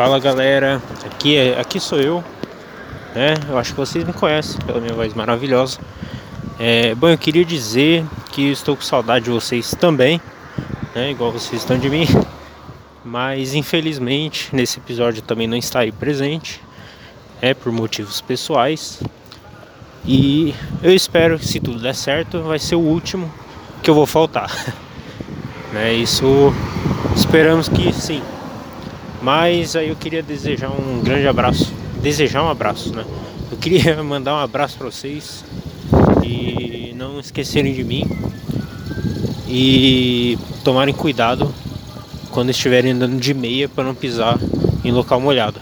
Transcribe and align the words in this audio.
Fala 0.00 0.18
galera, 0.18 0.80
aqui, 1.04 1.36
é, 1.36 1.60
aqui 1.60 1.78
sou 1.78 2.00
eu, 2.00 2.24
né? 3.14 3.34
Eu 3.46 3.58
acho 3.58 3.72
que 3.72 3.76
vocês 3.76 4.02
me 4.02 4.14
conhecem 4.14 4.58
pela 4.62 4.80
minha 4.80 4.94
voz 4.94 5.12
maravilhosa. 5.12 5.78
É, 6.58 6.94
bom, 6.94 7.10
eu 7.10 7.18
queria 7.18 7.44
dizer 7.44 8.06
que 8.32 8.50
estou 8.50 8.74
com 8.74 8.80
saudade 8.82 9.26
de 9.26 9.30
vocês 9.30 9.74
também, 9.78 10.18
né? 10.94 11.10
Igual 11.10 11.30
vocês 11.30 11.60
estão 11.60 11.78
de 11.78 11.90
mim. 11.90 12.06
Mas 13.04 13.52
infelizmente 13.52 14.48
nesse 14.56 14.78
episódio 14.78 15.20
também 15.20 15.46
não 15.46 15.58
está 15.58 15.80
aí 15.80 15.92
presente, 15.92 16.62
é 17.42 17.52
por 17.52 17.70
motivos 17.70 18.22
pessoais. 18.22 19.02
E 20.06 20.54
eu 20.82 20.94
espero 20.94 21.38
que 21.38 21.46
se 21.46 21.60
tudo 21.60 21.78
der 21.78 21.94
certo, 21.94 22.40
vai 22.40 22.58
ser 22.58 22.76
o 22.76 22.80
último 22.80 23.30
que 23.82 23.90
eu 23.90 23.94
vou 23.94 24.06
faltar. 24.06 24.50
né? 25.74 25.92
Isso 25.92 26.54
esperamos 27.14 27.68
que 27.68 27.92
sim. 27.92 28.22
Mas 29.22 29.76
aí 29.76 29.88
eu 29.88 29.96
queria 29.96 30.22
desejar 30.22 30.70
um 30.70 31.02
grande 31.02 31.28
abraço, 31.28 31.72
desejar 32.02 32.42
um 32.42 32.48
abraço, 32.48 32.94
né? 32.94 33.04
Eu 33.50 33.58
queria 33.58 34.00
mandar 34.04 34.34
um 34.34 34.38
abraço 34.38 34.78
para 34.78 34.90
vocês 34.90 35.44
e 36.24 36.94
não 36.96 37.20
esquecerem 37.20 37.74
de 37.74 37.84
mim 37.84 38.04
e 39.46 40.38
tomarem 40.64 40.94
cuidado 40.94 41.52
quando 42.30 42.50
estiverem 42.50 42.92
andando 42.92 43.18
de 43.18 43.34
meia 43.34 43.68
para 43.68 43.84
não 43.84 43.94
pisar 43.94 44.38
em 44.84 44.92
local 44.92 45.20
molhado. 45.20 45.60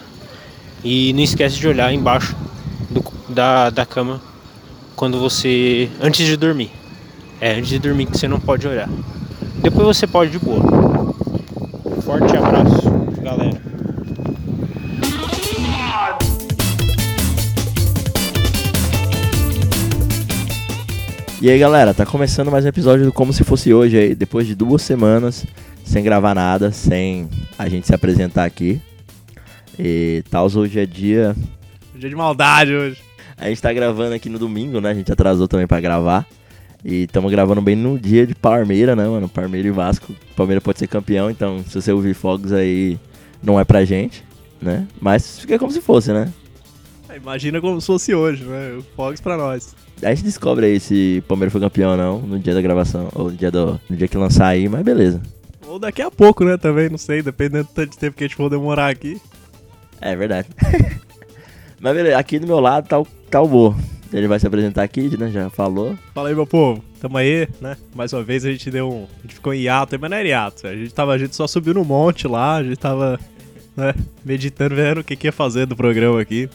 E 0.85 1.13
não 1.15 1.23
esquece 1.23 1.59
de 1.59 1.67
olhar 1.67 1.93
embaixo 1.93 2.37
do, 2.91 3.03
da, 3.29 3.71
da 3.71 3.85
cama 3.85 4.21
quando 4.95 5.19
você 5.19 5.89
antes 6.01 6.27
de 6.27 6.37
dormir. 6.37 6.71
É, 7.41 7.55
antes 7.55 7.69
de 7.69 7.79
dormir 7.79 8.07
que 8.07 8.19
você 8.19 8.29
não 8.29 8.39
pode 8.39 8.67
olhar. 8.67 8.89
Depois 9.57 9.87
você 9.87 10.07
pode 10.07 10.33
de 10.33 10.39
boa. 10.39 10.61
Forte 12.03 12.37
abraço, 12.37 12.98
galera. 13.29 13.61
E 21.41 21.51
aí 21.51 21.59
galera, 21.59 21.95
tá 21.95 22.05
começando 22.05 22.51
mais 22.51 22.65
um 22.65 22.69
episódio 22.69 23.05
do 23.05 23.13
Como 23.13 23.33
Se 23.33 23.45
Fosse 23.45 23.73
Hoje 23.73 23.99
aí, 23.99 24.15
depois 24.15 24.47
de 24.47 24.55
duas 24.55 24.83
semanas 24.83 25.47
sem 25.85 26.03
gravar 26.03 26.35
nada, 26.35 26.73
sem 26.73 27.29
a 27.59 27.69
gente 27.69 27.87
se 27.87 27.95
apresentar 27.95 28.45
aqui. 28.45 28.81
E 29.79 30.25
tal, 30.31 30.47
hoje 30.47 30.81
é 30.81 30.87
dia. 30.87 31.37
Dia 31.95 32.11
de 32.11 32.17
maldade 32.17 32.75
hoje. 32.75 33.01
A 33.37 33.49
gente 33.49 33.63
tá 33.63 33.73
gravando 33.73 34.15
aqui 34.15 34.29
no 34.29 34.39
domingo, 34.39 34.81
né? 34.81 34.91
A 34.91 34.95
gente 34.95 35.13
atrasou 35.13 35.47
também 35.47 35.67
pra 35.67 35.81
gravar. 35.81 36.27
E 36.85 37.05
estamos 37.05 37.31
gravando 37.31 37.61
bem 37.61 37.77
no 37.77 37.99
dia 37.99 38.27
de 38.27 38.35
Palmeira, 38.35 38.97
né, 38.97 39.07
mano? 39.07 39.29
Palmeira 39.29 39.69
e 39.69 39.71
Vasco. 39.71 40.15
Palmeira 40.37 40.61
pode 40.61 40.79
ser 40.79 40.89
campeão, 40.89 41.31
então 41.31 41.63
se 41.67 41.81
você 41.81 41.93
ouvir 41.93 42.15
fogos 42.15 42.53
aí, 42.53 42.99
não 43.43 43.59
é 43.59 43.65
pra 43.65 43.85
gente, 43.85 44.25
né? 44.61 44.87
Mas 45.01 45.39
fica 45.39 45.59
como 45.59 45.73
se 45.73 45.81
fosse, 45.81 46.13
né? 46.13 46.33
É, 47.09 47.17
imagina 47.17 47.61
como 47.61 47.81
se 47.81 47.87
fosse 47.87 48.15
hoje, 48.15 48.45
né? 48.45 48.81
Fogos 48.95 49.21
pra 49.21 49.37
nós. 49.37 49.75
A 50.03 50.11
gente 50.11 50.25
descobre 50.25 50.67
aí 50.67 50.79
se 50.79 51.23
Palmeiras 51.27 51.53
foi 51.53 51.61
campeão 51.61 51.93
ou 51.93 51.97
não 51.97 52.19
no 52.21 52.39
dia 52.39 52.55
da 52.55 52.61
gravação, 52.61 53.09
ou 53.15 53.31
no 53.31 53.37
dia, 53.37 53.51
do, 53.51 53.81
no 53.89 53.97
dia 53.97 54.07
que 54.07 54.17
lançar 54.17 54.49
aí, 54.49 54.69
mas 54.69 54.83
beleza. 54.83 55.21
Ou 55.67 55.79
daqui 55.79 56.01
a 56.01 56.11
pouco, 56.11 56.45
né? 56.45 56.57
Também, 56.57 56.89
não 56.89 56.99
sei, 56.99 57.23
dependendo 57.23 57.65
do 57.65 57.73
tanto 57.73 57.91
de 57.91 57.99
tempo 57.99 58.17
que 58.17 58.25
a 58.25 58.27
gente 58.27 58.37
for 58.37 58.49
demorar 58.49 58.89
aqui. 58.89 59.21
É 60.01 60.15
verdade. 60.15 60.49
mas 61.81 61.95
beleza, 61.95 62.19
aqui 62.19 62.39
do 62.39 62.47
meu 62.47 62.61
lado 62.61 62.89
tá 62.89 62.99
o, 62.99 63.07
tá 63.31 63.41
o 63.41 63.49
Bo. 63.49 63.77
Ele 64.13 64.27
vai 64.27 64.39
se 64.39 64.47
apresentar 64.47 64.83
aqui, 64.83 65.17
né? 65.19 65.31
Já 65.31 65.51
falou. 65.51 65.97
Fala 66.15 66.29
aí, 66.29 66.35
meu 66.35 66.47
povo. 66.47 66.83
Tamo 67.01 67.17
aí, 67.19 67.49
né? 67.61 67.77
Mais 67.95 68.13
uma 68.13 68.23
vez 68.23 68.45
a 68.45 68.51
gente 68.51 68.71
deu 68.71 68.91
um. 68.91 69.07
A 69.19 69.23
gente 69.23 69.35
ficou 69.35 69.53
em 69.53 69.61
hiato, 69.61 69.99
mas 70.01 70.11
não 70.11 70.17
era 70.17 70.29
hiato. 70.29 70.67
A 70.67 70.75
gente, 70.75 70.95
tava, 70.95 71.13
a 71.13 71.19
gente 71.19 71.37
só 71.37 71.47
subiu 71.47 71.75
no 71.75 71.85
monte 71.85 72.27
lá, 72.27 72.57
a 72.57 72.63
gente 72.63 72.79
tava, 72.79 73.21
né? 73.77 73.95
Meditando, 74.25 74.75
vendo 74.75 75.01
o 75.01 75.05
que, 75.05 75.17
que 75.17 75.27
ia 75.27 75.33
fazer 75.33 75.67
do 75.67 75.77
programa 75.77 76.21
aqui. 76.21 76.49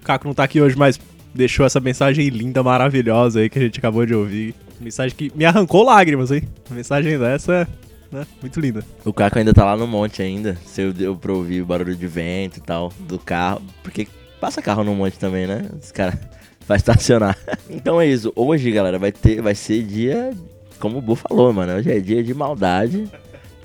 O 0.00 0.04
Caco 0.04 0.26
não 0.26 0.34
tá 0.34 0.44
aqui 0.44 0.60
hoje, 0.60 0.76
mas 0.76 1.00
deixou 1.34 1.64
essa 1.64 1.80
mensagem 1.80 2.28
linda, 2.28 2.62
maravilhosa 2.62 3.40
aí 3.40 3.48
que 3.48 3.58
a 3.58 3.62
gente 3.62 3.78
acabou 3.78 4.04
de 4.04 4.14
ouvir. 4.14 4.54
Mensagem 4.80 5.16
que 5.16 5.32
me 5.34 5.44
arrancou 5.44 5.82
lágrimas, 5.82 6.30
hein? 6.30 6.42
Mensagem 6.70 7.18
dessa 7.18 7.66
né? 8.10 8.26
Muito 8.40 8.58
linda. 8.60 8.84
O 9.04 9.12
Caco 9.12 9.38
ainda 9.38 9.54
tá 9.54 9.64
lá 9.64 9.76
no 9.76 9.86
monte 9.86 10.22
ainda. 10.22 10.56
Se 10.66 10.82
eu 10.82 10.92
deu 10.92 11.16
pra 11.16 11.32
ouvir 11.32 11.62
o 11.62 11.66
barulho 11.66 11.94
de 11.94 12.06
vento 12.06 12.58
e 12.58 12.60
tal, 12.60 12.92
do 13.00 13.18
carro. 13.18 13.62
Porque 13.82 14.08
passa 14.40 14.60
carro 14.60 14.82
no 14.82 14.94
monte 14.94 15.18
também, 15.18 15.46
né? 15.46 15.68
Os 15.80 15.92
caras 15.92 16.18
vai 16.66 16.76
estacionar. 16.76 17.36
então 17.68 18.00
é 18.00 18.06
isso. 18.06 18.32
Hoje, 18.34 18.70
galera, 18.70 18.98
vai 18.98 19.12
ter, 19.12 19.40
vai 19.40 19.54
ser 19.54 19.82
dia, 19.82 20.32
como 20.78 20.98
o 20.98 21.02
Bu 21.02 21.14
falou, 21.14 21.52
mano. 21.52 21.74
Hoje 21.74 21.90
é 21.90 22.00
dia 22.00 22.22
de 22.22 22.34
maldade. 22.34 23.08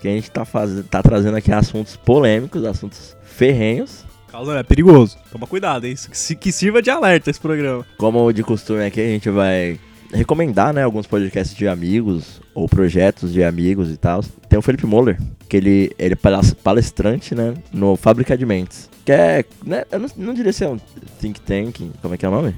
Que 0.02 0.08
a 0.08 0.12
gente 0.12 0.30
tá, 0.30 0.46
faz, 0.46 0.84
tá 0.90 1.02
trazendo 1.02 1.38
aqui 1.38 1.52
assuntos 1.52 1.96
polêmicos, 1.96 2.64
assuntos 2.64 3.16
ferrenhos. 3.24 4.06
Causa, 4.32 4.60
é 4.60 4.64
perigoso. 4.64 5.18
Toma 5.32 5.48
cuidado, 5.48 5.86
hein? 5.86 5.96
Que, 5.96 6.36
que 6.36 6.52
sirva 6.52 6.82
de 6.82 6.90
alerta 6.90 7.30
esse 7.30 7.40
programa. 7.40 7.86
Como 7.98 8.32
de 8.34 8.44
costume 8.44 8.84
aqui, 8.86 9.00
a 9.00 9.08
gente 9.08 9.30
vai 9.30 9.80
recomendar, 10.14 10.74
né, 10.74 10.84
alguns 10.84 11.08
podcasts 11.08 11.56
de 11.56 11.68
amigos 11.68 12.42
ou 12.54 12.68
projetos 12.68 13.34
de 13.34 13.44
amigos 13.44 13.92
e 13.92 13.98
tal. 13.98 14.24
Tem 14.50 14.58
o 14.58 14.62
Felipe 14.62 14.86
Moller, 14.86 15.18
que 15.48 15.58
ele, 15.58 15.92
ele 15.98 16.14
é 16.14 16.54
palestrante, 16.64 17.34
né, 17.34 17.54
no 17.72 17.96
Fábrica 17.96 18.38
de 18.38 18.46
Mentes. 18.46 18.90
Que 19.04 19.12
é, 19.12 19.46
né, 19.66 19.84
eu 19.92 20.00
não, 20.00 20.10
não 20.18 20.34
diria 20.34 20.54
ser 20.54 20.68
um 20.68 20.80
think 21.20 21.40
tank, 21.42 21.92
como 22.02 22.14
é 22.14 22.18
que 22.18 22.26
é 22.26 22.30
o 22.30 22.32
nome? 22.32 22.56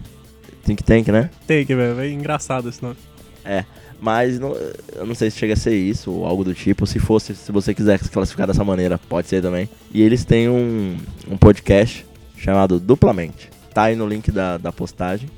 Think 0.67 0.83
Tank, 0.83 1.07
né? 1.07 1.29
Tank, 1.47 1.65
velho, 1.65 1.99
é 2.01 2.11
engraçado 2.11 2.67
esse 2.67 2.83
nome. 2.83 2.97
É, 3.45 3.63
mas 4.01 4.37
não, 4.37 4.53
eu 4.95 5.05
não 5.05 5.15
sei 5.15 5.31
se 5.31 5.37
chega 5.37 5.53
a 5.53 5.55
ser 5.55 5.73
isso 5.73 6.11
ou 6.11 6.25
algo 6.25 6.43
do 6.43 6.53
tipo. 6.53 6.85
Se 6.85 6.99
fosse, 6.99 7.33
se 7.33 7.53
você 7.53 7.73
quiser 7.73 7.97
se 7.99 8.11
classificar 8.11 8.45
dessa 8.45 8.65
maneira, 8.65 8.97
pode 8.97 9.29
ser 9.29 9.41
também. 9.41 9.69
E 9.93 10.01
eles 10.01 10.25
têm 10.25 10.49
um, 10.49 10.97
um 11.31 11.37
podcast 11.37 12.05
chamado 12.35 12.81
Duplamente. 12.81 13.49
Tá 13.73 13.83
aí 13.83 13.95
no 13.95 14.05
link 14.05 14.29
da, 14.29 14.57
da 14.57 14.73
postagem 14.73 15.29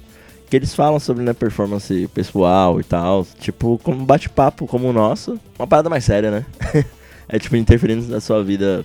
que 0.50 0.56
eles 0.56 0.74
falam 0.74 1.00
sobre 1.00 1.24
né, 1.24 1.32
performance 1.32 2.10
pessoal 2.12 2.80
e 2.80 2.84
tal. 2.84 3.28
Tipo, 3.40 3.80
como 3.84 4.02
um 4.02 4.06
bate-papo 4.06 4.66
como 4.66 4.90
o 4.90 4.94
nosso. 4.94 5.40
Uma 5.60 5.68
parada 5.68 5.92
mais 5.92 6.04
séria, 6.04 6.32
né? 6.32 6.46
é 7.30 7.38
tipo 7.38 7.56
interferindo 7.56 8.08
na 8.08 8.20
sua 8.20 8.44
vida 8.44 8.84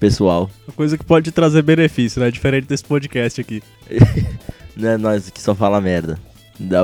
pessoal. 0.00 0.50
Uma 0.66 0.74
coisa 0.74 0.98
que 0.98 1.04
pode 1.04 1.30
trazer 1.30 1.62
benefício, 1.62 2.20
né? 2.20 2.32
Diferente 2.32 2.66
desse 2.66 2.84
podcast 2.84 3.40
aqui. 3.40 3.62
né, 4.76 4.96
nós 4.96 5.30
que 5.30 5.40
só 5.40 5.54
fala 5.54 5.80
merda. 5.80 6.18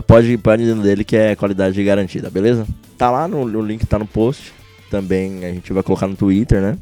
Pode, 0.06 0.32
ir 0.32 0.74
dele 0.82 1.04
que 1.04 1.16
é 1.16 1.36
qualidade 1.36 1.82
garantida, 1.84 2.28
beleza? 2.28 2.66
Tá 2.98 3.10
lá 3.10 3.28
no, 3.28 3.44
no 3.44 3.62
link, 3.62 3.86
tá 3.86 3.98
no 3.98 4.06
post. 4.06 4.52
Também 4.90 5.44
a 5.44 5.52
gente 5.52 5.72
vai 5.72 5.82
colocar 5.82 6.08
no 6.08 6.16
Twitter, 6.16 6.60
né? 6.60 6.76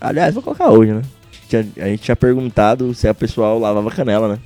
Aliás, 0.00 0.32
vou 0.32 0.42
colocar 0.42 0.70
hoje, 0.70 0.92
né? 0.92 1.02
A 1.02 1.34
gente, 1.34 1.48
tinha, 1.48 1.84
a 1.84 1.88
gente 1.88 2.02
tinha 2.02 2.16
perguntado 2.16 2.94
se 2.94 3.06
a 3.06 3.14
pessoal 3.14 3.58
lavava 3.58 3.90
canela, 3.90 4.28
né? 4.28 4.38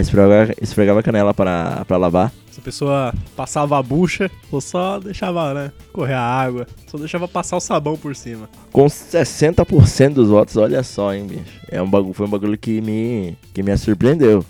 esfregava, 0.00 0.54
esfregava 0.60 1.00
a 1.00 1.02
canela 1.02 1.34
para, 1.34 1.84
para 1.84 1.96
lavar. 1.96 2.32
Se 2.50 2.60
a 2.60 2.62
pessoa 2.62 3.14
passava 3.36 3.78
a 3.78 3.82
bucha 3.82 4.30
ou 4.50 4.60
só 4.60 4.98
deixava, 4.98 5.52
né, 5.52 5.72
correr 5.92 6.14
a 6.14 6.22
água, 6.22 6.66
só 6.86 6.96
deixava 6.96 7.28
passar 7.28 7.56
o 7.56 7.60
sabão 7.60 7.96
por 7.96 8.16
cima. 8.16 8.48
Com 8.72 8.86
60% 8.86 10.14
dos 10.14 10.30
votos, 10.30 10.56
olha 10.56 10.82
só, 10.82 11.12
hein, 11.12 11.26
bicho. 11.26 11.60
É 11.70 11.82
um 11.82 11.88
bagulho, 11.88 12.14
foi 12.14 12.26
um 12.26 12.30
bagulho 12.30 12.56
que 12.56 12.80
me, 12.80 13.36
que 13.52 13.62
me 13.62 13.76
surpreendeu. 13.76 14.44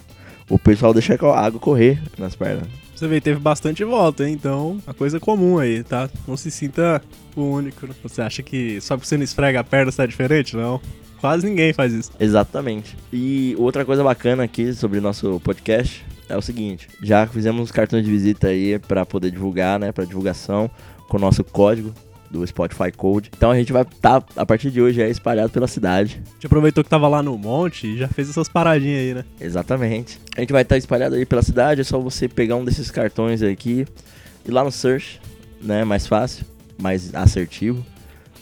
O 0.48 0.58
pessoal 0.58 0.92
deixa 0.92 1.14
a 1.14 1.40
água 1.40 1.58
correr 1.58 2.00
nas 2.18 2.36
pernas. 2.36 2.68
Você 2.94 3.06
vê, 3.06 3.20
teve 3.20 3.38
bastante 3.38 3.84
voto, 3.84 4.22
hein? 4.22 4.32
Então, 4.32 4.78
a 4.86 4.94
coisa 4.94 5.20
comum 5.20 5.58
aí, 5.58 5.82
tá? 5.82 6.08
Não 6.26 6.36
se 6.36 6.50
sinta 6.50 7.02
o 7.34 7.42
único. 7.42 7.86
Né? 7.86 7.94
Você 8.02 8.22
acha 8.22 8.42
que 8.42 8.80
só 8.80 8.96
porque 8.96 9.08
você 9.08 9.16
não 9.16 9.24
esfrega 9.24 9.60
a 9.60 9.64
perna 9.64 9.90
está 9.90 10.06
diferente? 10.06 10.56
Não. 10.56 10.80
Quase 11.20 11.46
ninguém 11.46 11.72
faz 11.72 11.92
isso. 11.92 12.10
Exatamente. 12.18 12.96
E 13.12 13.54
outra 13.58 13.84
coisa 13.84 14.02
bacana 14.02 14.44
aqui 14.44 14.72
sobre 14.72 14.98
o 14.98 15.02
nosso 15.02 15.40
podcast 15.40 16.06
é 16.28 16.36
o 16.36 16.42
seguinte: 16.42 16.88
já 17.02 17.26
fizemos 17.26 17.60
uns 17.60 17.70
cartões 17.70 18.04
de 18.04 18.10
visita 18.10 18.48
aí 18.48 18.78
para 18.78 19.04
poder 19.04 19.30
divulgar, 19.30 19.78
né? 19.78 19.92
Para 19.92 20.04
divulgação 20.04 20.70
com 21.08 21.18
o 21.18 21.20
nosso 21.20 21.44
código 21.44 21.92
do 22.36 22.46
Spotify 22.46 22.92
Code. 22.92 23.30
Então 23.36 23.50
a 23.50 23.56
gente 23.56 23.72
vai 23.72 23.82
estar, 23.82 24.20
tá, 24.20 24.26
a 24.36 24.44
partir 24.44 24.70
de 24.70 24.80
hoje, 24.80 25.00
é 25.02 25.08
espalhado 25.08 25.50
pela 25.50 25.66
cidade. 25.66 26.22
A 26.24 26.32
gente 26.34 26.46
aproveitou 26.46 26.84
que 26.84 26.90
tava 26.90 27.08
lá 27.08 27.22
no 27.22 27.36
monte 27.36 27.86
e 27.86 27.98
já 27.98 28.08
fez 28.08 28.28
essas 28.28 28.48
paradinhas 28.48 29.00
aí, 29.00 29.14
né? 29.14 29.24
Exatamente. 29.40 30.20
A 30.36 30.40
gente 30.40 30.52
vai 30.52 30.62
estar 30.62 30.74
tá 30.74 30.78
espalhado 30.78 31.14
aí 31.14 31.24
pela 31.24 31.42
cidade, 31.42 31.80
é 31.80 31.84
só 31.84 31.98
você 31.98 32.28
pegar 32.28 32.56
um 32.56 32.64
desses 32.64 32.90
cartões 32.90 33.42
aqui 33.42 33.86
e 34.44 34.50
lá 34.50 34.62
no 34.62 34.70
search, 34.70 35.20
né? 35.60 35.84
Mais 35.84 36.06
fácil, 36.06 36.44
mais 36.78 37.14
assertivo 37.14 37.84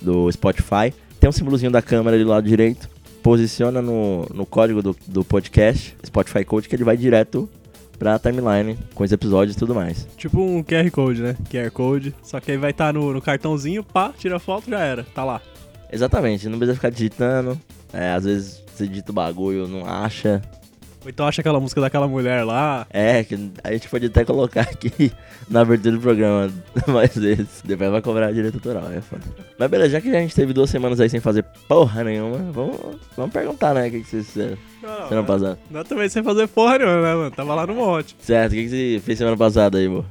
do 0.02 0.30
Spotify 0.30 0.92
tem 1.24 1.30
um 1.30 1.32
símbolozinho 1.32 1.70
da 1.70 1.80
câmera 1.80 2.16
ali 2.16 2.22
do 2.22 2.28
lado 2.28 2.46
direito. 2.46 2.86
Posiciona 3.22 3.80
no, 3.80 4.26
no 4.26 4.44
código 4.44 4.82
do, 4.82 4.94
do 5.06 5.24
podcast, 5.24 5.96
Spotify 6.04 6.44
Code, 6.44 6.68
que 6.68 6.76
ele 6.76 6.84
vai 6.84 6.98
direto 6.98 7.48
pra 8.04 8.18
timeline 8.18 8.76
com 8.94 9.02
os 9.02 9.10
episódios 9.10 9.56
e 9.56 9.58
tudo 9.58 9.74
mais. 9.74 10.06
Tipo 10.18 10.38
um 10.38 10.62
QR 10.62 10.90
Code, 10.90 11.22
né? 11.22 11.36
QR 11.50 11.70
Code. 11.70 12.14
Só 12.22 12.38
que 12.38 12.50
aí 12.50 12.58
vai 12.58 12.70
estar 12.70 12.88
tá 12.88 12.92
no, 12.92 13.14
no, 13.14 13.22
cartãozinho, 13.22 13.82
pá, 13.82 14.12
tira 14.18 14.36
a 14.36 14.38
foto, 14.38 14.68
já 14.68 14.80
era. 14.80 15.04
Tá 15.14 15.24
lá. 15.24 15.40
Exatamente, 15.90 16.46
não 16.46 16.58
precisa 16.58 16.76
ficar 16.76 16.90
digitando. 16.90 17.58
É, 17.94 18.12
às 18.12 18.24
vezes 18.24 18.62
você 18.66 18.86
digita 18.86 19.10
o 19.10 19.14
bagulho, 19.14 19.66
não 19.66 19.86
acha. 19.86 20.42
Ou 21.04 21.10
então 21.10 21.26
acha 21.26 21.42
aquela 21.42 21.60
música 21.60 21.80
daquela 21.82 22.08
mulher 22.08 22.44
lá. 22.44 22.86
É, 22.90 23.22
que 23.22 23.38
a 23.62 23.72
gente 23.72 23.88
pode 23.88 24.06
até 24.06 24.24
colocar 24.24 24.62
aqui 24.62 25.12
na 25.50 25.60
abertura 25.60 25.96
do 25.96 26.00
programa 26.00 26.50
mais 26.88 27.14
vezes. 27.14 27.62
Depois 27.62 27.90
vai 27.90 28.00
cobrar 28.00 28.32
direito 28.32 28.54
autoral, 28.54 28.90
é 28.90 29.02
foda. 29.02 29.22
Mas 29.58 29.70
beleza, 29.70 29.90
já 29.90 30.00
que 30.00 30.08
a 30.08 30.20
gente 30.20 30.34
teve 30.34 30.54
duas 30.54 30.70
semanas 30.70 30.98
aí 30.98 31.10
sem 31.10 31.20
fazer 31.20 31.44
porra 31.68 32.02
nenhuma, 32.04 32.38
vamos, 32.50 32.78
vamos 33.16 33.32
perguntar, 33.32 33.74
né? 33.74 33.88
O 33.88 33.90
que, 33.90 34.00
que 34.00 34.08
vocês 34.08 34.26
fizeram 34.26 34.56
Não, 34.82 35.08
semana 35.08 35.26
passada? 35.26 35.58
Não, 35.70 35.84
também 35.84 36.08
sem 36.08 36.22
fazer 36.22 36.48
porra 36.48 36.78
nenhuma, 36.78 37.02
né, 37.02 37.14
mano? 37.14 37.30
Tava 37.30 37.54
lá 37.54 37.66
no 37.66 37.74
monte. 37.74 38.16
Certo, 38.20 38.52
o 38.52 38.54
que, 38.54 38.62
que 38.64 38.68
você 38.70 39.02
fez 39.04 39.18
semana 39.18 39.36
passada 39.36 39.76
aí, 39.76 39.86
amor? 39.86 40.06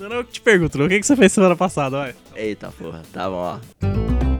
Não, 0.00 0.08
não, 0.08 0.16
eu 0.16 0.24
te 0.24 0.40
pergunto, 0.40 0.82
o 0.82 0.88
que, 0.88 0.98
que 0.98 1.06
você 1.06 1.14
fez 1.14 1.30
semana 1.30 1.54
passada, 1.54 1.98
vai? 1.98 2.14
Eita 2.34 2.72
porra, 2.72 3.02
tá 3.12 3.30
bom, 3.30 3.36
ó. 3.36 4.31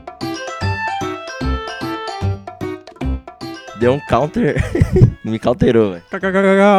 Deu 3.83 3.95
um 3.95 3.99
counter. 4.01 4.55
Me 5.25 5.39
counterou, 5.41 5.93
velho. 5.93 6.03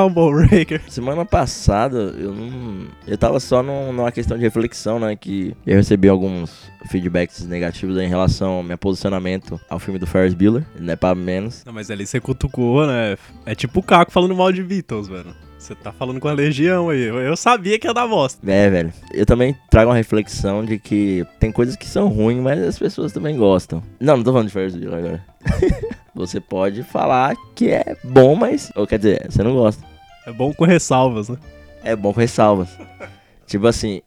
Combo 0.03 0.31
Breaker. 0.31 0.81
Semana 0.87 1.25
passada, 1.25 1.97
eu 1.97 2.33
não. 2.33 2.87
Eu 3.05 3.17
tava 3.17 3.39
só 3.41 3.61
num- 3.61 3.91
numa 3.91 4.09
questão 4.11 4.37
de 4.37 4.43
reflexão, 4.43 4.99
né? 4.99 5.13
Que 5.15 5.53
eu 5.67 5.75
recebi 5.75 6.07
alguns 6.07 6.71
feedbacks 6.89 7.45
negativos 7.45 7.97
aí 7.97 8.05
em 8.05 8.09
relação 8.09 8.51
ao 8.53 8.63
meu 8.63 8.77
posicionamento 8.77 9.59
ao 9.69 9.79
filme 9.79 9.99
do 9.99 10.07
Ferris 10.07 10.33
Bueller, 10.33 10.63
não 10.79 10.93
é 10.93 10.95
pra 10.95 11.13
menos. 11.13 11.63
Não, 11.65 11.73
mas 11.73 11.91
ali 11.91 12.05
você 12.05 12.21
cutucou, 12.21 12.87
né? 12.87 13.17
É 13.45 13.53
tipo 13.53 13.81
o 13.81 13.83
Caco 13.83 14.11
falando 14.11 14.33
mal 14.35 14.51
de 14.51 14.63
Beatles, 14.63 15.09
mano. 15.09 15.33
Você 15.59 15.75
tá 15.75 15.93
falando 15.93 16.19
com 16.19 16.27
a 16.27 16.33
legião 16.33 16.89
aí. 16.89 17.03
Eu 17.03 17.19
eu 17.19 17.37
sabia 17.37 17.79
que 17.79 17.87
ia 17.87 17.93
dar 17.93 18.05
bosta. 18.05 18.39
É, 18.51 18.69
velho. 18.69 18.91
Eu 19.13 19.25
também 19.25 19.55
trago 19.71 19.89
uma 19.91 19.95
reflexão 19.95 20.65
de 20.65 20.77
que 20.77 21.25
tem 21.39 21.53
coisas 21.53 21.77
que 21.77 21.85
são 21.85 22.09
ruins, 22.09 22.41
mas 22.41 22.61
as 22.61 22.77
pessoas 22.77 23.13
também 23.13 23.37
gostam. 23.37 23.81
Não, 23.97 24.17
não 24.17 24.23
tô 24.25 24.31
falando 24.33 24.47
de 24.47 24.53
Ferris 24.53 24.75
Bueller 24.75 24.99
agora. 24.99 25.25
Você 26.15 26.39
pode 26.39 26.83
falar 26.83 27.35
que 27.55 27.69
é 27.69 27.97
bom, 28.03 28.35
mas. 28.35 28.71
Ou 28.75 28.85
quer 28.85 28.99
dizer, 28.99 29.25
você 29.29 29.41
não 29.41 29.55
gosta. 29.55 29.83
É 30.27 30.31
bom 30.31 30.53
com 30.53 30.63
ressalvas, 30.63 31.27
né? 31.27 31.37
É 31.83 31.95
bom 31.95 32.13
com 32.13 32.19
ressalvas. 32.19 32.69
tipo 33.47 33.65
assim, 33.65 34.01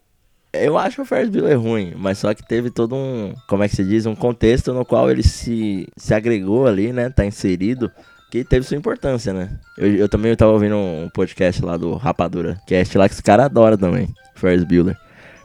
eu 0.53 0.77
acho 0.77 0.95
que 0.95 1.01
o 1.01 1.05
Ferris 1.05 1.29
Bueller 1.29 1.59
ruim, 1.59 1.93
mas 1.95 2.17
só 2.17 2.33
que 2.33 2.47
teve 2.47 2.69
todo 2.69 2.95
um, 2.95 3.33
como 3.47 3.63
é 3.63 3.69
que 3.69 3.75
se 3.75 3.83
diz, 3.83 4.05
um 4.05 4.15
contexto 4.15 4.73
no 4.73 4.85
qual 4.85 5.11
ele 5.11 5.23
se, 5.23 5.87
se 5.95 6.13
agregou 6.13 6.65
ali, 6.65 6.93
né, 6.93 7.09
tá 7.09 7.25
inserido, 7.25 7.91
que 8.31 8.43
teve 8.43 8.65
sua 8.65 8.77
importância, 8.77 9.33
né. 9.33 9.59
Eu, 9.77 9.95
eu 9.95 10.09
também 10.09 10.35
tava 10.35 10.51
ouvindo 10.51 10.75
um 10.75 11.09
podcast 11.13 11.63
lá 11.63 11.77
do 11.77 11.95
Rapadura 11.95 12.59
Cast 12.65 12.97
lá 12.97 13.07
que 13.07 13.15
os 13.15 13.21
caras 13.21 13.47
adoram 13.47 13.77
também, 13.77 14.07
Ferris 14.35 14.63
Bueller. 14.63 14.97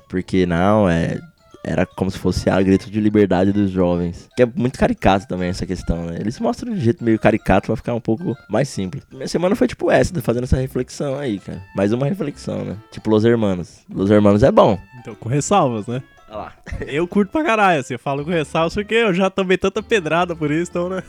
Porque 0.08 0.46
não, 0.46 0.88
é... 0.88 1.18
Era 1.64 1.86
como 1.86 2.10
se 2.10 2.18
fosse 2.18 2.50
a 2.50 2.60
grito 2.60 2.90
de 2.90 3.00
liberdade 3.00 3.52
dos 3.52 3.70
jovens. 3.70 4.28
Que 4.36 4.42
é 4.42 4.46
muito 4.46 4.78
caricato 4.78 5.28
também 5.28 5.48
essa 5.48 5.64
questão, 5.64 6.06
né? 6.06 6.16
Eles 6.18 6.38
mostram 6.40 6.72
de 6.72 6.78
um 6.78 6.82
jeito 6.82 7.04
meio 7.04 7.18
caricato 7.18 7.66
pra 7.66 7.76
ficar 7.76 7.94
um 7.94 8.00
pouco 8.00 8.36
mais 8.48 8.68
simples. 8.68 9.04
Minha 9.12 9.28
semana 9.28 9.54
foi 9.54 9.68
tipo 9.68 9.90
essa, 9.90 10.20
fazendo 10.20 10.44
essa 10.44 10.56
reflexão 10.56 11.16
aí, 11.16 11.38
cara. 11.38 11.62
Mais 11.76 11.92
uma 11.92 12.06
reflexão, 12.06 12.64
né? 12.64 12.76
Tipo 12.90 13.10
Los 13.10 13.24
Hermanos. 13.24 13.80
Los 13.88 14.10
Hermanos 14.10 14.42
é 14.42 14.50
bom. 14.50 14.78
Então, 15.00 15.14
com 15.14 15.28
ressalvas, 15.28 15.86
né? 15.86 16.02
Olha 16.28 16.36
lá. 16.38 16.52
Eu 16.86 17.06
curto 17.06 17.30
pra 17.30 17.44
caralho, 17.44 17.80
assim, 17.80 17.94
eu 17.94 17.98
falo 17.98 18.24
com 18.24 18.30
ressalvas 18.30 18.74
porque 18.74 18.94
eu 18.94 19.12
já 19.12 19.28
tomei 19.28 19.58
tanta 19.58 19.82
pedrada 19.82 20.34
por 20.34 20.50
isso, 20.50 20.70
então, 20.70 20.88
né? 20.88 21.02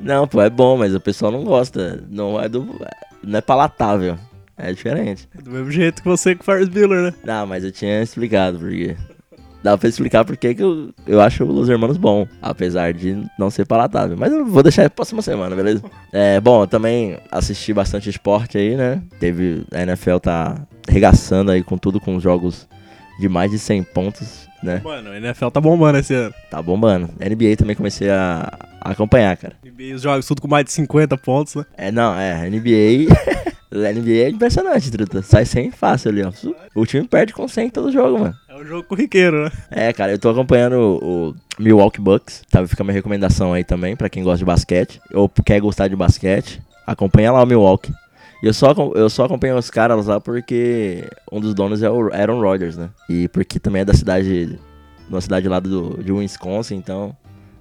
Não, 0.00 0.26
pô, 0.26 0.40
é 0.42 0.50
bom, 0.50 0.76
mas 0.76 0.94
o 0.94 1.00
pessoal 1.00 1.30
não 1.30 1.44
gosta. 1.44 2.02
Não 2.10 2.40
é 2.40 2.48
do. 2.48 2.66
Não 3.22 3.38
é 3.38 3.40
palatável. 3.40 4.18
É 4.56 4.72
diferente. 4.72 5.28
Do 5.42 5.50
mesmo 5.50 5.70
jeito 5.70 6.02
que 6.02 6.08
você 6.08 6.34
com 6.34 6.44
Ferris 6.44 6.68
Bueller, 6.68 7.02
né? 7.02 7.14
Não, 7.24 7.46
mas 7.46 7.64
eu 7.64 7.70
tinha 7.72 8.02
explicado 8.02 8.58
porque. 8.58 8.96
Dá 9.62 9.78
pra 9.78 9.88
explicar 9.88 10.24
porque 10.24 10.54
que 10.54 10.62
eu, 10.62 10.90
eu 11.06 11.20
acho 11.20 11.44
Los 11.44 11.68
Hermanos 11.68 11.96
bom, 11.96 12.26
apesar 12.40 12.92
de 12.92 13.22
não 13.38 13.50
ser 13.50 13.64
palatável. 13.64 14.16
Mas 14.16 14.32
eu 14.32 14.44
vou 14.44 14.62
deixar 14.62 14.82
pra 14.82 14.90
próxima 14.90 15.22
semana, 15.22 15.54
beleza? 15.54 15.82
É, 16.12 16.40
bom, 16.40 16.62
eu 16.62 16.66
também 16.66 17.16
assisti 17.30 17.72
bastante 17.72 18.10
esporte 18.10 18.58
aí, 18.58 18.74
né? 18.76 19.00
Teve. 19.20 19.64
A 19.72 19.82
NFL 19.82 20.18
tá 20.18 20.66
regaçando 20.88 21.50
aí 21.52 21.62
com 21.62 21.78
tudo, 21.78 22.00
com 22.00 22.18
jogos 22.18 22.68
de 23.20 23.28
mais 23.28 23.50
de 23.50 23.58
100 23.58 23.84
pontos, 23.84 24.48
né? 24.62 24.80
Mano, 24.82 25.10
a 25.10 25.16
NFL 25.16 25.48
tá 25.48 25.60
bombando 25.60 25.98
esse 25.98 26.14
ano. 26.14 26.34
Tá 26.50 26.60
bombando. 26.60 27.08
NBA 27.20 27.56
também 27.56 27.76
comecei 27.76 28.10
a, 28.10 28.52
a 28.80 28.90
acompanhar, 28.90 29.36
cara. 29.36 29.54
NBA 29.64 29.94
os 29.94 30.02
jogos 30.02 30.26
tudo 30.26 30.42
com 30.42 30.48
mais 30.48 30.64
de 30.64 30.72
50 30.72 31.16
pontos, 31.18 31.54
né? 31.54 31.64
É, 31.76 31.92
não, 31.92 32.18
é, 32.18 32.50
NBA. 32.50 33.14
NBA 33.72 34.24
é 34.24 34.28
impressionante, 34.28 34.90
truta. 34.90 35.22
Sai 35.22 35.46
100 35.46 35.70
fácil 35.70 36.10
ali, 36.10 36.22
ó. 36.22 36.32
O 36.74 36.84
time 36.84 37.06
perde 37.06 37.32
com 37.32 37.48
100 37.48 37.70
todo 37.70 37.92
jogo, 37.92 38.18
mano. 38.18 38.34
Jogo 38.72 38.84
corriqueiro, 38.84 39.44
né? 39.44 39.52
É, 39.70 39.92
cara, 39.92 40.12
eu 40.12 40.18
tô 40.18 40.30
acompanhando 40.30 40.98
o, 41.02 41.34
Milwaukee 41.62 42.00
Bucks. 42.00 42.42
Tá, 42.50 42.66
fica 42.66 42.82
minha 42.82 42.94
recomendação 42.94 43.52
aí 43.52 43.62
também 43.62 43.94
pra 43.94 44.08
quem 44.08 44.22
gosta 44.24 44.38
de 44.38 44.46
basquete 44.46 44.98
ou 45.12 45.28
quer 45.28 45.60
gostar 45.60 45.88
de 45.88 45.94
basquete. 45.96 46.62
Acompanha 46.86 47.30
lá 47.32 47.42
o 47.42 47.46
Milwaukee. 47.46 47.92
E 48.42 48.46
eu 48.46 48.54
só, 48.54 48.72
eu 48.94 49.10
só 49.10 49.26
acompanho 49.26 49.58
os 49.58 49.68
caras 49.70 50.06
lá 50.06 50.18
porque 50.18 51.04
um 51.30 51.38
dos 51.38 51.52
donos 51.52 51.82
é 51.82 51.90
o 51.90 52.10
Aaron 52.14 52.40
Rodgers, 52.40 52.78
né? 52.78 52.88
E 53.10 53.28
porque 53.28 53.60
também 53.60 53.82
é 53.82 53.84
da 53.84 53.92
cidade, 53.92 54.58
uma 55.06 55.20
cidade 55.20 55.46
lá 55.48 55.60
do, 55.60 56.02
de 56.02 56.10
Wisconsin, 56.10 56.76
então 56.76 57.14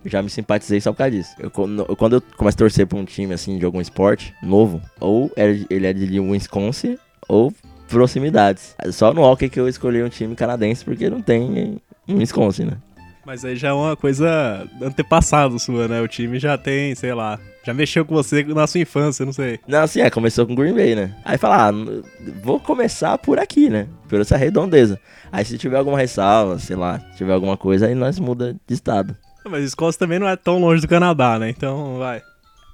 já 0.06 0.22
me 0.24 0.30
simpatizei 0.30 0.80
só 0.80 0.94
por 0.94 1.00
causa 1.00 1.12
disso. 1.12 1.36
Eu- 1.38 1.52
quando 1.52 2.14
eu 2.16 2.24
começo 2.38 2.56
a 2.56 2.58
torcer 2.58 2.88
pra 2.88 2.98
um 2.98 3.04
time 3.04 3.34
assim 3.34 3.60
de 3.60 3.66
algum 3.66 3.82
esporte 3.82 4.34
novo, 4.42 4.82
ou 5.00 5.30
é- 5.36 5.60
ele 5.70 5.86
é 5.86 5.92
de 5.94 6.20
Wisconsin, 6.22 6.98
ou 7.28 7.52
proximidades. 7.92 8.76
Só 8.92 9.14
no 9.14 9.22
hockey 9.22 9.50
que 9.50 9.60
eu 9.60 9.68
escolhi 9.68 10.02
um 10.04 10.10
time 10.10 10.36
canadense 10.36 10.84
porque 10.84 11.10
não 11.10 11.22
tem 11.22 11.80
em 12.08 12.16
Wisconsin, 12.16 12.66
né? 12.66 12.78
Mas 13.26 13.46
aí 13.46 13.56
já 13.56 13.70
é 13.70 13.74
uma 13.74 13.96
coisa 13.96 14.68
antepassada 14.82 15.58
sua, 15.60 15.88
né? 15.88 16.02
O 16.02 16.08
time 16.08 16.40
já 16.40 16.58
tem, 16.58 16.96
sei 16.96 17.14
lá, 17.14 17.40
já 17.64 17.74
mexeu 17.74 18.04
com 18.04 18.16
você 18.16 18.44
na 18.44 18.66
sua 18.66 18.82
infância, 18.82 19.26
não 19.26 19.34
sei. 19.34 19.60
Não, 19.68 19.84
assim, 19.84 20.02
é, 20.02 20.10
começou 20.10 20.48
com 20.48 20.56
Green 20.56 20.74
Bay, 20.74 20.96
né? 20.96 21.16
Aí 21.24 21.38
falar, 21.38 21.72
ah, 21.72 22.02
vou 22.42 22.60
começar 22.60 23.18
por 23.20 23.38
aqui, 23.38 23.70
né? 23.70 23.88
Por 24.10 24.20
essa 24.20 24.36
redondeza. 24.36 25.00
Aí 25.32 25.46
se 25.46 25.58
tiver 25.58 25.78
alguma 25.78 26.00
ressalva, 26.00 26.58
sei 26.58 26.76
lá, 26.76 27.00
tiver 27.16 27.34
alguma 27.34 27.56
coisa, 27.56 27.86
aí 27.86 27.94
nós 27.96 28.18
muda 28.20 28.56
de 28.68 28.74
estado. 28.74 29.16
Mas 29.46 29.64
Escócia 29.64 30.00
também 30.00 30.20
não 30.20 30.28
é 30.28 30.36
tão 30.36 30.60
longe 30.60 30.82
do 30.82 30.88
Canadá, 30.88 31.38
né? 31.38 31.50
Então, 31.50 31.98
vai. 31.98 32.22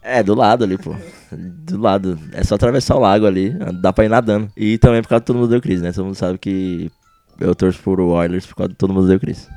É, 0.08 0.24
do 0.24 0.34
lado 0.34 0.64
ali, 0.64 0.78
pô. 0.78 0.96
Do 1.32 1.82
lado. 1.82 2.18
É 2.32 2.42
só 2.42 2.56
atravessar 2.56 2.96
o 2.96 3.00
lago 3.00 3.26
ali, 3.26 3.54
dá 3.82 3.92
pra 3.92 4.06
ir 4.06 4.10
nadando. 4.10 4.50
E 4.56 4.78
também 4.78 5.02
por 5.02 5.10
causa 5.10 5.20
de 5.20 5.26
todo 5.26 5.36
mundo 5.36 5.50
deu 5.50 5.62
Cris, 5.62 5.82
né? 5.82 5.92
Todo 5.92 6.06
mundo 6.06 6.16
sabe 6.16 6.38
que 6.38 6.90
eu 7.40 7.54
torço 7.54 7.80
por 7.82 8.00
Oilers 8.00 8.46
por 8.46 8.56
causa 8.56 8.70
de 8.70 8.76
todo 8.76 8.94
mundo 8.94 9.08
deu 9.08 9.20
Cris. 9.20 9.50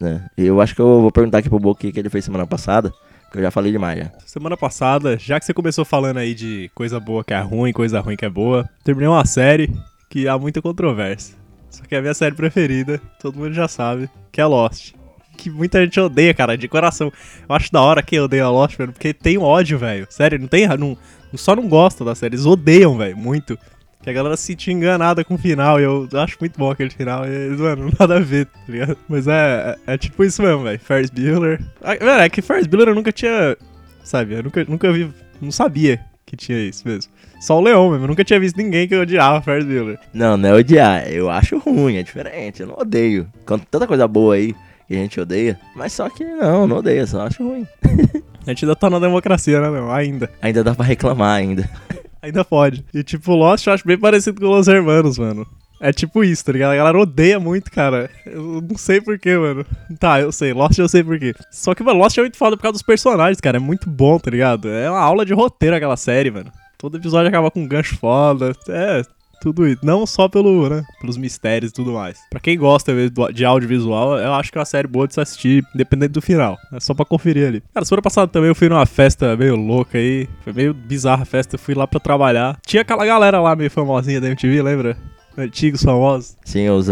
Né? 0.00 0.24
E 0.36 0.46
eu 0.46 0.60
acho 0.60 0.74
que 0.74 0.80
eu 0.80 1.00
vou 1.00 1.10
perguntar 1.10 1.38
aqui 1.38 1.48
pro 1.48 1.58
Boca 1.58 1.78
o 1.78 1.80
que 1.80 1.90
que 1.90 1.98
ele 1.98 2.08
fez 2.08 2.24
semana 2.24 2.46
passada, 2.46 2.92
porque 3.24 3.38
eu 3.38 3.42
já 3.42 3.50
falei 3.50 3.72
demais 3.72 3.98
já. 3.98 4.12
Semana 4.24 4.56
passada, 4.56 5.18
já 5.18 5.40
que 5.40 5.44
você 5.44 5.52
começou 5.52 5.84
falando 5.84 6.18
aí 6.18 6.32
de 6.32 6.70
coisa 6.74 7.00
boa 7.00 7.24
que 7.24 7.34
é 7.34 7.40
ruim, 7.40 7.72
coisa 7.72 7.98
ruim 7.98 8.16
que 8.16 8.24
é 8.24 8.30
boa, 8.30 8.68
terminei 8.84 9.08
uma 9.08 9.24
série 9.24 9.74
que 10.08 10.28
há 10.28 10.38
muita 10.38 10.62
controvérsia. 10.62 11.34
Só 11.68 11.82
que 11.82 11.96
é 11.96 11.98
a 11.98 12.00
minha 12.00 12.14
série 12.14 12.36
preferida, 12.36 13.00
todo 13.20 13.36
mundo 13.36 13.52
já 13.52 13.66
sabe, 13.66 14.08
que 14.30 14.40
é 14.40 14.46
Lost. 14.46 14.92
Que 15.38 15.48
muita 15.48 15.82
gente 15.82 15.98
odeia, 16.00 16.34
cara, 16.34 16.58
de 16.58 16.66
coração. 16.66 17.12
Eu 17.48 17.54
acho 17.54 17.72
da 17.72 17.80
hora 17.80 18.02
quem 18.02 18.18
odeia 18.18 18.48
Lost, 18.48 18.76
mano, 18.78 18.92
porque 18.92 19.14
tem 19.14 19.38
ódio, 19.38 19.78
velho. 19.78 20.06
Sério, 20.10 20.38
não 20.38 20.48
tem. 20.48 20.66
Não, 20.76 20.98
só 21.34 21.54
não 21.54 21.68
gosta 21.68 22.04
da 22.04 22.14
série, 22.14 22.34
eles 22.34 22.44
odeiam, 22.44 22.98
velho, 22.98 23.16
muito. 23.16 23.56
Que 24.02 24.10
a 24.10 24.12
galera 24.12 24.36
se 24.36 24.44
sentiu 24.44 24.72
enganada 24.72 25.24
com 25.24 25.34
o 25.34 25.38
final, 25.38 25.80
e 25.80 25.84
eu 25.84 26.08
acho 26.14 26.36
muito 26.40 26.58
bom 26.58 26.70
aquele 26.70 26.90
final. 26.90 27.24
E, 27.24 27.50
mano, 27.56 27.90
nada 27.98 28.16
a 28.16 28.20
ver, 28.20 28.46
tá 28.46 28.60
ligado? 28.68 28.96
Mas 29.08 29.28
é, 29.28 29.78
é, 29.86 29.94
é 29.94 29.98
tipo 29.98 30.24
isso 30.24 30.42
mesmo, 30.42 30.64
velho. 30.64 30.78
Ferris 30.78 31.10
Bueller. 31.10 31.60
Ah, 31.82 31.96
Mano, 32.04 32.22
é 32.22 32.28
que 32.28 32.42
Ferris 32.42 32.66
Bueller 32.66 32.88
eu 32.88 32.94
nunca 32.94 33.12
tinha. 33.12 33.56
Sabe, 34.02 34.34
eu 34.34 34.42
nunca, 34.42 34.64
nunca 34.64 34.92
vi. 34.92 35.12
Não 35.40 35.52
sabia 35.52 36.00
que 36.26 36.36
tinha 36.36 36.58
isso 36.58 36.86
mesmo. 36.86 37.12
Só 37.40 37.58
o 37.58 37.60
Leão 37.60 37.90
mesmo. 37.90 38.04
Eu 38.04 38.08
nunca 38.08 38.24
tinha 38.24 38.40
visto 38.40 38.56
ninguém 38.56 38.88
que 38.88 38.96
odiava 38.96 39.40
Ferris 39.40 39.64
Bueller. 39.64 39.98
Não, 40.12 40.36
não 40.36 40.48
é 40.48 40.54
odiar. 40.54 41.08
Eu 41.08 41.30
acho 41.30 41.58
ruim, 41.58 41.96
é 41.96 42.02
diferente. 42.02 42.60
Eu 42.62 42.68
não 42.68 42.78
odeio. 42.78 43.28
Tanta 43.70 43.86
coisa 43.86 44.08
boa 44.08 44.34
aí 44.34 44.54
que 44.88 44.94
a 44.94 44.98
gente 44.98 45.20
odeia. 45.20 45.60
Mas 45.76 45.92
só 45.92 46.08
que 46.08 46.24
não, 46.24 46.66
não 46.66 46.78
odeio, 46.78 47.06
só 47.06 47.26
acho 47.26 47.46
ruim. 47.46 47.66
A 48.46 48.50
gente 48.50 48.64
ainda 48.64 48.74
tá 48.74 48.88
na 48.88 48.98
democracia, 48.98 49.60
né, 49.60 49.68
meu? 49.68 49.92
Ainda. 49.92 50.30
Ainda 50.40 50.64
dá 50.64 50.74
pra 50.74 50.82
reclamar 50.82 51.36
ainda. 51.36 51.68
Ainda 52.22 52.42
pode. 52.44 52.82
E 52.92 53.02
tipo, 53.04 53.32
Lost 53.34 53.66
eu 53.66 53.72
acho 53.72 53.86
bem 53.86 53.98
parecido 53.98 54.40
com 54.40 54.46
Los 54.48 54.66
Hermanos, 54.66 55.18
mano. 55.18 55.46
É 55.80 55.92
tipo 55.92 56.24
isso, 56.24 56.44
tá 56.44 56.50
ligado? 56.50 56.72
A 56.72 56.76
galera 56.76 56.98
odeia 56.98 57.38
muito, 57.38 57.70
cara. 57.70 58.10
Eu 58.26 58.60
não 58.60 58.76
sei 58.76 59.00
porquê, 59.00 59.36
mano. 59.36 59.64
Tá, 60.00 60.20
eu 60.20 60.32
sei. 60.32 60.52
Lost 60.52 60.76
eu 60.78 60.88
sei 60.88 61.04
porquê. 61.04 61.34
Só 61.52 61.74
que, 61.74 61.84
mano, 61.84 62.00
Lost 62.00 62.18
é 62.18 62.22
muito 62.22 62.36
foda 62.36 62.56
por 62.56 62.62
causa 62.62 62.72
dos 62.72 62.82
personagens, 62.82 63.40
cara. 63.40 63.58
É 63.58 63.60
muito 63.60 63.88
bom, 63.88 64.18
tá 64.18 64.30
ligado? 64.30 64.68
É 64.68 64.90
uma 64.90 64.98
aula 64.98 65.24
de 65.24 65.32
roteiro 65.32 65.76
aquela 65.76 65.96
série, 65.96 66.30
mano. 66.30 66.50
Todo 66.76 66.96
episódio 66.96 67.28
acaba 67.28 67.50
com 67.50 67.60
um 67.60 67.68
gancho 67.68 67.96
foda. 67.96 68.52
É, 68.68 69.02
tudo 69.40 69.66
isso. 69.66 69.80
Não 69.84 70.06
só 70.06 70.28
pelo, 70.28 70.68
né? 70.68 70.84
Pelos 71.00 71.16
mistérios 71.16 71.70
e 71.70 71.74
tudo 71.74 71.92
mais. 71.92 72.18
Pra 72.30 72.40
quem 72.40 72.56
gosta 72.58 72.92
de 73.32 73.44
audiovisual, 73.44 74.18
eu 74.18 74.32
acho 74.34 74.50
que 74.52 74.58
é 74.58 74.60
uma 74.60 74.64
série 74.64 74.88
boa 74.88 75.06
de 75.06 75.14
se 75.14 75.20
assistir, 75.20 75.64
independente 75.74 76.12
do 76.12 76.22
final. 76.22 76.56
É 76.72 76.80
só 76.80 76.94
pra 76.94 77.04
conferir 77.04 77.46
ali. 77.46 77.62
Cara, 77.74 77.84
semana 77.84 78.02
passada 78.02 78.28
também 78.28 78.48
eu 78.48 78.54
fui 78.54 78.68
numa 78.68 78.86
festa 78.86 79.36
meio 79.36 79.56
louca 79.56 79.98
aí. 79.98 80.28
Foi 80.42 80.52
meio 80.52 80.72
bizarra 80.74 81.22
a 81.22 81.26
festa. 81.26 81.54
Eu 81.56 81.58
fui 81.58 81.74
lá 81.74 81.86
pra 81.86 82.00
trabalhar. 82.00 82.58
Tinha 82.66 82.82
aquela 82.82 83.04
galera 83.06 83.40
lá 83.40 83.54
meio 83.56 83.70
famosinha 83.70 84.20
da 84.20 84.26
MTV, 84.28 84.62
lembra? 84.62 84.96
Antigos 85.36 85.82
famosos. 85.82 86.36
Sim, 86.44 86.68
os, 86.70 86.88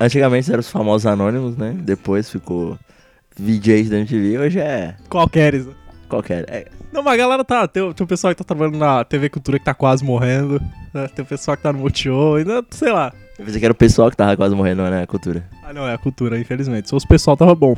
antigamente 0.00 0.48
eram 0.50 0.60
os 0.60 0.70
famosos 0.70 1.04
anônimos, 1.06 1.56
né? 1.56 1.74
Depois 1.80 2.30
ficou 2.30 2.78
VJs 3.36 3.90
da 3.90 3.98
MTV, 3.98 4.38
hoje 4.38 4.60
é. 4.60 4.94
Qualqueres. 5.08 5.66
né? 5.66 5.72
Qual 6.08 6.22
que 6.22 6.32
é? 6.32 6.44
é 6.48 6.66
Não, 6.92 7.02
mas 7.02 7.14
a 7.14 7.16
galera 7.16 7.44
tá. 7.44 7.68
Tem, 7.68 7.92
tem 7.92 8.04
o 8.04 8.08
pessoal 8.08 8.34
que 8.34 8.38
tá 8.38 8.44
trabalhando 8.44 8.78
na 8.78 9.04
TV 9.04 9.28
Cultura 9.28 9.58
que 9.58 9.64
tá 9.64 9.74
quase 9.74 10.04
morrendo. 10.04 10.60
né? 10.92 11.08
Tem 11.08 11.22
o 11.22 11.28
pessoal 11.28 11.56
que 11.56 11.62
tá 11.62 11.72
no 11.72 11.80
Multishow, 11.80 12.36
ainda, 12.36 12.64
sei 12.70 12.90
lá. 12.92 13.12
eu 13.38 13.44
pensei 13.44 13.60
que 13.60 13.66
era 13.66 13.72
o 13.72 13.76
pessoal 13.76 14.10
que 14.10 14.16
tava 14.16 14.36
quase 14.36 14.54
morrendo, 14.54 14.82
né? 14.82 15.02
A 15.02 15.06
cultura. 15.06 15.44
Ah, 15.62 15.72
não, 15.72 15.86
é 15.86 15.94
a 15.94 15.98
cultura, 15.98 16.38
infelizmente. 16.38 16.88
Se 16.88 16.90
fosse 16.90 17.06
o 17.06 17.08
pessoal, 17.08 17.36
tava 17.36 17.54
bom. 17.54 17.76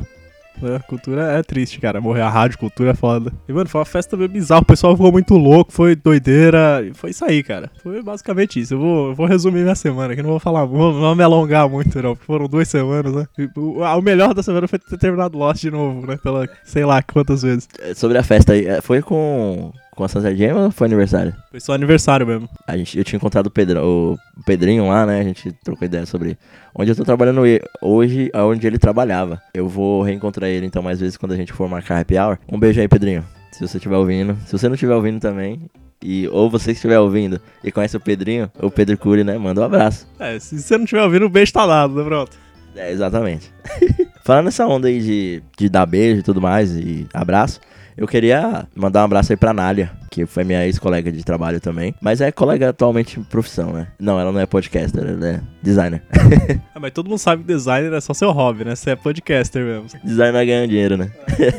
A 0.61 0.79
cultura 0.79 1.23
é 1.33 1.43
triste, 1.43 1.79
cara. 1.79 1.99
Morrer 1.99 2.21
a 2.21 2.29
rádio, 2.29 2.57
cultura 2.57 2.91
é 2.91 2.93
foda. 2.93 3.31
E, 3.47 3.53
mano, 3.53 3.69
foi 3.69 3.79
uma 3.79 3.85
festa 3.85 4.15
meio 4.15 4.29
bizarra. 4.29 4.61
O 4.61 4.65
pessoal 4.65 4.95
ficou 4.95 5.11
muito 5.11 5.35
louco, 5.35 5.71
foi 5.71 5.95
doideira. 5.95 6.87
Foi 6.93 7.09
isso 7.09 7.25
aí, 7.25 7.41
cara. 7.43 7.71
Foi 7.81 8.01
basicamente 8.03 8.59
isso. 8.59 8.75
Eu 8.75 8.79
vou, 8.79 9.09
eu 9.09 9.15
vou 9.15 9.25
resumir 9.25 9.61
minha 9.61 9.75
semana, 9.75 10.13
eu 10.13 10.23
não 10.23 10.29
vou 10.31 10.39
falar, 10.39 10.61
não 10.61 10.93
vou 10.93 11.15
me 11.15 11.23
alongar 11.23 11.67
muito, 11.69 12.01
não. 12.01 12.15
Foram 12.15 12.47
duas 12.47 12.67
semanas, 12.67 13.13
né? 13.13 13.25
O, 13.55 13.81
o 13.81 14.01
melhor 14.01 14.33
da 14.33 14.43
semana 14.43 14.67
foi 14.67 14.79
ter 14.79 14.97
terminado 14.97 15.37
Lost 15.37 15.61
de 15.61 15.71
novo, 15.71 16.05
né? 16.05 16.17
Pela 16.21 16.47
sei 16.63 16.85
lá 16.85 17.01
quantas 17.01 17.41
vezes. 17.41 17.67
É, 17.79 17.93
Sobre 17.93 18.17
a 18.17 18.23
festa 18.23 18.53
aí, 18.53 18.65
é, 18.65 18.81
foi 18.81 19.01
com, 19.01 19.71
com 19.95 20.03
a 20.03 20.07
Sunset 20.07 20.37
Jam 20.37 20.57
ou 20.57 20.71
foi 20.71 20.87
aniversário? 20.87 21.33
Foi 21.49 21.59
só 21.59 21.73
aniversário 21.73 22.25
mesmo. 22.25 22.49
A 22.65 22.77
gente, 22.77 22.97
eu 22.97 23.03
tinha 23.03 23.17
encontrado 23.17 23.47
o, 23.47 23.51
Pedro, 23.51 23.85
o 23.85 24.17
Pedrinho 24.45 24.87
lá, 24.87 25.05
né? 25.05 25.19
A 25.19 25.23
gente 25.23 25.51
trocou 25.63 25.85
ideia 25.85 26.05
sobre 26.05 26.37
onde 26.73 26.91
eu 26.91 26.95
tô 26.95 27.03
trabalhando 27.03 27.41
hoje, 27.81 28.29
aonde 28.33 28.65
ele 28.65 28.79
trabalhava. 28.79 29.41
Eu 29.53 29.67
vou 29.67 30.01
reencontrar 30.01 30.49
ele 30.49 30.65
então 30.65 30.81
mais 30.81 30.99
vezes 30.99 31.17
quando 31.17 31.33
a 31.33 31.37
gente 31.37 31.53
for 31.53 31.69
marcar 31.69 31.99
happy 31.99 32.17
hour. 32.17 32.37
Um 32.49 32.59
beijo 32.59 32.79
aí, 32.79 32.87
Pedrinho. 32.87 33.23
Se 33.51 33.67
você 33.67 33.77
estiver 33.77 33.97
ouvindo. 33.97 34.37
Se 34.45 34.53
você 34.53 34.67
não 34.67 34.75
estiver 34.75 34.95
ouvindo 34.95 35.19
também. 35.19 35.69
E, 36.03 36.27
ou 36.29 36.49
você 36.49 36.71
que 36.71 36.77
estiver 36.77 36.99
ouvindo 36.99 37.39
e 37.63 37.71
conhece 37.71 37.95
o 37.95 37.99
Pedrinho, 37.99 38.51
o 38.59 38.71
Pedro 38.71 38.97
Cury, 38.97 39.23
né? 39.23 39.37
Manda 39.37 39.61
um 39.61 39.63
abraço. 39.63 40.07
É, 40.19 40.39
se 40.39 40.59
você 40.59 40.75
não 40.75 40.85
estiver 40.85 41.03
ouvindo, 41.03 41.25
o 41.25 41.29
beijo 41.29 41.53
tá 41.53 41.67
dado, 41.67 41.93
né? 41.93 42.03
Pronto. 42.03 42.37
É, 42.75 42.91
exatamente. 42.91 43.51
Falando 44.23 44.45
nessa 44.45 44.65
onda 44.65 44.87
aí 44.87 44.99
de, 44.99 45.43
de 45.57 45.69
dar 45.69 45.85
beijo 45.85 46.21
e 46.21 46.23
tudo 46.23 46.41
mais, 46.41 46.75
e 46.75 47.05
abraço, 47.13 47.59
eu 47.97 48.07
queria 48.07 48.67
mandar 48.75 49.01
um 49.01 49.05
abraço 49.05 49.31
aí 49.33 49.37
pra 49.37 49.53
Nália, 49.53 49.91
que 50.09 50.25
foi 50.25 50.43
minha 50.43 50.65
ex-colega 50.65 51.11
de 51.11 51.23
trabalho 51.23 51.59
também, 51.59 51.93
mas 52.01 52.21
é 52.21 52.31
colega 52.31 52.69
atualmente 52.69 53.19
em 53.19 53.23
profissão, 53.23 53.71
né? 53.73 53.87
Não, 53.99 54.19
ela 54.19 54.31
não 54.31 54.39
é 54.39 54.45
podcaster, 54.45 55.03
ela 55.03 55.27
é 55.27 55.41
designer. 55.61 56.01
Ah, 56.73 56.79
mas 56.79 56.91
todo 56.91 57.09
mundo 57.09 57.19
sabe 57.19 57.43
que 57.43 57.47
designer 57.47 57.93
é 57.93 58.01
só 58.01 58.13
seu 58.13 58.31
hobby, 58.31 58.63
né? 58.65 58.75
Você 58.75 58.91
é 58.91 58.95
podcaster 58.95 59.63
mesmo. 59.63 59.87
designer 60.03 60.45
ganha 60.45 60.67
dinheiro, 60.67 60.97
né? 60.97 61.11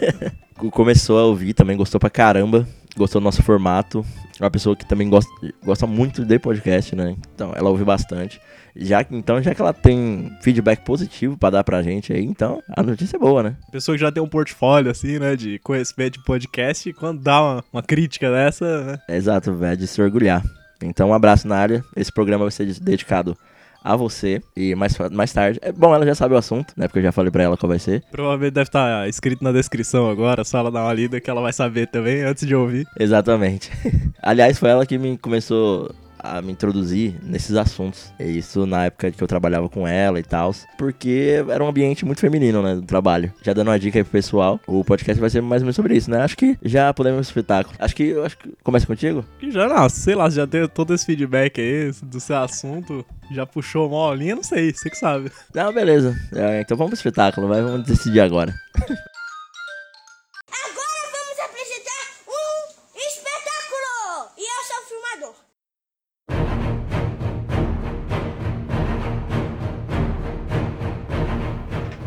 Começou 0.70 1.18
a 1.18 1.24
ouvir 1.24 1.52
também, 1.54 1.76
gostou 1.76 1.98
pra 2.00 2.08
caramba, 2.10 2.66
gostou 2.96 3.20
do 3.20 3.24
nosso 3.24 3.42
formato. 3.42 4.04
É 4.40 4.44
uma 4.44 4.50
pessoa 4.50 4.74
que 4.74 4.86
também 4.86 5.08
gosta, 5.08 5.30
gosta 5.64 5.86
muito 5.86 6.24
de 6.24 6.38
podcast, 6.38 6.96
né? 6.96 7.14
Então, 7.34 7.52
ela 7.54 7.68
ouve 7.70 7.84
bastante. 7.84 8.40
Já, 8.74 9.04
que- 9.04 9.14
então, 9.14 9.42
já 9.42 9.54
que 9.54 9.60
ela 9.60 9.72
tem 9.72 10.32
feedback 10.40 10.80
positivo 10.84 11.36
pra 11.36 11.50
dar 11.50 11.64
pra 11.64 11.82
gente 11.82 12.12
aí, 12.12 12.24
então 12.24 12.62
a 12.74 12.82
notícia 12.82 13.16
é 13.16 13.18
boa, 13.20 13.42
né? 13.42 13.56
Pessoa 13.70 13.96
que 13.96 14.00
já 14.02 14.10
tem 14.10 14.22
um 14.22 14.28
portfólio, 14.28 14.90
assim, 14.90 15.18
né? 15.18 15.36
De 15.36 15.58
conhecimento 15.58 16.18
de 16.18 16.24
podcast, 16.24 16.92
quando 16.94 17.20
dá 17.20 17.40
uma, 17.42 17.64
uma 17.72 17.82
crítica 17.82 18.30
dessa, 18.30 18.84
né? 18.84 18.98
É 19.08 19.16
Exato, 19.16 19.54
velho, 19.54 19.76
de 19.76 19.86
se 19.86 20.00
orgulhar. 20.00 20.42
Então, 20.82 21.10
um 21.10 21.14
abraço 21.14 21.46
na 21.46 21.56
área. 21.56 21.84
Esse 21.94 22.10
programa 22.10 22.44
vai 22.44 22.50
ser 22.50 22.66
dedicado 22.80 23.36
a 23.84 23.94
você. 23.94 24.40
E 24.56 24.74
mais, 24.74 24.96
mais 25.12 25.32
tarde. 25.32 25.58
É 25.62 25.70
bom, 25.70 25.94
ela 25.94 26.04
já 26.06 26.14
sabe 26.14 26.34
o 26.34 26.36
assunto, 26.38 26.72
né? 26.76 26.88
Porque 26.88 26.98
eu 27.00 27.02
já 27.04 27.12
falei 27.12 27.30
pra 27.30 27.42
ela 27.44 27.56
qual 27.56 27.68
vai 27.68 27.78
ser. 27.78 28.02
Provavelmente 28.10 28.52
deve 28.54 28.68
estar 28.68 29.08
escrito 29.08 29.44
na 29.44 29.52
descrição 29.52 30.08
agora, 30.10 30.42
só 30.44 30.58
ela 30.58 30.70
dar 30.72 30.82
uma 30.84 30.92
lida 30.92 31.20
que 31.20 31.28
ela 31.30 31.40
vai 31.40 31.52
saber 31.52 31.86
também 31.88 32.22
antes 32.22 32.46
de 32.46 32.54
ouvir. 32.54 32.86
Exatamente. 32.98 33.70
Aliás, 34.22 34.58
foi 34.58 34.70
ela 34.70 34.86
que 34.86 34.98
me 34.98 35.16
começou 35.18 35.94
a 36.22 36.40
me 36.40 36.52
introduzir 36.52 37.16
nesses 37.22 37.56
assuntos. 37.56 38.12
E 38.18 38.38
isso 38.38 38.64
na 38.66 38.86
época 38.86 39.10
que 39.10 39.22
eu 39.22 39.26
trabalhava 39.26 39.68
com 39.68 39.86
ela 39.86 40.18
e 40.18 40.22
tal. 40.22 40.54
Porque 40.78 41.42
era 41.48 41.62
um 41.62 41.68
ambiente 41.68 42.04
muito 42.04 42.20
feminino, 42.20 42.62
né? 42.62 42.76
Do 42.76 42.82
trabalho. 42.82 43.32
Já 43.42 43.52
dando 43.52 43.68
uma 43.68 43.78
dica 43.78 43.98
aí 43.98 44.04
pro 44.04 44.12
pessoal, 44.12 44.60
o 44.66 44.84
podcast 44.84 45.20
vai 45.20 45.30
ser 45.30 45.40
mais 45.40 45.62
ou 45.62 45.66
menos 45.66 45.76
sobre 45.76 45.96
isso, 45.96 46.10
né? 46.10 46.22
Acho 46.22 46.36
que 46.36 46.56
já 46.62 46.92
podemos 46.94 47.26
espetáculo. 47.26 47.74
Acho 47.78 47.94
que. 47.96 48.12
Acho 48.20 48.38
que 48.38 48.52
começa 48.62 48.86
contigo? 48.86 49.24
Que 49.40 49.50
já, 49.50 49.68
não, 49.68 49.88
sei 49.88 50.14
lá, 50.14 50.30
já 50.30 50.44
deu 50.44 50.68
todo 50.68 50.94
esse 50.94 51.04
feedback 51.04 51.60
aí 51.60 51.90
do 52.02 52.20
seu 52.20 52.36
assunto, 52.36 53.04
já 53.30 53.46
puxou 53.46 53.88
uma 53.88 53.98
aulinha, 53.98 54.36
não 54.36 54.42
sei, 54.42 54.72
você 54.72 54.90
que 54.90 54.96
sabe. 54.96 55.30
Não, 55.54 55.72
beleza. 55.72 56.16
É, 56.34 56.60
então 56.60 56.76
vamos 56.76 56.90
pro 56.90 56.98
espetáculo, 56.98 57.48
vai, 57.48 57.62
vamos 57.62 57.86
decidir. 57.86 58.20
Agora 58.20 58.54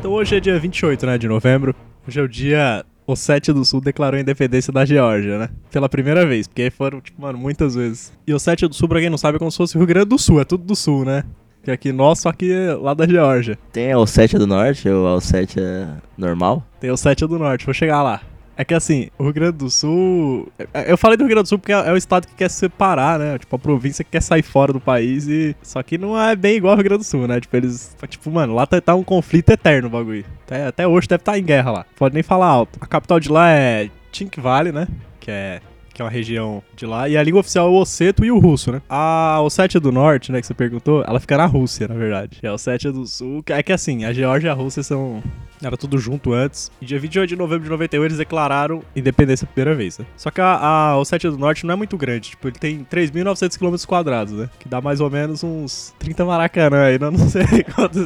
Então 0.05 0.13
hoje 0.13 0.35
é 0.35 0.39
dia 0.39 0.59
28, 0.59 1.03
né, 1.03 1.17
de 1.17 1.27
novembro. 1.27 1.73
Hoje 2.07 2.19
é 2.19 2.21
o 2.21 2.27
dia... 2.27 2.85
O 3.07 3.15
7 3.15 3.51
do 3.51 3.65
Sul 3.65 3.81
declarou 3.81 4.19
a 4.19 4.21
independência 4.21 4.71
da 4.71 4.85
Geórgia, 4.85 5.39
né? 5.39 5.49
Pela 5.71 5.89
primeira 5.89 6.23
vez, 6.27 6.47
porque 6.47 6.69
foram, 6.69 7.01
tipo, 7.01 7.19
mano, 7.19 7.39
muitas 7.39 7.73
vezes. 7.73 8.13
E 8.27 8.31
o 8.31 8.37
7 8.37 8.67
do 8.67 8.75
Sul, 8.75 8.87
pra 8.87 8.99
quem 8.99 9.09
não 9.09 9.17
sabe, 9.17 9.37
é 9.37 9.39
como 9.39 9.49
se 9.49 9.57
fosse 9.57 9.75
o 9.75 9.79
Rio 9.79 9.87
Grande 9.87 10.09
do 10.09 10.19
Sul, 10.19 10.39
é 10.39 10.45
tudo 10.45 10.63
do 10.63 10.75
Sul, 10.75 11.05
né? 11.05 11.23
Que 11.63 11.71
aqui 11.71 11.91
nosso, 11.91 12.21
só 12.21 12.31
que 12.31 12.53
lá 12.79 12.93
da 12.93 13.07
Geórgia. 13.07 13.57
Tem 13.73 13.93
a 13.93 13.95
O7 13.95 14.37
do 14.37 14.45
Norte 14.45 14.87
ou 14.87 15.07
a 15.07 15.17
O7 15.17 15.59
é 15.59 15.87
normal? 16.15 16.63
Tem 16.79 16.91
o 16.91 16.97
7 16.97 17.25
do 17.25 17.39
Norte, 17.39 17.65
vou 17.65 17.73
chegar 17.73 18.03
lá. 18.03 18.21
É 18.57 18.63
que 18.63 18.73
assim, 18.73 19.09
o 19.17 19.23
Rio 19.23 19.33
Grande 19.33 19.57
do 19.57 19.69
Sul. 19.69 20.47
é- 20.73 20.91
Eu 20.91 20.97
falei 20.97 21.17
do 21.17 21.21
Rio 21.25 21.29
Grande 21.29 21.43
do 21.43 21.49
Sul 21.49 21.59
porque 21.59 21.73
é 21.73 21.89
é 21.89 21.91
o 21.91 21.97
estado 21.97 22.25
que 22.27 22.33
quer 22.35 22.49
se 22.49 22.57
separar, 22.57 23.19
né? 23.19 23.37
Tipo, 23.37 23.55
a 23.55 23.59
província 23.59 24.03
que 24.03 24.11
quer 24.11 24.21
sair 24.21 24.41
fora 24.43 24.71
do 24.71 24.79
país 24.79 25.27
e. 25.27 25.55
Só 25.61 25.83
que 25.83 25.97
não 25.97 26.17
é 26.19 26.35
bem 26.35 26.55
igual 26.55 26.71
ao 26.71 26.77
Rio 26.77 26.85
Grande 26.85 27.03
do 27.03 27.05
Sul, 27.05 27.27
né? 27.27 27.39
Tipo, 27.41 27.57
eles. 27.57 27.95
Tipo, 28.07 28.31
mano, 28.31 28.55
lá 28.55 28.65
tá, 28.65 28.79
tá 28.79 28.95
um 28.95 29.03
conflito 29.03 29.49
eterno 29.49 29.87
o 29.89 29.91
bagulho. 29.91 30.23
Até, 30.45 30.67
até 30.67 30.87
hoje 30.87 31.07
deve 31.07 31.21
estar 31.21 31.37
em 31.37 31.43
guerra 31.43 31.71
lá. 31.71 31.85
Pode 31.97 32.13
nem 32.13 32.23
falar 32.23 32.47
alto. 32.47 32.79
A 32.79 32.85
capital 32.87 33.19
de 33.19 33.29
lá 33.29 33.49
é 33.51 33.89
Tink 34.11 34.39
Valley, 34.39 34.71
né? 34.71 34.87
Que 35.19 35.31
é. 35.31 35.61
Que 35.95 36.01
é 36.01 36.05
uma 36.05 36.11
região 36.11 36.61
de 36.75 36.85
lá. 36.85 37.07
E 37.07 37.15
a 37.15 37.23
língua 37.23 37.39
oficial 37.39 37.67
é 37.67 37.69
o 37.69 37.75
osseto 37.75 38.25
e 38.25 38.29
o 38.29 38.37
russo, 38.37 38.69
né? 38.69 38.81
A 38.89 39.39
Ossétia 39.41 39.79
do 39.79 39.93
Norte, 39.93 40.29
né, 40.29 40.41
que 40.41 40.45
você 40.45 40.53
perguntou, 40.53 41.01
ela 41.07 41.21
fica 41.21 41.37
na 41.37 41.45
Rússia, 41.45 41.87
na 41.87 41.95
verdade. 41.95 42.37
E 42.43 42.45
a 42.45 42.53
Ossétia 42.53 42.91
do 42.91 43.07
Sul, 43.07 43.41
é 43.47 43.63
que 43.63 43.71
assim, 43.71 44.03
a 44.03 44.11
Geórgia 44.11 44.49
e 44.49 44.51
a 44.51 44.53
Rússia 44.53 44.83
são 44.83 45.23
era 45.63 45.77
tudo 45.77 45.97
junto 45.97 46.33
antes. 46.33 46.71
E 46.81 46.85
dia 46.85 46.99
28 46.99 47.29
de 47.29 47.35
novembro 47.35 47.63
de 47.63 47.69
91 47.69 48.03
eles 48.03 48.17
declararam 48.17 48.83
independência 48.95 49.45
a 49.45 49.47
primeira 49.47 49.75
vez, 49.75 49.97
né? 49.97 50.05
Só 50.17 50.29
que 50.29 50.41
a, 50.41 50.57
a 50.57 50.97
Ossétia 50.97 51.31
do 51.31 51.37
Norte 51.37 51.65
não 51.65 51.73
é 51.73 51.77
muito 51.77 51.97
grande. 51.97 52.31
Tipo, 52.31 52.47
ele 52.49 52.59
tem 52.59 52.85
3.900 52.85 53.57
km 53.57 53.87
quadrados, 53.87 54.33
né? 54.33 54.49
Que 54.59 54.67
dá 54.67 54.81
mais 54.81 54.99
ou 54.99 55.09
menos 55.09 55.43
uns 55.43 55.93
30 55.99 56.25
maracanã 56.25 56.83
aí, 56.83 56.99
né? 56.99 57.09
não 57.09 57.29
sei 57.29 57.63
quantos... 57.73 58.05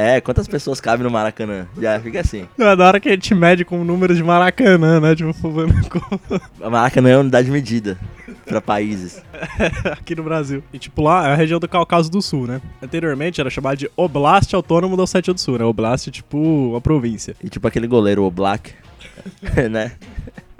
É, 0.00 0.20
quantas 0.20 0.46
pessoas 0.46 0.80
cabem 0.80 1.02
no 1.02 1.10
Maracanã? 1.10 1.66
Já 1.76 1.98
fica 1.98 2.20
assim. 2.20 2.46
É 2.56 2.76
da 2.76 2.86
hora 2.86 3.00
que 3.00 3.08
a 3.08 3.12
gente 3.12 3.34
mede 3.34 3.64
com 3.64 3.82
números 3.82 4.16
de 4.16 4.22
maracanã, 4.22 5.00
né? 5.00 5.12
Tipo, 5.16 5.32
com- 5.90 6.40
A 6.64 6.70
Maracanã 6.70 7.10
é 7.10 7.18
unidade 7.18 7.46
de 7.46 7.50
medida 7.50 7.98
pra 8.46 8.60
países. 8.60 9.20
aqui 9.90 10.14
no 10.14 10.22
Brasil. 10.22 10.62
E 10.72 10.78
tipo, 10.78 11.02
lá 11.02 11.28
é 11.28 11.32
a 11.32 11.34
região 11.34 11.58
do 11.58 11.66
Cáucaso 11.68 12.08
do 12.08 12.22
Sul, 12.22 12.46
né? 12.46 12.60
Anteriormente 12.80 13.40
era 13.40 13.50
chamada 13.50 13.76
de 13.76 13.90
Oblast 13.96 14.54
Autônomo 14.54 14.96
da 14.96 15.02
Ossétia 15.02 15.34
do 15.34 15.40
Sul, 15.40 15.58
né? 15.58 15.64
Oblast 15.64 16.08
é 16.08 16.12
tipo 16.12 16.38
uma 16.38 16.80
província. 16.80 17.34
E 17.42 17.48
tipo 17.48 17.66
aquele 17.66 17.88
goleiro, 17.88 18.22
o 18.22 18.30
Black, 18.30 18.74
né? 19.68 19.90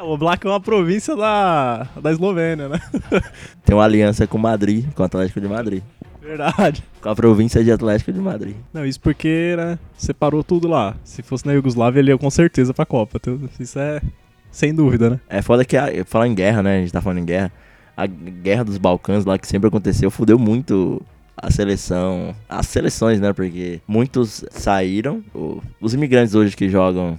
O 0.01 0.15
Oblak 0.15 0.45
é 0.45 0.51
uma 0.51 0.61
província 0.61 1.15
da, 1.15 1.87
da 2.03 2.11
Eslovênia, 2.11 2.69
né? 2.69 2.81
Tem 3.65 3.75
uma 3.77 3.85
aliança 3.85 4.27
com 4.27 4.37
Madrid, 4.39 4.85
com 4.95 5.03
o 5.03 5.07
Atlético 5.07 5.41
de 5.41 5.47
Madrid. 5.49 5.83
Verdade. 6.29 6.85
Com 7.01 7.09
a 7.09 7.17
província 7.17 7.65
de 7.65 7.73
Atlético 7.73 8.13
de 8.13 8.21
Madrid. 8.21 8.55
Não, 8.73 8.85
isso 8.85 9.01
porque, 9.01 9.55
né, 9.57 9.79
separou 9.97 10.45
tudo 10.45 10.69
lá. 10.69 10.95
Se 11.03 11.23
fosse 11.23 11.47
na 11.47 11.55
Iugoslávia, 11.55 12.01
ele 12.01 12.11
ia 12.11 12.19
com 12.19 12.29
certeza 12.29 12.75
pra 12.75 12.85
Copa. 12.85 13.19
Tudo. 13.19 13.49
Isso 13.59 13.79
é 13.79 14.03
sem 14.51 14.75
dúvida, 14.75 15.09
né? 15.09 15.21
É 15.27 15.41
foda 15.41 15.65
que, 15.65 15.75
a, 15.75 16.05
falar 16.05 16.29
em 16.29 16.35
guerra, 16.35 16.63
né? 16.63 16.77
A 16.77 16.81
gente 16.81 16.93
tá 16.93 17.01
falando 17.01 17.19
em 17.19 17.25
guerra. 17.25 17.51
A 17.97 18.07
guerra 18.07 18.65
dos 18.65 18.77
Balcãs 18.77 19.25
lá, 19.25 19.39
que 19.39 19.49
sempre 19.49 19.69
aconteceu, 19.69 20.11
fudeu 20.11 20.39
muito 20.39 21.01
a 21.35 21.51
seleção. 21.51 22.35
As 22.47 22.67
seleções, 22.67 23.21
né? 23.21 23.33
Porque 23.33 23.81
muitos 23.89 24.45
saíram. 24.51 25.25
os 25.81 25.95
imigrantes 25.95 26.35
hoje 26.35 26.55
que 26.55 26.69
jogam 26.69 27.19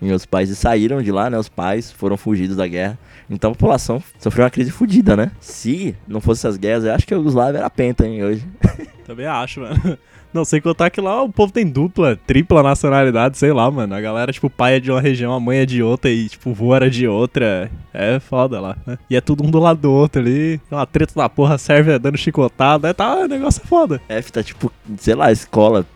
em 0.00 0.06
outros 0.06 0.26
países 0.26 0.58
saíram 0.58 1.02
de 1.02 1.10
lá, 1.10 1.28
né? 1.28 1.38
Os 1.38 1.48
pais 1.48 1.90
foram 1.90 2.16
fugidos 2.16 2.56
da 2.56 2.66
guerra. 2.66 2.98
Então 3.28 3.50
a 3.50 3.54
população 3.54 4.02
sofreu 4.18 4.44
uma 4.44 4.50
crise 4.50 4.70
fudida, 4.70 5.16
né? 5.16 5.30
Se 5.40 5.94
não 6.06 6.20
fosse 6.20 6.46
essas 6.46 6.56
guerras, 6.56 6.84
eu 6.84 6.94
acho 6.94 7.06
que 7.06 7.12
a 7.12 7.16
Yugoslávia 7.16 7.58
era 7.58 7.70
penta, 7.70 8.06
hein, 8.06 8.24
hoje. 8.24 8.46
Também 9.06 9.26
acho, 9.26 9.60
mano. 9.60 9.98
Não 10.32 10.44
sei 10.44 10.60
contar 10.60 10.90
que 10.90 11.00
lá 11.00 11.22
o 11.22 11.32
povo 11.32 11.52
tem 11.52 11.66
dupla, 11.66 12.14
tripla 12.14 12.62
nacionalidade, 12.62 13.38
sei 13.38 13.50
lá, 13.52 13.70
mano. 13.70 13.94
A 13.94 14.00
galera, 14.00 14.30
tipo, 14.30 14.50
pai 14.50 14.76
é 14.76 14.80
de 14.80 14.90
uma 14.90 15.00
região, 15.00 15.32
a 15.32 15.40
mãe 15.40 15.58
é 15.58 15.66
de 15.66 15.82
outra 15.82 16.10
e, 16.10 16.28
tipo, 16.28 16.50
o 16.50 16.54
vô 16.54 16.74
era 16.74 16.90
de 16.90 17.08
outra. 17.08 17.70
É 17.94 18.20
foda 18.20 18.60
lá, 18.60 18.76
né? 18.86 18.98
E 19.08 19.16
é 19.16 19.20
tudo 19.22 19.42
um 19.42 19.50
do 19.50 19.58
lado 19.58 19.80
do 19.80 19.90
outro 19.90 20.20
ali. 20.20 20.60
Uma 20.70 20.86
treta 20.86 21.14
da 21.16 21.28
porra 21.30 21.56
serve 21.56 21.98
dando 21.98 22.18
chicotada. 22.18 22.88
É, 22.88 22.92
tá, 22.92 23.16
o 23.16 23.26
negócio 23.26 23.62
é 23.64 23.66
foda. 23.66 24.00
F 24.06 24.30
tá 24.30 24.42
tipo, 24.42 24.70
sei 24.98 25.14
lá, 25.14 25.32
escola, 25.32 25.86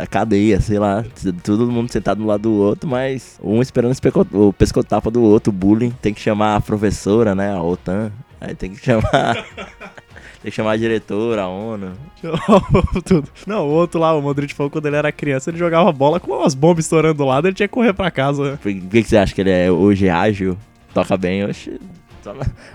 a 0.00 0.06
cadeia, 0.06 0.60
sei 0.60 0.78
lá. 0.78 1.04
Todo 1.42 1.70
mundo 1.70 1.90
sentado 1.90 2.22
um 2.22 2.26
lado 2.26 2.42
do 2.42 2.52
outro, 2.52 2.88
mas 2.88 3.38
um 3.42 3.60
esperando 3.60 3.94
o 4.32 4.52
pescotapa 4.52 5.10
do 5.10 5.22
outro, 5.22 5.52
bullying. 5.52 5.90
Tem 6.02 6.14
que 6.14 6.20
chamar 6.20 6.56
a 6.56 6.60
professora, 6.60 7.34
né? 7.34 7.52
A 7.52 7.62
OTAN. 7.62 8.12
Aí 8.40 8.54
tem 8.54 8.72
que 8.72 8.84
chamar. 8.84 9.44
Tem 10.44 10.50
que 10.50 10.56
chamar 10.56 10.72
a 10.72 10.76
diretora, 10.76 11.44
a 11.44 11.48
ONU. 11.48 11.92
Tudo. 13.02 13.26
Não, 13.46 13.66
o 13.66 13.70
outro 13.70 13.98
lá, 13.98 14.14
o 14.14 14.20
Modric 14.20 14.52
falou 14.52 14.68
quando 14.68 14.84
ele 14.84 14.96
era 14.96 15.10
criança, 15.10 15.48
ele 15.48 15.56
jogava 15.56 15.90
bola 15.90 16.20
com 16.20 16.30
umas 16.32 16.54
bombas 16.54 16.84
estourando 16.84 17.14
do 17.14 17.24
lado, 17.24 17.48
ele 17.48 17.54
tinha 17.54 17.66
que 17.66 17.72
correr 17.72 17.94
pra 17.94 18.10
casa. 18.10 18.50
né? 18.50 18.58
Por 18.62 18.70
que, 18.70 19.02
que 19.02 19.08
você 19.08 19.16
acha 19.16 19.34
que 19.34 19.40
ele 19.40 19.48
é 19.48 19.72
hoje 19.72 20.06
ágil? 20.10 20.58
Toca 20.92 21.16
bem, 21.16 21.46
oxe. 21.46 21.80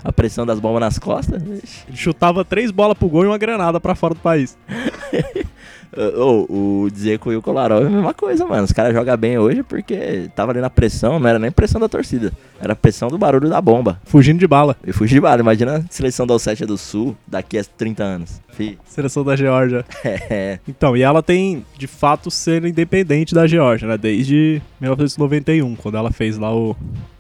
A 0.04 0.12
pressão 0.12 0.48
das 0.48 0.60
bombas 0.60 0.80
nas 0.80 0.98
costas. 0.98 1.44
Ele 1.44 1.62
chutava 1.94 2.44
três 2.44 2.72
bolas 2.72 2.98
pro 2.98 3.08
gol 3.08 3.26
e 3.26 3.28
uma 3.28 3.38
granada 3.38 3.80
pra 3.80 3.94
fora 3.94 4.16
do 4.16 4.20
país. 4.20 4.58
Ô, 6.18 6.84
o 6.84 6.90
Dzeko 6.92 7.32
e 7.32 7.36
o 7.36 7.42
Kolarov 7.42 7.84
é 7.84 7.88
a 7.88 7.90
mesma 7.90 8.14
coisa, 8.14 8.46
mano. 8.46 8.64
Os 8.64 8.72
caras 8.72 8.94
jogam 8.94 9.18
bem 9.18 9.38
hoje 9.38 9.64
porque 9.64 10.30
tava 10.36 10.52
ali 10.52 10.62
na 10.62 10.70
pressão, 10.70 11.20
não 11.20 11.28
era 11.28 11.40
nem 11.40 11.52
pressão 11.52 11.82
da 11.82 11.90
torcida. 11.90 12.32
Era 12.62 12.76
pressão 12.76 13.10
do 13.10 13.18
barulho 13.18 13.50
da 13.50 13.62
bomba. 13.62 14.00
Fugindo 14.06 14.40
de 14.40 14.48
bala. 14.48 14.76
E 14.86 14.92
fugi 14.92 15.16
de 15.16 15.22
bala. 15.22 15.42
Imagina 15.42 15.78
a 15.78 15.84
seleção 15.90 16.28
da 16.28 16.34
Ossétia 16.34 16.68
do 16.68 16.78
Sul 16.78 17.16
daqui 17.28 17.58
a 17.58 17.64
30 17.64 18.04
anos. 18.04 18.42
Fi. 18.50 18.78
Seleção 18.86 19.24
da 19.24 19.36
Geórgia. 19.36 19.86
É. 20.32 20.60
Então, 20.68 20.96
e 20.96 21.02
ela 21.02 21.24
tem, 21.24 21.66
de 21.78 21.88
fato, 21.88 22.30
sendo 22.30 22.68
independente 22.68 23.34
da 23.34 23.48
Geórgia, 23.48 23.88
né? 23.88 23.98
Desde 23.98 24.62
1991, 24.80 25.76
quando 25.76 25.98
ela 25.98 26.12
fez 26.12 26.38
lá 26.38 26.54
o 26.54 26.76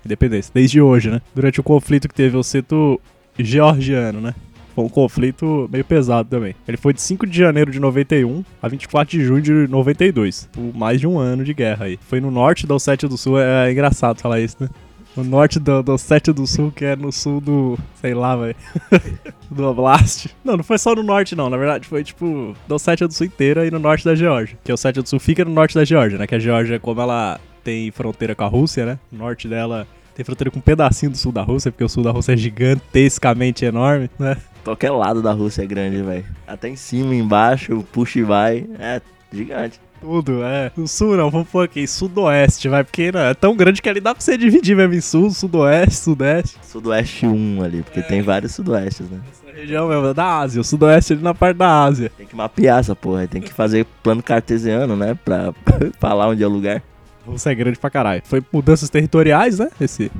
Independência. 0.05 0.51
Desde 0.53 0.81
hoje, 0.81 1.09
né? 1.09 1.21
Durante 1.35 1.59
o 1.59 1.63
conflito 1.63 2.07
que 2.07 2.13
teve 2.13 2.35
o 2.35 2.43
seto 2.43 2.99
georgiano, 3.37 4.19
né? 4.19 4.33
Foi 4.79 4.85
um 4.85 4.89
conflito 4.89 5.69
meio 5.69 5.83
pesado 5.83 6.29
também. 6.29 6.55
Ele 6.65 6.77
foi 6.77 6.93
de 6.93 7.01
5 7.01 7.27
de 7.27 7.37
janeiro 7.37 7.69
de 7.69 7.81
91 7.81 8.45
a 8.61 8.67
24 8.69 9.17
de 9.17 9.25
junho 9.25 9.41
de 9.41 9.51
92. 9.67 10.47
Por 10.53 10.73
mais 10.73 11.01
de 11.01 11.05
um 11.05 11.19
ano 11.19 11.43
de 11.43 11.53
guerra 11.53 11.87
aí. 11.87 11.99
Foi 12.07 12.21
no 12.21 12.31
norte 12.31 12.65
da 12.65 12.75
Ossétia 12.75 13.09
do 13.09 13.17
Sul. 13.17 13.37
É 13.37 13.69
engraçado 13.69 14.21
falar 14.21 14.39
isso, 14.39 14.55
né? 14.57 14.69
No 15.17 15.25
norte 15.25 15.59
da 15.59 15.81
Ossétia 15.91 16.31
do 16.31 16.47
Sul, 16.47 16.71
que 16.73 16.85
é 16.85 16.95
no 16.95 17.11
sul 17.11 17.41
do... 17.41 17.77
Sei 17.99 18.13
lá, 18.13 18.37
velho. 18.37 18.55
do 19.51 19.65
Oblast. 19.65 20.29
Não, 20.45 20.55
não 20.55 20.63
foi 20.63 20.77
só 20.77 20.95
no 20.95 21.03
norte, 21.03 21.35
não. 21.35 21.49
Na 21.49 21.57
verdade, 21.57 21.85
foi 21.85 22.01
tipo 22.01 22.55
da 22.65 22.75
Ossétia 22.75 23.05
do 23.05 23.13
Sul 23.13 23.27
inteira 23.27 23.67
e 23.67 23.71
no 23.71 23.79
norte 23.79 24.05
da 24.05 24.15
Geórgia. 24.15 24.57
Que 24.63 24.71
a 24.71 24.75
Ossétia 24.75 25.03
do 25.03 25.09
Sul 25.09 25.19
fica 25.19 25.43
no 25.43 25.51
norte 25.51 25.75
da 25.75 25.83
Geórgia, 25.83 26.17
né? 26.17 26.25
Que 26.25 26.35
a 26.35 26.39
Geórgia, 26.39 26.79
como 26.79 27.01
ela 27.01 27.37
tem 27.65 27.91
fronteira 27.91 28.33
com 28.33 28.45
a 28.45 28.47
Rússia, 28.47 28.85
né? 28.85 28.99
O 29.11 29.17
norte 29.17 29.45
dela 29.45 29.85
tem 30.19 30.23
fronteira 30.25 30.51
com 30.51 30.59
um 30.59 30.61
pedacinho 30.61 31.13
do 31.13 31.17
sul 31.17 31.31
da 31.31 31.41
Rússia, 31.41 31.71
porque 31.71 31.83
o 31.83 31.87
sul 31.87 32.03
da 32.03 32.11
Rússia 32.11 32.33
é 32.33 32.37
gigantescamente 32.37 33.63
enorme, 33.63 34.09
né? 34.19 34.35
Qualquer 34.69 34.91
lado 34.91 35.19
da 35.19 35.31
Rússia 35.31 35.63
é 35.63 35.65
grande, 35.65 35.99
velho. 36.03 36.23
Até 36.45 36.69
em 36.69 36.75
cima, 36.75 37.15
embaixo, 37.15 37.83
puxa 37.91 38.19
e 38.19 38.21
vai. 38.21 38.67
É 38.77 39.01
gigante. 39.33 39.81
Tudo, 39.99 40.43
é. 40.43 40.71
O 40.77 40.87
sul 40.87 41.17
não, 41.17 41.31
vamos 41.31 41.49
pôr 41.49 41.65
aqui, 41.65 41.87
sudoeste, 41.87 42.69
vai, 42.69 42.83
porque 42.83 43.11
não, 43.11 43.19
é 43.19 43.33
tão 43.33 43.55
grande 43.55 43.81
que 43.81 43.89
ali 43.89 43.99
dá 43.99 44.13
pra 44.13 44.23
você 44.23 44.37
dividir 44.37 44.75
mesmo 44.75 44.93
em 44.93 45.01
sul, 45.01 45.31
sudoeste, 45.31 45.95
sudeste. 45.95 46.57
Sudoeste 46.61 47.25
1 47.25 47.63
ali, 47.63 47.81
porque 47.81 48.03
tem 48.03 48.21
vários 48.21 48.53
sudoestes, 48.53 49.09
né? 49.09 49.19
Essa 49.31 49.57
região 49.57 49.87
mesmo 49.87 50.05
é 50.05 50.13
da 50.13 50.37
Ásia, 50.37 50.61
o 50.61 50.63
sudoeste 50.63 51.13
ali 51.13 51.23
na 51.23 51.33
parte 51.33 51.57
da 51.57 51.83
Ásia. 51.85 52.11
Tem 52.15 52.27
que 52.27 52.35
mapear 52.35 52.79
essa 52.79 52.95
porra. 52.95 53.27
Tem 53.27 53.41
que 53.41 53.51
fazer 53.51 53.87
plano 54.03 54.21
cartesiano, 54.21 54.95
né? 54.95 55.17
Pra 55.25 55.51
falar 55.99 56.27
onde 56.27 56.43
é 56.43 56.47
o 56.47 56.49
lugar. 56.49 56.83
Rússia 57.25 57.49
é 57.49 57.55
grande 57.55 57.79
pra 57.79 57.89
caralho. 57.89 58.21
Foi 58.23 58.43
mudanças 58.53 58.87
territoriais, 58.91 59.57
né? 59.57 59.69
Esse, 59.81 60.11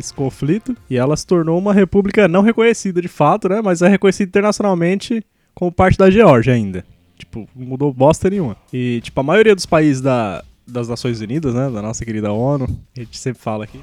esse 0.00 0.14
conflito. 0.14 0.76
E 0.88 0.96
ela 0.96 1.16
se 1.16 1.26
tornou 1.26 1.58
uma 1.58 1.72
república 1.72 2.28
não 2.28 2.42
reconhecida 2.42 3.00
de 3.00 3.08
fato, 3.08 3.48
né? 3.48 3.60
Mas 3.62 3.82
é 3.82 3.88
reconhecida 3.88 4.28
internacionalmente 4.28 5.24
como 5.54 5.70
parte 5.70 5.98
da 5.98 6.10
Geórgia 6.10 6.54
ainda. 6.54 6.84
Tipo, 7.16 7.48
não 7.54 7.66
mudou 7.66 7.92
bosta 7.92 8.30
nenhuma. 8.30 8.56
E, 8.72 9.00
tipo, 9.02 9.20
a 9.20 9.22
maioria 9.22 9.54
dos 9.54 9.66
países 9.66 10.00
da, 10.00 10.42
das 10.66 10.88
Nações 10.88 11.20
Unidas, 11.20 11.54
né? 11.54 11.70
Da 11.70 11.82
nossa 11.82 12.04
querida 12.04 12.32
ONU, 12.32 12.66
a 12.96 13.00
gente 13.00 13.18
sempre 13.18 13.42
fala 13.42 13.64
aqui. 13.64 13.80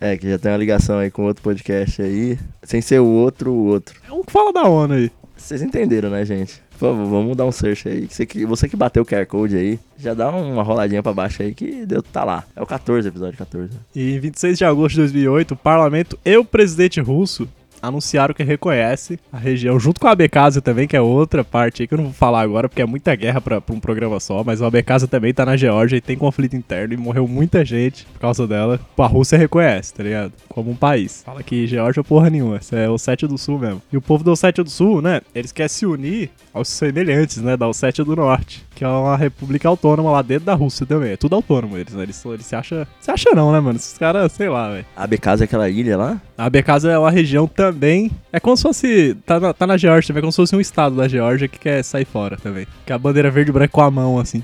É, 0.00 0.16
que 0.16 0.28
já 0.28 0.38
tem 0.38 0.50
uma 0.50 0.56
ligação 0.56 0.98
aí 0.98 1.10
com 1.10 1.24
outro 1.24 1.42
podcast 1.42 2.00
aí. 2.00 2.38
Sem 2.62 2.80
ser 2.80 3.00
o 3.00 3.06
outro, 3.06 3.52
o 3.52 3.66
outro. 3.66 4.00
É 4.08 4.12
um 4.12 4.22
que 4.22 4.32
fala 4.32 4.52
da 4.52 4.64
ONU 4.64 4.94
aí. 4.94 5.10
Vocês 5.36 5.62
entenderam, 5.62 6.10
né, 6.10 6.24
gente? 6.24 6.62
Favor, 6.80 7.04
vamos 7.04 7.36
dar 7.36 7.44
um 7.44 7.52
search 7.52 7.86
aí. 7.86 8.08
Você 8.08 8.24
que, 8.24 8.46
você 8.46 8.66
que 8.66 8.74
bateu 8.74 9.02
o 9.02 9.06
QR 9.06 9.26
Code 9.26 9.54
aí, 9.54 9.78
já 9.98 10.14
dá 10.14 10.30
uma 10.30 10.62
roladinha 10.62 11.02
pra 11.02 11.12
baixo 11.12 11.42
aí 11.42 11.52
que 11.52 11.84
deu, 11.84 12.02
tá 12.02 12.24
lá. 12.24 12.42
É 12.56 12.62
o 12.62 12.66
14, 12.66 13.06
episódio 13.06 13.36
14. 13.36 13.70
E 13.94 14.14
em 14.14 14.18
26 14.18 14.56
de 14.56 14.64
agosto 14.64 14.94
de 14.94 15.00
2008, 15.02 15.52
o 15.52 15.56
parlamento 15.58 16.18
e 16.24 16.34
o 16.38 16.44
presidente 16.44 16.98
russo 16.98 17.46
anunciaram 17.82 18.34
que 18.34 18.42
reconhece 18.42 19.18
a 19.32 19.38
região, 19.38 19.78
junto 19.78 20.00
com 20.00 20.06
a 20.06 20.12
Abkhazia 20.12 20.60
também, 20.60 20.86
que 20.86 20.96
é 20.96 21.00
outra 21.00 21.44
parte 21.44 21.82
aí 21.82 21.88
que 21.88 21.94
eu 21.94 21.98
não 21.98 22.06
vou 22.06 22.14
falar 22.14 22.40
agora, 22.40 22.68
porque 22.68 22.82
é 22.82 22.86
muita 22.86 23.14
guerra 23.14 23.40
pra 23.40 23.62
um 23.70 23.80
programa 23.80 24.20
só, 24.20 24.42
mas 24.44 24.62
a 24.62 24.66
Abkhazia 24.66 25.08
também 25.08 25.32
tá 25.32 25.44
na 25.46 25.56
Geórgia 25.56 25.96
e 25.96 26.00
tem 26.00 26.16
conflito 26.16 26.56
interno 26.56 26.94
e 26.94 26.96
morreu 26.96 27.26
muita 27.26 27.64
gente 27.64 28.04
por 28.06 28.20
causa 28.20 28.46
dela. 28.46 28.80
A 28.96 29.06
Rússia 29.06 29.38
reconhece, 29.38 29.94
tá 29.94 30.02
ligado? 30.02 30.32
Como 30.48 30.70
um 30.70 30.76
país. 30.76 31.22
Fala 31.24 31.42
que 31.42 31.66
Geórgia 31.66 32.00
é 32.00 32.04
porra 32.04 32.28
nenhuma, 32.30 32.58
isso 32.58 32.74
é 32.76 32.88
Ossétia 32.88 33.26
do 33.26 33.38
Sul 33.38 33.58
mesmo. 33.58 33.82
E 33.92 33.96
o 33.96 34.02
povo 34.02 34.22
da 34.22 34.32
Ossétia 34.32 34.62
do 34.62 34.70
Sul, 34.70 35.00
né, 35.00 35.20
eles 35.34 35.52
querem 35.52 35.68
se 35.68 35.86
unir 35.86 36.30
aos 36.52 36.68
semelhantes, 36.68 37.38
né, 37.38 37.56
da 37.56 37.68
Ossétia 37.68 38.04
do 38.04 38.14
Norte, 38.14 38.64
que 38.80 38.84
é 38.84 38.88
uma 38.88 39.14
república 39.14 39.68
autônoma 39.68 40.10
lá 40.10 40.22
dentro 40.22 40.46
da 40.46 40.54
Rússia 40.54 40.86
também. 40.86 41.12
É 41.12 41.16
tudo 41.18 41.36
autônomo 41.36 41.76
eles, 41.76 41.92
né? 41.92 42.02
Eles, 42.02 42.24
eles 42.24 42.46
se 42.46 42.56
acham... 42.56 42.86
Se 42.98 43.10
acham 43.10 43.34
não, 43.34 43.52
né, 43.52 43.60
mano? 43.60 43.76
Esses 43.76 43.98
caras, 43.98 44.32
sei 44.32 44.48
lá, 44.48 44.70
velho. 44.70 44.86
A 44.96 45.04
Abkhazia 45.04 45.44
é 45.44 45.46
aquela 45.46 45.68
ilha 45.68 45.98
lá? 45.98 46.18
A 46.38 46.46
Abkhazia 46.46 46.92
é 46.92 46.98
uma 46.98 47.10
região 47.10 47.46
também. 47.46 48.10
É 48.32 48.40
como 48.40 48.56
se 48.56 48.62
fosse. 48.62 49.14
Tá 49.26 49.38
na, 49.38 49.52
tá 49.52 49.66
na 49.66 49.76
Geórgia 49.76 50.08
também, 50.08 50.20
é 50.20 50.22
como 50.22 50.32
se 50.32 50.36
fosse 50.36 50.56
um 50.56 50.60
estado 50.62 50.96
da 50.96 51.06
Geórgia 51.06 51.46
que 51.46 51.58
quer 51.58 51.84
sair 51.84 52.06
fora 52.06 52.38
também. 52.38 52.66
Que 52.86 52.92
a 52.94 52.96
bandeira 52.96 53.30
verde 53.30 53.50
e 53.50 53.52
branca 53.52 53.70
com 53.70 53.82
a 53.82 53.90
mão, 53.90 54.18
assim. 54.18 54.42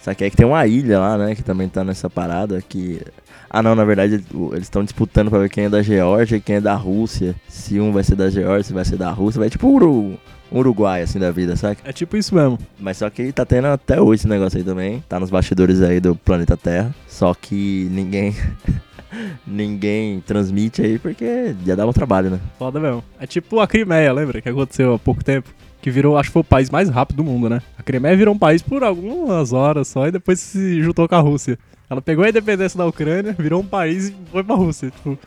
Só 0.00 0.14
que 0.14 0.24
é 0.24 0.30
que 0.30 0.36
tem 0.38 0.46
uma 0.46 0.66
ilha 0.66 0.98
lá, 0.98 1.18
né? 1.18 1.34
Que 1.34 1.42
também 1.42 1.68
tá 1.68 1.84
nessa 1.84 2.08
parada 2.08 2.62
que. 2.66 3.02
Ah 3.50 3.62
não, 3.62 3.74
na 3.74 3.84
verdade 3.84 4.14
eles 4.52 4.62
estão 4.62 4.84
disputando 4.84 5.30
pra 5.30 5.38
ver 5.38 5.48
quem 5.48 5.64
é 5.64 5.68
da 5.68 5.80
Geórgia 5.82 6.36
e 6.36 6.40
quem 6.40 6.56
é 6.56 6.60
da 6.60 6.74
Rússia. 6.74 7.34
Se 7.48 7.80
um 7.80 7.92
vai 7.92 8.04
ser 8.04 8.14
da 8.16 8.28
Geórgia, 8.28 8.62
se 8.64 8.72
vai 8.74 8.84
ser 8.84 8.96
da 8.96 9.10
Rússia, 9.10 9.38
vai 9.40 9.48
tipo 9.50 9.66
Uru- 9.68 10.18
Uruguai 10.52 11.02
assim 11.02 11.18
da 11.18 11.30
vida, 11.30 11.56
saca? 11.56 11.80
É 11.84 11.92
tipo 11.92 12.16
isso 12.16 12.34
mesmo. 12.34 12.58
Mas 12.78 12.96
só 12.98 13.08
que 13.10 13.30
tá 13.32 13.44
tendo 13.44 13.66
até 13.68 14.00
hoje 14.00 14.20
esse 14.20 14.28
negócio 14.28 14.58
aí 14.58 14.64
também. 14.64 15.02
Tá 15.08 15.18
nos 15.20 15.30
bastidores 15.30 15.80
aí 15.82 16.00
do 16.00 16.14
planeta 16.16 16.56
Terra. 16.56 16.94
Só 17.06 17.34
que 17.34 17.88
ninguém. 17.90 18.34
ninguém 19.46 20.20
transmite 20.20 20.82
aí 20.82 20.98
porque 20.98 21.54
já 21.64 21.74
dá 21.74 21.86
um 21.86 21.92
trabalho, 21.92 22.30
né? 22.30 22.38
Foda 22.58 22.78
mesmo. 22.80 23.02
É 23.18 23.26
tipo 23.26 23.60
a 23.60 23.66
Crimeia, 23.66 24.12
lembra? 24.12 24.40
Que 24.40 24.48
aconteceu 24.48 24.94
há 24.94 24.98
pouco 24.98 25.24
tempo. 25.24 25.48
Que 25.80 25.90
virou, 25.90 26.16
acho 26.18 26.28
que 26.30 26.32
foi 26.32 26.40
o 26.40 26.44
país 26.44 26.70
mais 26.70 26.88
rápido 26.88 27.18
do 27.18 27.24
mundo, 27.24 27.48
né? 27.48 27.62
A 27.78 27.82
Crimeia 27.82 28.16
virou 28.16 28.34
um 28.34 28.38
país 28.38 28.60
por 28.62 28.82
algumas 28.82 29.52
horas 29.52 29.88
só 29.88 30.06
e 30.08 30.10
depois 30.10 30.40
se 30.40 30.82
juntou 30.82 31.08
com 31.08 31.14
a 31.14 31.20
Rússia. 31.20 31.58
Ela 31.90 32.02
pegou 32.02 32.24
a 32.24 32.28
independência 32.28 32.76
da 32.76 32.86
Ucrânia, 32.86 33.32
virou 33.38 33.62
um 33.62 33.66
país 33.66 34.08
e 34.08 34.16
foi 34.30 34.44
pra 34.44 34.54
Rússia. 34.54 34.90
Tipo, 34.90 35.18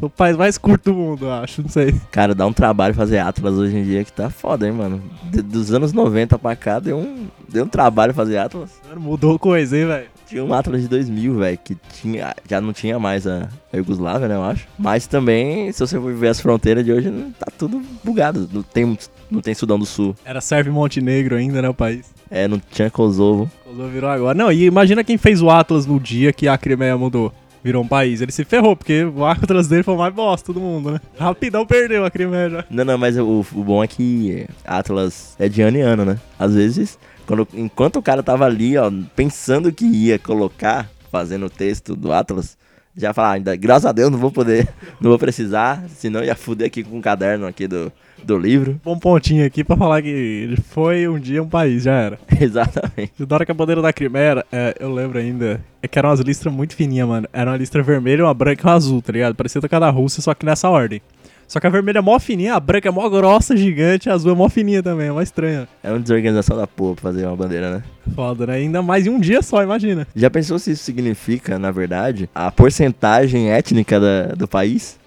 o 0.00 0.10
país 0.10 0.36
mais 0.36 0.58
curto 0.58 0.90
do 0.92 0.96
mundo, 0.96 1.26
eu 1.26 1.32
acho, 1.32 1.62
não 1.62 1.68
sei. 1.68 1.94
Cara, 2.10 2.34
dá 2.34 2.46
um 2.46 2.52
trabalho 2.52 2.94
fazer 2.94 3.18
Atlas 3.18 3.54
hoje 3.56 3.76
em 3.76 3.84
dia 3.84 4.04
que 4.04 4.12
tá 4.12 4.28
foda, 4.30 4.66
hein, 4.66 4.72
mano? 4.72 5.00
De- 5.30 5.42
dos 5.42 5.72
anos 5.72 5.92
90 5.92 6.38
pra 6.38 6.56
cá 6.56 6.78
deu 6.80 6.98
um, 6.98 7.26
deu 7.48 7.64
um 7.64 7.68
trabalho 7.68 8.12
fazer 8.14 8.38
Atlas. 8.38 8.70
Mano, 8.88 9.00
mudou 9.00 9.38
coisa, 9.38 9.76
hein, 9.78 9.86
velho? 9.86 10.06
Tinha 10.26 10.42
um 10.44 10.54
Atlas 10.54 10.80
de 10.82 10.88
2000, 10.88 11.36
velho, 11.38 11.58
que 11.62 11.76
tinha, 11.92 12.34
já 12.48 12.58
não 12.60 12.72
tinha 12.72 12.98
mais 12.98 13.26
a, 13.26 13.48
a 13.72 13.76
Iugoslávia, 13.76 14.28
né, 14.28 14.34
eu 14.34 14.42
acho. 14.42 14.66
Mas 14.78 15.06
também, 15.06 15.70
se 15.72 15.80
você 15.80 16.00
for 16.00 16.12
ver 16.14 16.28
as 16.28 16.40
fronteiras 16.40 16.82
de 16.84 16.90
hoje, 16.90 17.12
tá 17.38 17.46
tudo 17.58 17.82
bugado. 18.02 18.48
Não 18.50 18.62
tem, 18.62 18.98
não 19.30 19.40
tem 19.42 19.52
Sudão 19.54 19.78
do 19.78 19.84
Sul. 19.84 20.16
Era 20.24 20.40
Sérvia 20.40 20.70
e 20.70 20.72
Montenegro 20.72 21.36
ainda, 21.36 21.60
né, 21.60 21.68
o 21.68 21.74
país. 21.74 22.06
É, 22.30 22.48
não 22.48 22.58
tinha 22.70 22.90
Kosovo. 22.90 23.50
Kosovo 23.62 23.88
virou 23.90 24.08
agora. 24.08 24.32
Não, 24.36 24.50
e 24.50 24.64
imagina 24.64 25.04
quem 25.04 25.18
fez 25.18 25.42
o 25.42 25.50
Atlas 25.50 25.84
no 25.84 26.00
dia 26.00 26.32
que 26.32 26.48
a 26.48 26.56
Crimeia 26.56 26.96
mudou. 26.96 27.30
Virou 27.62 27.82
um 27.82 27.88
país. 27.88 28.20
Ele 28.20 28.32
se 28.32 28.44
ferrou, 28.44 28.76
porque 28.76 29.04
o 29.04 29.24
Atlas 29.24 29.68
dele 29.68 29.82
foi 29.82 29.94
o 29.94 29.98
mais 29.98 30.12
bosta 30.12 30.52
do 30.52 30.60
mundo, 30.60 30.92
né? 30.92 31.00
Rapidão 31.18 31.64
perdeu 31.64 32.04
a 32.04 32.10
Crimeia 32.10 32.50
já. 32.50 32.64
Não, 32.70 32.84
não, 32.84 32.98
mas 32.98 33.16
o, 33.16 33.46
o 33.52 33.64
bom 33.64 33.82
é 33.82 33.86
que 33.86 34.46
Atlas 34.64 35.36
é 35.38 35.48
de 35.48 35.62
ano 35.62 35.78
em 35.78 35.82
ano, 35.82 36.04
né? 36.04 36.18
Às 36.38 36.54
vezes, 36.54 36.98
quando, 37.26 37.46
enquanto 37.54 37.96
o 37.96 38.02
cara 38.02 38.22
tava 38.22 38.44
ali, 38.44 38.76
ó, 38.76 38.90
pensando 39.14 39.72
que 39.72 39.84
ia 39.84 40.18
colocar, 40.18 40.90
fazendo 41.10 41.46
o 41.46 41.50
texto 41.50 41.94
do 41.94 42.12
Atlas, 42.12 42.56
já 42.96 43.14
fala, 43.14 43.36
ah, 43.36 43.56
graças 43.56 43.86
a 43.86 43.92
Deus 43.92 44.10
não 44.10 44.18
vou 44.18 44.30
poder, 44.30 44.68
não 45.00 45.10
vou 45.10 45.18
precisar, 45.18 45.84
senão 45.88 46.22
ia 46.22 46.34
fuder 46.34 46.66
aqui 46.66 46.82
com 46.82 46.98
o 46.98 47.02
caderno 47.02 47.46
aqui 47.46 47.66
do, 47.66 47.92
do 48.24 48.38
livro. 48.38 48.80
Bom 48.84 48.98
pontinho 48.98 49.44
aqui 49.44 49.64
pra 49.64 49.76
falar 49.76 50.02
que 50.02 50.08
ele 50.08 50.56
foi 50.56 51.08
um 51.08 51.18
dia 51.18 51.42
um 51.42 51.48
país, 51.48 51.84
já 51.84 51.92
era. 51.92 52.18
Exatamente. 52.40 53.12
E 53.18 53.26
da 53.26 53.36
hora 53.36 53.44
que 53.44 53.52
a 53.52 53.54
bandeira 53.54 53.82
da 53.82 53.92
Crimeia, 53.92 54.22
era, 54.22 54.46
é, 54.52 54.76
eu 54.80 54.92
lembro 54.92 55.18
ainda, 55.18 55.60
é 55.82 55.88
que 55.88 55.98
eram 55.98 56.10
umas 56.10 56.20
listras 56.20 56.52
muito 56.52 56.74
fininhas, 56.74 57.08
mano. 57.08 57.28
Era 57.32 57.50
uma 57.50 57.56
listra 57.56 57.82
vermelha, 57.82 58.24
uma 58.24 58.34
branca 58.34 58.62
e 58.62 58.66
uma 58.66 58.74
azul, 58.74 59.02
tá 59.02 59.12
ligado? 59.12 59.34
Parecia 59.34 59.60
tocar 59.60 59.78
da 59.78 59.90
Rússia, 59.90 60.22
só 60.22 60.34
que 60.34 60.46
nessa 60.46 60.68
ordem. 60.68 61.00
Só 61.52 61.60
que 61.60 61.66
a 61.66 61.70
vermelha 61.70 61.98
é 61.98 62.00
mó 62.00 62.18
fininha, 62.18 62.54
a 62.54 62.60
branca 62.60 62.88
é 62.88 62.90
mó 62.90 63.06
grossa, 63.10 63.54
gigante, 63.54 64.08
a 64.08 64.14
azul 64.14 64.32
é 64.32 64.34
mó 64.34 64.48
fininha 64.48 64.82
também, 64.82 65.08
é 65.08 65.12
mó 65.12 65.20
estranha. 65.20 65.68
É 65.82 65.90
uma 65.90 66.00
desorganização 66.00 66.56
da 66.56 66.66
porra 66.66 66.94
pra 66.94 67.02
fazer 67.02 67.26
uma 67.26 67.36
bandeira, 67.36 67.70
né? 67.70 67.82
Foda, 68.14 68.46
né? 68.46 68.54
Ainda 68.54 68.80
mais 68.80 69.06
em 69.06 69.10
um 69.10 69.20
dia 69.20 69.42
só, 69.42 69.62
imagina. 69.62 70.06
Já 70.16 70.30
pensou 70.30 70.58
se 70.58 70.70
isso 70.70 70.82
significa, 70.82 71.58
na 71.58 71.70
verdade, 71.70 72.26
a 72.34 72.50
porcentagem 72.50 73.50
étnica 73.50 74.00
da, 74.00 74.28
do 74.28 74.48
país? 74.48 74.98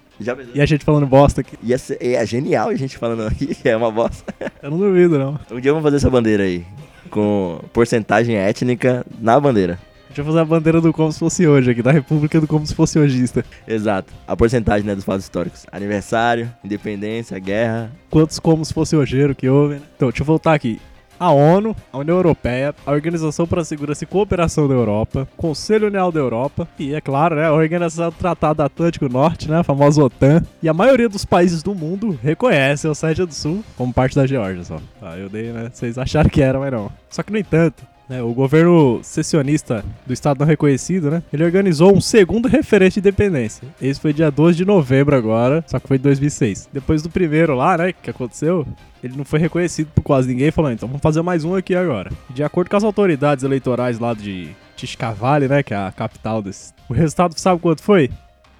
E 0.54 0.60
a 0.60 0.66
gente 0.66 0.84
falando 0.84 1.06
bosta 1.06 1.40
aqui. 1.40 1.56
Ia 1.62 1.78
ser, 1.78 1.98
é 2.00 2.24
genial 2.24 2.68
a 2.68 2.74
gente 2.74 2.96
falando 2.96 3.26
aqui 3.26 3.46
que 3.54 3.68
é 3.68 3.76
uma 3.76 3.90
bosta. 3.90 4.34
Eu 4.62 4.70
não 4.70 4.78
duvido, 4.78 5.18
não. 5.18 5.38
Um 5.50 5.60
dia 5.60 5.72
vamos 5.72 5.84
fazer 5.84 5.96
essa 5.96 6.10
bandeira 6.10 6.44
aí. 6.44 6.64
Com 7.10 7.60
porcentagem 7.72 8.36
étnica 8.36 9.04
na 9.20 9.38
bandeira. 9.38 9.78
Deixa 10.08 10.22
eu 10.22 10.24
fazer 10.24 10.40
a 10.40 10.44
bandeira 10.46 10.80
do 10.80 10.94
como 10.94 11.12
se 11.12 11.18
fosse 11.18 11.46
hoje 11.46 11.70
aqui, 11.70 11.82
da 11.82 11.92
República 11.92 12.40
do 12.40 12.46
como 12.46 12.66
se 12.66 12.74
fosse 12.74 12.98
hojista. 12.98 13.44
Exato. 13.68 14.14
A 14.26 14.34
porcentagem 14.34 14.86
né, 14.86 14.94
dos 14.94 15.04
fatos 15.04 15.24
históricos. 15.24 15.66
Aniversário, 15.70 16.50
independência, 16.64 17.38
guerra. 17.38 17.92
Quantos 18.08 18.38
como 18.38 18.64
se 18.64 18.72
fosse 18.72 18.96
hojeiro 18.96 19.34
que 19.34 19.46
houve, 19.46 19.74
né? 19.74 19.82
Então, 19.94 20.08
deixa 20.08 20.22
eu 20.22 20.26
voltar 20.26 20.54
aqui. 20.54 20.80
A 21.18 21.30
ONU, 21.30 21.74
a 21.92 21.98
União 21.98 22.16
Europeia, 22.16 22.74
a 22.84 22.90
Organização 22.92 23.46
para 23.46 23.62
a 23.62 23.64
Segurança 23.64 24.04
e 24.04 24.06
Cooperação 24.06 24.68
da 24.68 24.74
Europa, 24.74 25.26
Conselho 25.36 25.88
União 25.88 26.12
da 26.12 26.20
Europa 26.20 26.68
e, 26.78 26.94
é 26.94 27.00
claro, 27.00 27.36
né, 27.36 27.46
a 27.46 27.52
Organização 27.52 28.10
do 28.10 28.16
Tratado 28.16 28.62
Atlântico 28.62 29.08
Norte, 29.08 29.50
né, 29.50 29.60
a 29.60 29.64
famosa 29.64 30.02
OTAN. 30.02 30.42
E 30.62 30.68
a 30.68 30.74
maioria 30.74 31.08
dos 31.08 31.24
países 31.24 31.62
do 31.62 31.74
mundo 31.74 32.18
reconhece 32.22 32.86
a 32.86 32.90
Ossétia 32.90 33.24
do 33.24 33.32
Sul 33.32 33.64
como 33.76 33.92
parte 33.92 34.14
da 34.14 34.26
Geórgia, 34.26 34.64
só. 34.64 34.78
Ah, 35.00 35.16
eu 35.16 35.28
dei, 35.28 35.52
né? 35.52 35.70
Vocês 35.72 35.96
acharam 35.98 36.28
que 36.28 36.42
era, 36.42 36.58
mas 36.58 36.72
não. 36.72 36.90
Só 37.08 37.22
que, 37.22 37.32
no 37.32 37.38
entanto, 37.38 37.82
né, 38.08 38.22
o 38.22 38.32
governo 38.32 39.00
secessionista 39.02 39.84
do 40.06 40.12
Estado 40.12 40.40
não 40.40 40.46
reconhecido, 40.46 41.10
né? 41.10 41.22
Ele 41.32 41.44
organizou 41.44 41.94
um 41.94 42.00
segundo 42.00 42.48
referente 42.48 42.94
de 42.94 43.00
independência. 43.00 43.68
Esse 43.80 44.00
foi 44.00 44.12
dia 44.12 44.30
12 44.30 44.56
de 44.56 44.64
novembro 44.64 45.16
agora, 45.16 45.64
só 45.66 45.78
que 45.78 45.88
foi 45.88 45.96
em 45.96 46.00
2006. 46.00 46.68
Depois 46.72 47.02
do 47.02 47.10
primeiro 47.10 47.54
lá, 47.54 47.76
né, 47.76 47.92
que 47.92 48.10
aconteceu, 48.10 48.66
ele 49.02 49.16
não 49.16 49.24
foi 49.24 49.38
reconhecido 49.38 49.88
por 49.94 50.02
quase 50.02 50.28
ninguém, 50.28 50.50
falou, 50.50 50.70
então 50.70 50.88
vamos 50.88 51.02
fazer 51.02 51.22
mais 51.22 51.44
um 51.44 51.54
aqui 51.54 51.74
agora. 51.74 52.10
De 52.30 52.42
acordo 52.42 52.70
com 52.70 52.76
as 52.76 52.84
autoridades 52.84 53.44
eleitorais 53.44 53.98
lá 53.98 54.14
de 54.14 54.50
Tiscavale, 54.76 55.48
né, 55.48 55.62
que 55.62 55.74
é 55.74 55.76
a 55.76 55.92
capital 55.92 56.42
desse... 56.42 56.72
O 56.88 56.92
resultado, 56.92 57.36
sabe 57.36 57.60
quanto 57.60 57.82
foi? 57.82 58.10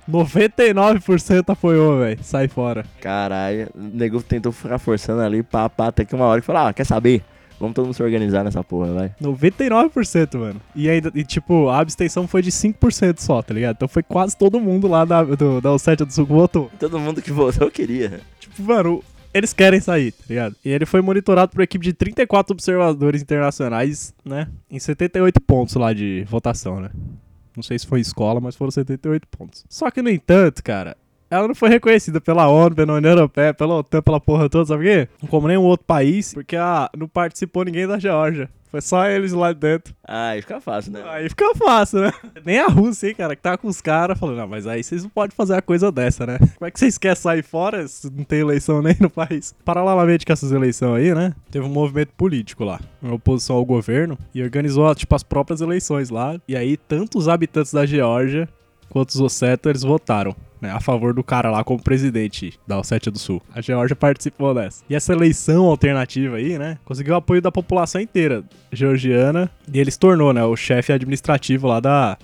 99% 0.08 1.50
apoiou, 1.50 1.98
velho. 1.98 2.18
Sai 2.22 2.48
fora. 2.48 2.84
Caralho, 3.00 3.68
o 3.74 3.80
nego 3.80 4.22
tentou 4.22 4.52
ficar 4.52 4.78
forçando 4.78 5.20
ali, 5.20 5.42
pá, 5.42 5.68
pá, 5.68 5.88
até 5.88 6.04
que 6.04 6.14
uma 6.14 6.26
hora 6.26 6.40
que 6.40 6.46
falou, 6.46 6.62
ah, 6.62 6.72
quer 6.72 6.84
saber? 6.84 7.22
Vamos 7.58 7.74
todo 7.74 7.86
mundo 7.86 7.94
se 7.94 8.02
organizar 8.02 8.44
nessa 8.44 8.62
porra, 8.62 8.92
vai. 8.92 9.14
99%, 9.20 10.38
mano. 10.38 10.60
E 10.74 10.90
ainda, 10.90 11.10
e, 11.14 11.24
tipo, 11.24 11.68
a 11.68 11.80
abstenção 11.80 12.28
foi 12.28 12.42
de 12.42 12.50
5% 12.50 13.18
só, 13.18 13.42
tá 13.42 13.54
ligado? 13.54 13.76
Então 13.76 13.88
foi 13.88 14.02
quase 14.02 14.36
todo 14.36 14.60
mundo 14.60 14.86
lá 14.86 15.04
da, 15.04 15.22
do, 15.22 15.60
da 15.60 15.72
Ossétia 15.72 16.04
do 16.04 16.12
Sul 16.12 16.26
que 16.26 16.32
votou. 16.32 16.70
Todo 16.78 16.98
mundo 16.98 17.22
que 17.22 17.32
votou 17.32 17.70
queria. 17.70 18.20
Tipo, 18.38 18.62
mano, 18.62 19.02
eles 19.32 19.52
querem 19.52 19.80
sair, 19.80 20.12
tá 20.12 20.24
ligado? 20.28 20.56
E 20.64 20.70
ele 20.70 20.86
foi 20.86 21.00
monitorado 21.00 21.52
por 21.52 21.58
uma 21.58 21.64
equipe 21.64 21.84
de 21.84 21.92
34 21.92 22.52
observadores 22.52 23.22
internacionais, 23.22 24.14
né? 24.24 24.48
Em 24.70 24.78
78 24.78 25.40
pontos 25.40 25.74
lá 25.74 25.92
de 25.92 26.24
votação, 26.28 26.80
né? 26.80 26.90
Não 27.54 27.62
sei 27.62 27.78
se 27.78 27.86
foi 27.86 28.00
escola, 28.00 28.40
mas 28.40 28.54
foram 28.54 28.70
78 28.70 29.26
pontos. 29.28 29.64
Só 29.68 29.90
que, 29.90 30.02
no 30.02 30.10
entanto, 30.10 30.62
cara, 30.62 30.96
ela 31.30 31.48
não 31.48 31.54
foi 31.54 31.68
reconhecida 31.68 32.20
pela 32.20 32.48
ONU, 32.48 32.74
pela 32.74 32.94
União 32.94 33.12
Europeia, 33.12 33.52
pela 33.52 33.76
OTAN, 33.76 34.02
pela 34.02 34.20
porra 34.20 34.48
toda, 34.48 34.66
sabe 34.66 34.84
por 34.84 34.90
quê? 34.90 35.26
Como 35.28 35.48
nenhum 35.48 35.62
outro 35.62 35.86
país, 35.86 36.32
porque 36.32 36.56
ah, 36.56 36.90
não 36.96 37.08
participou 37.08 37.64
ninguém 37.64 37.86
da 37.86 37.98
Geórgia. 37.98 38.48
Foi 38.70 38.80
só 38.80 39.06
eles 39.06 39.32
lá 39.32 39.52
dentro. 39.52 39.94
Ah, 40.04 40.30
aí 40.30 40.42
fica 40.42 40.60
fácil, 40.60 40.92
né? 40.92 41.02
Aí 41.06 41.28
fica 41.28 41.54
fácil, 41.54 42.00
né? 42.00 42.12
Nem 42.44 42.58
a 42.58 42.66
Rússia, 42.66 43.08
hein, 43.08 43.14
cara, 43.14 43.34
que 43.34 43.40
tá 43.40 43.56
com 43.56 43.68
os 43.68 43.80
caras 43.80 44.18
falando, 44.18 44.36
não, 44.36 44.48
mas 44.48 44.66
aí 44.66 44.82
vocês 44.82 45.02
não 45.02 45.08
podem 45.08 45.34
fazer 45.34 45.54
a 45.54 45.62
coisa 45.62 45.90
dessa, 45.90 46.26
né? 46.26 46.38
Como 46.38 46.66
é 46.66 46.70
que 46.70 46.78
vocês 46.78 46.98
querem 46.98 47.16
sair 47.16 47.42
fora 47.42 47.86
se 47.88 48.10
não 48.10 48.24
tem 48.24 48.40
eleição 48.40 48.82
nem 48.82 48.96
no 49.00 49.08
país? 49.08 49.54
Paralelamente 49.64 50.26
com 50.26 50.32
essas 50.32 50.52
eleições 50.52 50.94
aí, 50.96 51.14
né? 51.14 51.32
Teve 51.50 51.64
um 51.64 51.70
movimento 51.70 52.12
político 52.16 52.64
lá, 52.64 52.80
em 53.02 53.10
oposição 53.10 53.56
ao 53.56 53.64
governo, 53.64 54.18
e 54.34 54.42
organizou, 54.42 54.92
tipo, 54.94 55.14
as 55.14 55.22
próprias 55.22 55.60
eleições 55.60 56.10
lá. 56.10 56.38
E 56.46 56.56
aí, 56.56 56.76
tanto 56.76 57.18
os 57.18 57.28
habitantes 57.28 57.72
da 57.72 57.86
Geórgia 57.86 58.48
quanto 58.90 59.10
os 59.10 59.20
Ossetos, 59.20 59.70
eles 59.70 59.82
votaram. 59.82 60.34
Né, 60.60 60.70
a 60.70 60.80
favor 60.80 61.12
do 61.12 61.22
cara 61.22 61.50
lá 61.50 61.62
como 61.62 61.82
presidente 61.82 62.58
da 62.66 62.78
Ossétia 62.78 63.12
do 63.12 63.18
Sul. 63.18 63.42
A 63.54 63.60
Geórgia 63.60 63.94
participou 63.94 64.54
dessa. 64.54 64.82
E 64.88 64.94
essa 64.94 65.12
eleição 65.12 65.66
alternativa 65.66 66.36
aí, 66.36 66.58
né, 66.58 66.78
conseguiu 66.84 67.12
o 67.12 67.18
apoio 67.18 67.42
da 67.42 67.52
população 67.52 68.00
inteira 68.00 68.42
georgiana 68.72 69.50
e 69.70 69.78
ele 69.78 69.90
se 69.90 69.98
tornou, 69.98 70.32
né, 70.32 70.42
o 70.44 70.56
chefe 70.56 70.92
administrativo 70.92 71.66
lá 71.66 71.78
da, 71.78 72.16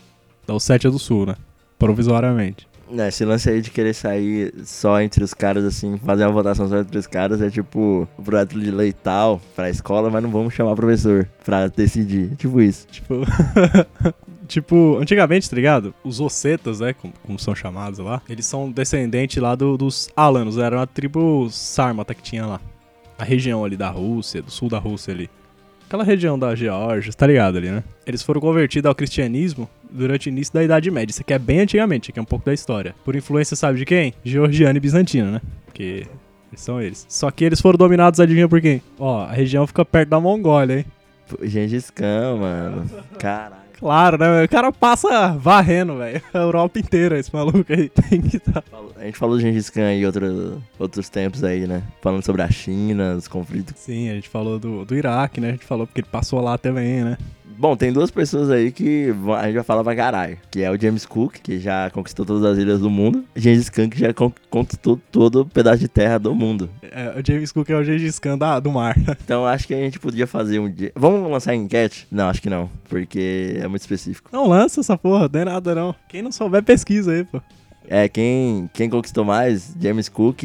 da 0.46 0.54
Ossétia 0.54 0.90
do 0.90 0.98
Sul, 0.98 1.26
né, 1.26 1.36
provisoriamente. 1.78 2.66
É, 2.98 3.08
esse 3.08 3.24
lance 3.24 3.48
aí 3.48 3.62
de 3.62 3.70
querer 3.70 3.94
sair 3.94 4.52
só 4.64 5.00
entre 5.00 5.24
os 5.24 5.32
caras, 5.32 5.64
assim, 5.64 5.96
fazer 5.98 6.24
uma 6.24 6.32
votação 6.32 6.68
só 6.68 6.78
entre 6.78 6.98
os 6.98 7.06
caras 7.06 7.40
é 7.40 7.48
tipo 7.48 8.06
o 8.18 8.22
projeto 8.22 8.58
de 8.58 8.70
lei 8.70 8.92
tal 8.92 9.40
pra 9.56 9.70
escola, 9.70 10.10
mas 10.10 10.22
não 10.22 10.30
vamos 10.30 10.52
chamar 10.52 10.74
professor 10.74 11.26
pra 11.44 11.68
decidir. 11.68 12.36
Tipo 12.36 12.60
isso. 12.60 12.86
Tipo. 12.88 13.22
tipo, 14.52 14.98
antigamente, 15.00 15.48
tá 15.48 15.56
ligado? 15.56 15.94
Os 16.04 16.20
Ossetas, 16.20 16.80
né? 16.80 16.92
Como, 16.92 17.12
como 17.24 17.38
são 17.38 17.54
chamados 17.54 17.98
lá, 17.98 18.20
eles 18.28 18.46
são 18.46 18.70
descendentes 18.70 19.42
lá 19.42 19.54
do- 19.54 19.76
dos 19.76 20.08
Alanos, 20.16 20.58
era 20.58 20.76
uma 20.76 20.86
tribo 20.86 21.48
sármata 21.50 22.14
que 22.14 22.22
tinha 22.22 22.46
lá. 22.46 22.60
A 23.18 23.24
região 23.24 23.64
ali 23.64 23.76
da 23.76 23.88
Rússia, 23.90 24.42
do 24.42 24.50
sul 24.50 24.68
da 24.68 24.78
Rússia 24.78 25.12
ali. 25.14 25.30
Aquela 25.86 26.04
região 26.04 26.38
da 26.38 26.54
Geórgia, 26.54 27.12
tá 27.12 27.26
ligado 27.26 27.58
ali, 27.58 27.68
né? 27.70 27.84
Eles 28.06 28.22
foram 28.22 28.40
convertidos 28.40 28.88
ao 28.88 28.94
cristianismo 28.94 29.68
durante 29.90 30.28
o 30.28 30.30
início 30.30 30.54
da 30.54 30.64
Idade 30.64 30.90
Média. 30.90 31.12
Isso 31.12 31.20
aqui 31.20 31.34
é 31.34 31.38
bem 31.38 31.60
antigamente, 31.60 32.10
aqui 32.10 32.18
é 32.18 32.22
um 32.22 32.24
pouco 32.24 32.46
da 32.46 32.54
história. 32.54 32.94
Por 33.04 33.14
influência, 33.14 33.54
sabe 33.54 33.78
de 33.78 33.84
quem? 33.84 34.14
Georgiano 34.24 34.76
e 34.76 34.80
bizantino, 34.80 35.30
né? 35.32 35.40
Porque 35.66 36.06
eles 36.50 36.60
são 36.60 36.80
eles. 36.80 37.04
Só 37.10 37.30
que 37.30 37.44
eles 37.44 37.60
foram 37.60 37.76
dominados, 37.76 38.18
adivinha 38.20 38.48
por 38.48 38.60
quem? 38.60 38.80
Ó, 38.98 39.20
a 39.22 39.32
região 39.32 39.66
fica 39.66 39.84
perto 39.84 40.08
da 40.08 40.18
Mongólia, 40.18 40.78
hein? 40.78 40.84
Gengis 41.42 41.90
Khan, 41.90 42.36
mano. 42.40 42.90
Caralho. 43.18 43.61
Claro, 43.82 44.16
né? 44.16 44.44
O 44.44 44.48
cara 44.48 44.70
passa 44.70 45.36
varrendo, 45.36 45.98
velho. 45.98 46.22
A 46.32 46.38
Europa 46.38 46.78
inteira, 46.78 47.18
esse 47.18 47.34
maluco 47.34 47.64
aí. 47.68 47.88
Tem 48.08 48.22
que 48.22 48.38
tá. 48.38 48.62
A 48.96 49.04
gente 49.04 49.18
falou 49.18 49.34
do 49.34 49.40
Gengis 49.40 49.68
Khan 49.68 49.92
em 49.92 50.06
outro, 50.06 50.62
outros 50.78 51.08
tempos 51.08 51.42
aí, 51.42 51.66
né? 51.66 51.82
Falando 52.00 52.24
sobre 52.24 52.42
a 52.42 52.48
China, 52.48 53.16
os 53.16 53.26
conflitos. 53.26 53.74
Sim, 53.76 54.08
a 54.08 54.14
gente 54.14 54.28
falou 54.28 54.60
do, 54.60 54.84
do 54.84 54.94
Iraque, 54.94 55.40
né? 55.40 55.48
A 55.48 55.52
gente 55.52 55.64
falou 55.64 55.84
porque 55.84 56.00
ele 56.00 56.06
passou 56.08 56.40
lá 56.40 56.56
também, 56.56 57.02
né? 57.02 57.18
Bom, 57.62 57.76
tem 57.76 57.92
duas 57.92 58.10
pessoas 58.10 58.50
aí 58.50 58.72
que 58.72 59.14
a 59.38 59.44
gente 59.44 59.54
vai 59.54 59.62
falar 59.62 59.84
pra 59.84 59.94
caralho. 59.94 60.36
Que 60.50 60.62
é 60.62 60.70
o 60.72 60.76
James 60.76 61.06
Cook, 61.06 61.34
que 61.40 61.60
já 61.60 61.88
conquistou 61.90 62.26
todas 62.26 62.42
as 62.44 62.58
ilhas 62.58 62.80
do 62.80 62.90
mundo. 62.90 63.24
Gengis 63.36 63.70
Khan, 63.70 63.88
que 63.88 64.00
já 64.00 64.12
con- 64.12 64.32
conquistou 64.50 64.98
todo 65.12 65.42
o 65.42 65.46
pedaço 65.46 65.78
de 65.78 65.86
terra 65.86 66.18
do 66.18 66.34
mundo. 66.34 66.68
É, 66.82 67.14
o 67.16 67.22
James 67.24 67.52
Cook 67.52 67.70
é 67.70 67.76
o 67.76 67.84
Gengis 67.84 68.18
Khan 68.18 68.36
da, 68.36 68.58
do 68.58 68.72
mar. 68.72 68.96
Então 69.22 69.46
acho 69.46 69.68
que 69.68 69.74
a 69.74 69.76
gente 69.76 70.00
podia 70.00 70.26
fazer 70.26 70.58
um 70.58 70.68
dia. 70.68 70.90
Vamos 70.96 71.30
lançar 71.30 71.54
enquete? 71.54 72.08
Não, 72.10 72.28
acho 72.28 72.42
que 72.42 72.50
não. 72.50 72.68
Porque 72.88 73.56
é 73.60 73.68
muito 73.68 73.82
específico. 73.82 74.28
Não 74.32 74.48
lança 74.48 74.80
essa 74.80 74.98
porra, 74.98 75.30
não 75.32 75.40
é 75.40 75.44
nada 75.44 75.72
não. 75.72 75.94
Quem 76.08 76.20
não 76.20 76.32
souber, 76.32 76.64
pesquisa 76.64 77.12
aí, 77.12 77.22
pô. 77.22 77.40
É, 77.88 78.08
quem, 78.08 78.70
quem 78.72 78.88
conquistou 78.88 79.24
mais? 79.24 79.74
James 79.80 80.08
Cook 80.08 80.42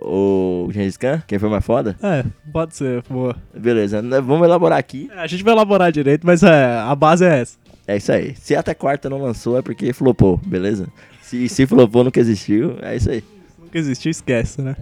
ou 0.00 0.70
Gengis 0.72 0.96
Khan? 0.96 1.22
Quem 1.26 1.38
foi 1.38 1.48
mais 1.48 1.64
foda? 1.64 1.96
É, 2.02 2.24
pode 2.52 2.76
ser, 2.76 3.02
boa. 3.08 3.36
Beleza, 3.54 4.02
né, 4.02 4.20
vamos 4.20 4.46
elaborar 4.46 4.78
aqui. 4.78 5.08
É, 5.14 5.20
a 5.20 5.26
gente 5.26 5.42
vai 5.42 5.54
elaborar 5.54 5.90
direito, 5.90 6.26
mas 6.26 6.42
é, 6.42 6.78
a 6.78 6.94
base 6.94 7.24
é 7.24 7.40
essa. 7.40 7.58
É 7.86 7.96
isso 7.96 8.12
aí. 8.12 8.34
Se 8.36 8.54
até 8.54 8.74
quarta 8.74 9.08
não 9.08 9.22
lançou, 9.22 9.58
é 9.58 9.62
porque 9.62 9.92
flopou, 9.92 10.38
beleza? 10.44 10.86
Se, 11.22 11.48
se 11.48 11.66
flopou, 11.66 12.04
nunca 12.04 12.20
existiu, 12.20 12.76
é 12.82 12.96
isso 12.96 13.10
aí. 13.10 13.20
Se 13.20 13.60
nunca 13.60 13.78
existiu, 13.78 14.10
esquece, 14.10 14.60
né? 14.62 14.76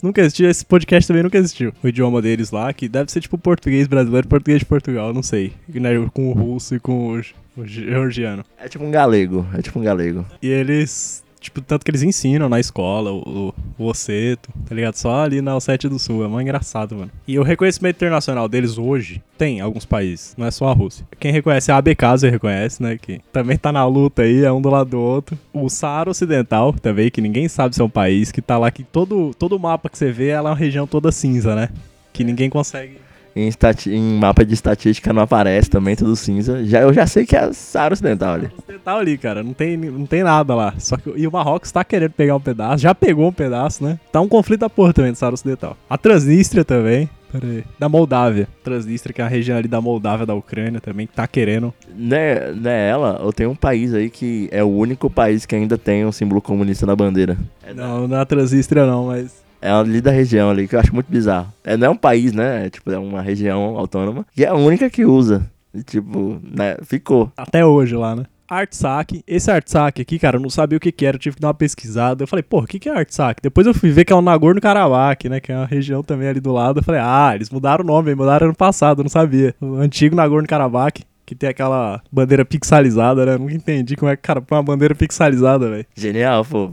Se 0.00 0.06
nunca 0.06 0.22
existiu, 0.22 0.48
esse 0.48 0.64
podcast 0.64 1.06
também 1.06 1.22
nunca 1.22 1.36
existiu. 1.36 1.74
O 1.84 1.86
idioma 1.88 2.22
deles 2.22 2.50
lá, 2.50 2.72
que 2.72 2.88
deve 2.88 3.12
ser 3.12 3.20
tipo 3.20 3.36
português 3.36 3.86
brasileiro, 3.86 4.26
português 4.26 4.60
de 4.60 4.64
Portugal, 4.64 5.12
não 5.12 5.22
sei. 5.22 5.52
Né, 5.68 5.90
Com 6.14 6.30
o 6.30 6.32
russo 6.32 6.74
e 6.74 6.80
com 6.80 7.08
o, 7.08 7.22
ge- 7.22 7.34
o 7.54 7.66
georgiano. 7.66 8.42
É 8.58 8.66
tipo 8.66 8.82
um 8.82 8.90
galego, 8.90 9.46
é 9.52 9.60
tipo 9.60 9.78
um 9.78 9.82
galego. 9.82 10.24
E 10.40 10.48
eles, 10.48 11.22
tipo, 11.40 11.60
tanto 11.60 11.84
que 11.84 11.90
eles 11.90 12.02
ensinam 12.02 12.48
na 12.48 12.60
escola 12.60 13.10
o, 13.10 13.52
o, 13.78 13.84
o 13.84 13.86
Osseto, 13.86 14.50
tá 14.68 14.74
ligado? 14.74 14.94
Só 14.94 15.22
ali 15.22 15.40
na 15.40 15.56
Ossétia 15.56 15.88
do 15.88 15.98
Sul, 15.98 16.24
é 16.24 16.28
mó 16.28 16.40
engraçado, 16.40 16.94
mano. 16.94 17.10
E 17.26 17.38
o 17.38 17.42
reconhecimento 17.42 17.96
internacional 17.96 18.48
deles 18.48 18.78
hoje 18.78 19.22
tem 19.38 19.58
em 19.58 19.60
alguns 19.60 19.86
países, 19.86 20.34
não 20.36 20.46
é 20.46 20.50
só 20.50 20.68
a 20.68 20.72
Rússia. 20.72 21.06
Quem 21.18 21.32
reconhece 21.32 21.72
a 21.72 21.76
ABK, 21.78 22.02
você 22.12 22.30
reconhece, 22.30 22.82
né? 22.82 22.98
Que 23.00 23.20
também 23.32 23.56
tá 23.56 23.72
na 23.72 23.84
luta 23.86 24.22
aí, 24.22 24.44
é 24.44 24.52
um 24.52 24.60
do 24.60 24.68
lado 24.68 24.90
do 24.90 25.00
outro. 25.00 25.38
O 25.52 25.68
Saara 25.68 26.10
Ocidental, 26.10 26.72
também, 26.74 27.10
que 27.10 27.20
ninguém 27.20 27.48
sabe 27.48 27.74
se 27.74 27.80
é 27.80 27.84
um 27.84 27.90
país, 27.90 28.30
que 28.30 28.42
tá 28.42 28.58
lá 28.58 28.70
que 28.70 28.84
todo, 28.84 29.32
todo 29.38 29.58
mapa 29.58 29.88
que 29.88 29.96
você 29.96 30.12
vê, 30.12 30.28
ela 30.28 30.50
é 30.50 30.52
uma 30.52 30.58
região 30.58 30.86
toda 30.86 31.10
cinza, 31.10 31.56
né? 31.56 31.70
Que 32.12 32.22
ninguém 32.22 32.50
consegue. 32.50 33.09
Em, 33.34 33.50
em 33.86 34.18
mapa 34.18 34.44
de 34.44 34.54
estatística 34.54 35.12
não 35.12 35.22
aparece 35.22 35.70
também, 35.70 35.94
tudo 35.94 36.16
cinza. 36.16 36.64
Já, 36.64 36.80
eu 36.80 36.92
já 36.92 37.06
sei 37.06 37.24
que 37.24 37.36
é 37.36 37.52
Saara 37.52 37.94
Ocidental 37.94 38.34
ali. 38.34 38.50
Ocidental 38.58 38.98
ali, 38.98 39.18
cara, 39.18 39.42
não 39.42 39.52
tem, 39.52 39.76
não 39.76 40.06
tem 40.06 40.22
nada 40.22 40.54
lá. 40.54 40.74
Só 40.78 40.96
que 40.96 41.10
e 41.16 41.26
o 41.26 41.32
Marrocos 41.32 41.70
tá 41.70 41.84
querendo 41.84 42.12
pegar 42.12 42.36
um 42.36 42.40
pedaço, 42.40 42.82
já 42.82 42.94
pegou 42.94 43.28
um 43.28 43.32
pedaço, 43.32 43.84
né? 43.84 43.98
Tá 44.12 44.20
um 44.20 44.28
conflito 44.28 44.60
da 44.60 44.70
porra 44.70 44.92
também 44.92 45.12
do 45.12 45.16
Saara 45.18 45.34
Ocidental. 45.34 45.76
A 45.88 45.96
Transnistria 45.96 46.64
também. 46.64 47.08
Pera 47.30 47.46
aí. 47.46 47.64
Da 47.78 47.88
Moldávia. 47.88 48.48
Transnistria, 48.64 49.14
que 49.14 49.22
é 49.22 49.24
a 49.24 49.28
região 49.28 49.56
ali 49.56 49.68
da 49.68 49.80
Moldávia, 49.80 50.26
da 50.26 50.34
Ucrânia 50.34 50.80
também, 50.80 51.06
que 51.06 51.12
tá 51.12 51.26
querendo. 51.26 51.72
Não 51.94 52.16
é, 52.16 52.52
não 52.52 52.70
é 52.70 52.88
ela, 52.88 53.20
ou 53.22 53.32
tem 53.32 53.46
um 53.46 53.54
país 53.54 53.94
aí 53.94 54.10
que 54.10 54.48
é 54.50 54.64
o 54.64 54.68
único 54.68 55.08
país 55.08 55.46
que 55.46 55.54
ainda 55.54 55.78
tem 55.78 56.04
um 56.04 56.12
símbolo 56.12 56.42
comunista 56.42 56.84
na 56.86 56.96
bandeira. 56.96 57.38
É, 57.62 57.72
Não, 57.72 58.08
não 58.08 58.16
é 58.16 58.20
a 58.20 58.26
Transnistria 58.26 58.84
não, 58.84 59.06
mas... 59.06 59.48
é 59.60 59.70
ali 59.70 60.00
da 60.00 60.10
região 60.10 60.50
ali, 60.50 60.66
que 60.66 60.74
eu 60.74 60.80
acho 60.80 60.94
muito 60.94 61.10
bizarro. 61.10 61.52
É, 61.64 61.76
não 61.76 61.86
é 61.88 61.90
um 61.90 61.96
país, 61.96 62.32
né? 62.32 62.66
É, 62.66 62.70
tipo, 62.70 62.90
é 62.90 62.98
uma 62.98 63.20
região 63.20 63.76
autônoma. 63.76 64.26
E 64.36 64.44
é 64.44 64.48
a 64.48 64.54
única 64.54 64.88
que 64.88 65.04
usa. 65.04 65.46
E, 65.74 65.82
tipo, 65.82 66.40
né? 66.42 66.76
Ficou. 66.82 67.30
Até 67.36 67.64
hoje 67.64 67.94
lá, 67.94 68.16
né? 68.16 68.24
Artsakh. 68.50 69.22
Esse 69.28 69.48
Artsakh 69.48 70.00
aqui, 70.00 70.18
cara, 70.18 70.36
eu 70.36 70.40
não 70.40 70.50
sabia 70.50 70.76
o 70.76 70.80
que 70.80 70.90
que 70.90 71.06
era, 71.06 71.14
eu 71.14 71.20
tive 71.20 71.36
que 71.36 71.42
dar 71.42 71.48
uma 71.48 71.54
pesquisada. 71.54 72.24
Eu 72.24 72.26
falei, 72.26 72.42
porra, 72.42 72.64
o 72.64 72.66
que 72.66 72.80
que 72.80 72.88
é 72.88 72.92
Artsakh? 72.92 73.36
Depois 73.40 73.64
eu 73.64 73.72
fui 73.72 73.90
ver 73.90 74.04
que 74.04 74.12
é 74.12 74.16
o 74.16 74.20
Nagorno-Karabakh, 74.20 75.28
né, 75.28 75.38
que 75.38 75.52
é 75.52 75.56
uma 75.56 75.66
região 75.66 76.02
também 76.02 76.28
ali 76.28 76.40
do 76.40 76.52
lado. 76.52 76.80
Eu 76.80 76.82
falei, 76.82 77.00
ah, 77.00 77.30
eles 77.32 77.48
mudaram 77.48 77.84
o 77.84 77.86
nome, 77.86 78.12
mudaram 78.12 78.48
ano 78.48 78.56
passado, 78.56 79.00
eu 79.00 79.04
não 79.04 79.10
sabia. 79.10 79.54
O 79.60 79.76
antigo 79.76 80.16
Nagorno-Karabakh, 80.16 81.02
que 81.24 81.34
tem 81.36 81.48
aquela 81.48 82.02
bandeira 82.10 82.44
pixelizada, 82.44 83.24
né? 83.24 83.38
Nunca 83.38 83.54
entendi 83.54 83.94
como 83.94 84.10
é 84.10 84.16
que, 84.16 84.22
cara, 84.22 84.42
põe 84.42 84.58
uma 84.58 84.64
bandeira 84.64 84.96
pixelizada, 84.96 85.70
velho. 85.70 85.86
Genial, 85.94 86.44
pô. 86.44 86.72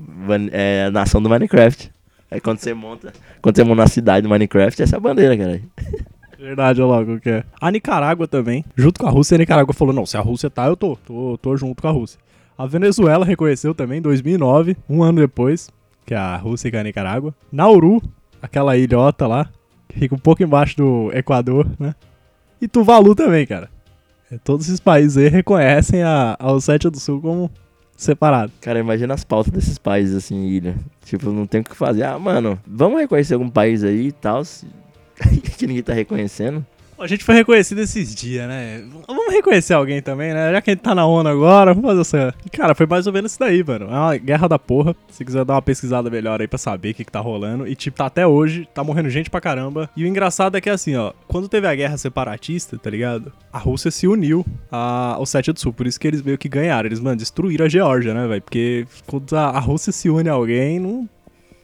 É 0.52 0.86
a 0.88 0.91
nação 0.91 1.21
do 1.21 1.30
Minecraft. 1.30 1.91
É 2.30 2.40
quando 2.40 2.60
você 2.60 2.74
monta. 2.74 3.13
Quando 3.42 3.56
você 3.56 3.63
monta 3.63 3.82
na 3.82 3.88
cidade 3.88 4.24
do 4.24 4.30
Minecraft, 4.30 4.82
essa 4.82 4.96
é 4.96 4.98
a 4.98 5.00
bandeira, 5.00 5.38
cara. 5.38 5.62
Verdade, 6.38 6.82
olha 6.82 7.00
lá 7.00 7.06
qual 7.06 7.20
que 7.20 7.30
é. 7.30 7.44
A 7.60 7.72
Nicarágua 7.72 8.28
também, 8.28 8.63
junto 8.76 9.00
com 9.00 9.08
a 9.08 9.10
Rússia, 9.10 9.36
a 9.36 9.38
Nicarágua 9.38 9.74
falou: 9.74 9.94
não, 9.94 10.06
se 10.06 10.18
a 10.18 10.22
Rússia 10.22 10.50
tá, 10.50 10.68
eu 10.68 10.76
tô. 10.76 10.96
Tô, 10.98 11.38
tô 11.42 11.58
junto 11.58 11.82
com 11.82 11.88
a 11.88 11.92
Rússia. 11.92 12.20
A 12.58 12.66
Venezuela 12.66 13.26
reconheceu 13.26 13.74
também 13.74 14.00
em 14.00 14.02
2009, 14.02 14.78
um 14.90 15.04
ano 15.04 15.20
depois, 15.22 15.70
que 16.06 16.13
a 16.13 16.36
Rússia 16.36 16.68
e 16.68 16.72
que 16.72 16.78
a 16.78 16.84
Nicarágua. 16.84 17.34
Nauru, 17.52 18.02
aquela 18.42 18.78
ilhota 18.78 19.26
lá, 19.26 19.50
que 19.88 20.00
fica 20.00 20.16
um 20.16 20.20
pouco 20.20 20.44
embaixo 20.44 20.78
do 20.78 21.12
Equador, 21.13 21.68
né? 21.80 21.96
E 22.62 22.68
Tuvalu 22.68 23.16
também, 23.16 23.46
cara. 23.46 23.70
É, 24.32 24.38
Todos 24.38 24.68
esses 24.68 24.80
países 24.80 25.18
aí 25.18 25.30
reconhecem 25.30 26.04
a, 26.04 26.36
a 26.40 26.52
Ossétia 26.52 26.90
do 26.90 27.00
Sul 27.00 27.22
como 27.22 27.52
separado. 27.98 28.52
Cara, 28.62 28.80
imagina 28.80 29.14
as 29.14 29.24
pautas 29.24 29.52
desses 29.52 29.78
países 29.78 30.16
assim, 30.16 30.46
ilha. 30.46 30.76
Tipo, 31.04 31.32
não 31.32 31.48
tem 31.48 31.62
o 31.62 31.64
que 31.64 31.76
fazer. 31.76 32.04
Ah, 32.04 32.18
mano, 32.18 32.58
vamos 32.66 33.00
reconhecer 33.00 33.34
algum 33.34 33.50
país 33.50 33.84
aí 33.84 34.08
e 34.08 34.12
tal. 34.12 34.44
que 35.58 35.68
ninguém 35.68 35.84
tá 35.84 35.94
reconhecendo. 35.94 36.66
A 37.00 37.06
gente 37.06 37.24
foi 37.24 37.36
reconhecido 37.36 37.80
esses 37.80 38.16
dias, 38.16 38.48
né? 38.48 38.84
Vamos 39.08 39.32
reconhecer 39.32 39.76
alguém 39.76 40.02
também, 40.02 40.34
né? 40.34 40.52
Já 40.52 40.62
que 40.62 40.72
a 40.72 40.74
gente 40.74 40.82
tá 40.82 40.96
na 40.96 41.06
ONU 41.06 41.30
agora, 41.30 41.72
vamos 41.72 41.88
fazer 41.90 42.02
essa. 42.02 42.36
Cara, 42.52 42.74
foi 42.74 42.88
mais 42.88 43.06
ou 43.06 43.14
menos 43.14 43.32
isso 43.32 43.40
daí, 43.40 43.64
mano. 43.64 43.86
É 43.86 44.00
uma 44.00 44.18
guerra 44.18 44.48
da 44.48 44.58
porra. 44.58 44.96
Se 45.10 45.24
quiser 45.24 45.46
dar 45.46 45.54
uma 45.54 45.62
pesquisada 45.62 46.10
melhor 46.10 46.42
aí 46.42 46.48
pra 46.48 46.58
saber 46.58 46.92
o 46.92 46.94
que, 46.96 47.06
que 47.06 47.12
tá 47.12 47.20
rolando. 47.20 47.68
E, 47.68 47.76
tipo, 47.76 47.98
tá 47.98 48.08
até 48.08 48.26
hoje, 48.26 48.68
tá 48.74 48.84
morrendo 48.84 49.12
gente 49.12 49.30
pra 49.30 49.40
caramba. 49.40 49.88
E 49.96 50.04
o 50.04 50.08
engraçado 50.08 50.58
é 50.58 50.62
que, 50.62 50.70
assim, 50.72 50.96
ó, 50.96 51.14
quando 51.28 51.48
teve 51.48 51.68
a 51.68 51.76
guerra 51.76 51.98
separatista, 51.98 52.80
tá 52.80 52.90
ligado? 52.90 53.32
A 53.54 53.60
Rússia 53.60 53.92
se 53.92 54.08
uniu 54.08 54.44
ao 54.72 55.26
Sétia 55.26 55.54
do 55.54 55.60
Sul. 55.60 55.74
Por 55.74 55.86
isso 55.86 56.00
que 56.00 56.08
eles 56.08 56.24
meio 56.24 56.38
que 56.38 56.50
ganharam. 56.50 56.88
Eles, 56.88 57.00
mano, 57.00 57.18
destruíram 57.18 57.68
a 57.68 57.70
Geórgia, 57.70 58.14
né, 58.14 58.28
velho? 58.28 58.42
Porque 58.42 58.88
quando 59.06 59.36
a 59.38 59.60
Rússia 59.60 59.92
se 59.92 60.10
une 60.10 60.30
a 60.30 60.34
alguém, 60.34 60.80
não 60.80 61.08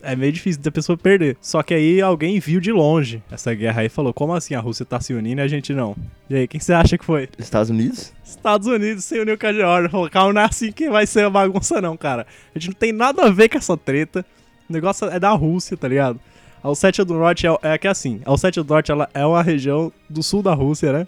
é 0.03 0.15
meio 0.15 0.31
difícil 0.31 0.61
da 0.61 0.71
pessoa 0.71 0.97
perder. 0.97 1.37
Só 1.41 1.63
que 1.63 1.73
aí 1.73 2.01
alguém 2.01 2.39
viu 2.39 2.59
de 2.59 2.71
longe 2.71 3.23
essa 3.31 3.53
guerra 3.53 3.81
aí 3.81 3.87
e 3.87 3.89
falou: 3.89 4.13
como 4.13 4.33
assim 4.33 4.53
a 4.53 4.59
Rússia 4.59 4.85
tá 4.85 4.99
se 4.99 5.13
unindo 5.13 5.41
e 5.41 5.43
a 5.43 5.47
gente 5.47 5.73
não? 5.73 5.95
E 6.29 6.35
aí, 6.35 6.47
quem 6.47 6.59
você 6.59 6.73
acha 6.73 6.97
que 6.97 7.05
foi? 7.05 7.29
Estados 7.37 7.69
Unidos? 7.69 8.13
Estados 8.23 8.67
Unidos 8.67 9.03
se 9.03 9.19
uniu 9.19 9.37
com 9.37 9.47
a 9.47 9.53
Geórgia. 9.53 9.89
Falou: 9.89 10.09
calma, 10.09 10.33
não 10.33 10.41
é 10.41 10.45
assim 10.45 10.71
que 10.71 10.89
vai 10.89 11.07
ser 11.07 11.25
a 11.25 11.29
bagunça, 11.29 11.81
não, 11.81 11.97
cara. 11.97 12.27
A 12.53 12.59
gente 12.59 12.69
não 12.69 12.75
tem 12.75 12.91
nada 12.91 13.23
a 13.23 13.29
ver 13.29 13.49
com 13.49 13.57
essa 13.57 13.77
treta. 13.77 14.25
O 14.69 14.73
negócio 14.73 15.07
é 15.07 15.19
da 15.19 15.31
Rússia, 15.31 15.75
tá 15.77 15.87
ligado? 15.87 16.19
A 16.61 16.69
Ossétia 16.69 17.03
do 17.03 17.13
Norte 17.15 17.45
é, 17.45 17.57
é 17.63 17.77
que 17.77 17.87
é 17.87 17.89
assim: 17.89 18.21
a 18.25 18.31
Ossétia 18.31 18.63
do 18.63 18.73
Norte 18.73 18.91
ela 18.91 19.09
é 19.13 19.25
uma 19.25 19.41
região 19.41 19.91
do 20.09 20.23
sul 20.23 20.41
da 20.41 20.53
Rússia, 20.53 20.93
né? 20.93 21.07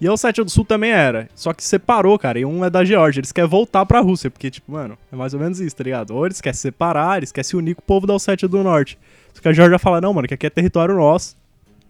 E 0.00 0.06
a 0.06 0.12
Ossétia 0.12 0.44
do 0.44 0.50
Sul 0.50 0.64
também 0.64 0.90
era. 0.90 1.28
Só 1.34 1.52
que 1.52 1.62
separou, 1.62 2.18
cara. 2.18 2.38
E 2.38 2.44
um 2.44 2.64
é 2.64 2.70
da 2.70 2.84
Geórgia. 2.84 3.20
Eles 3.20 3.32
querem 3.32 3.50
voltar 3.50 3.84
pra 3.84 4.00
Rússia. 4.00 4.30
Porque, 4.30 4.50
tipo, 4.50 4.70
mano, 4.70 4.96
é 5.12 5.16
mais 5.16 5.34
ou 5.34 5.40
menos 5.40 5.58
isso, 5.58 5.74
tá 5.74 5.82
ligado? 5.82 6.14
Ou 6.14 6.24
eles 6.24 6.40
querem 6.40 6.54
se 6.54 6.60
separar, 6.60 7.18
eles 7.18 7.32
querem 7.32 7.44
se 7.44 7.56
unir 7.56 7.74
com 7.74 7.80
o 7.80 7.84
povo 7.84 8.06
da 8.06 8.14
Ossétia 8.14 8.46
do 8.46 8.62
Norte. 8.62 8.98
Só 9.34 9.42
que 9.42 9.48
a 9.48 9.52
Geórgia 9.52 9.78
fala, 9.78 10.00
não, 10.00 10.14
mano, 10.14 10.28
que 10.28 10.34
aqui 10.34 10.46
é 10.46 10.50
território 10.50 10.94
nosso. 10.94 11.36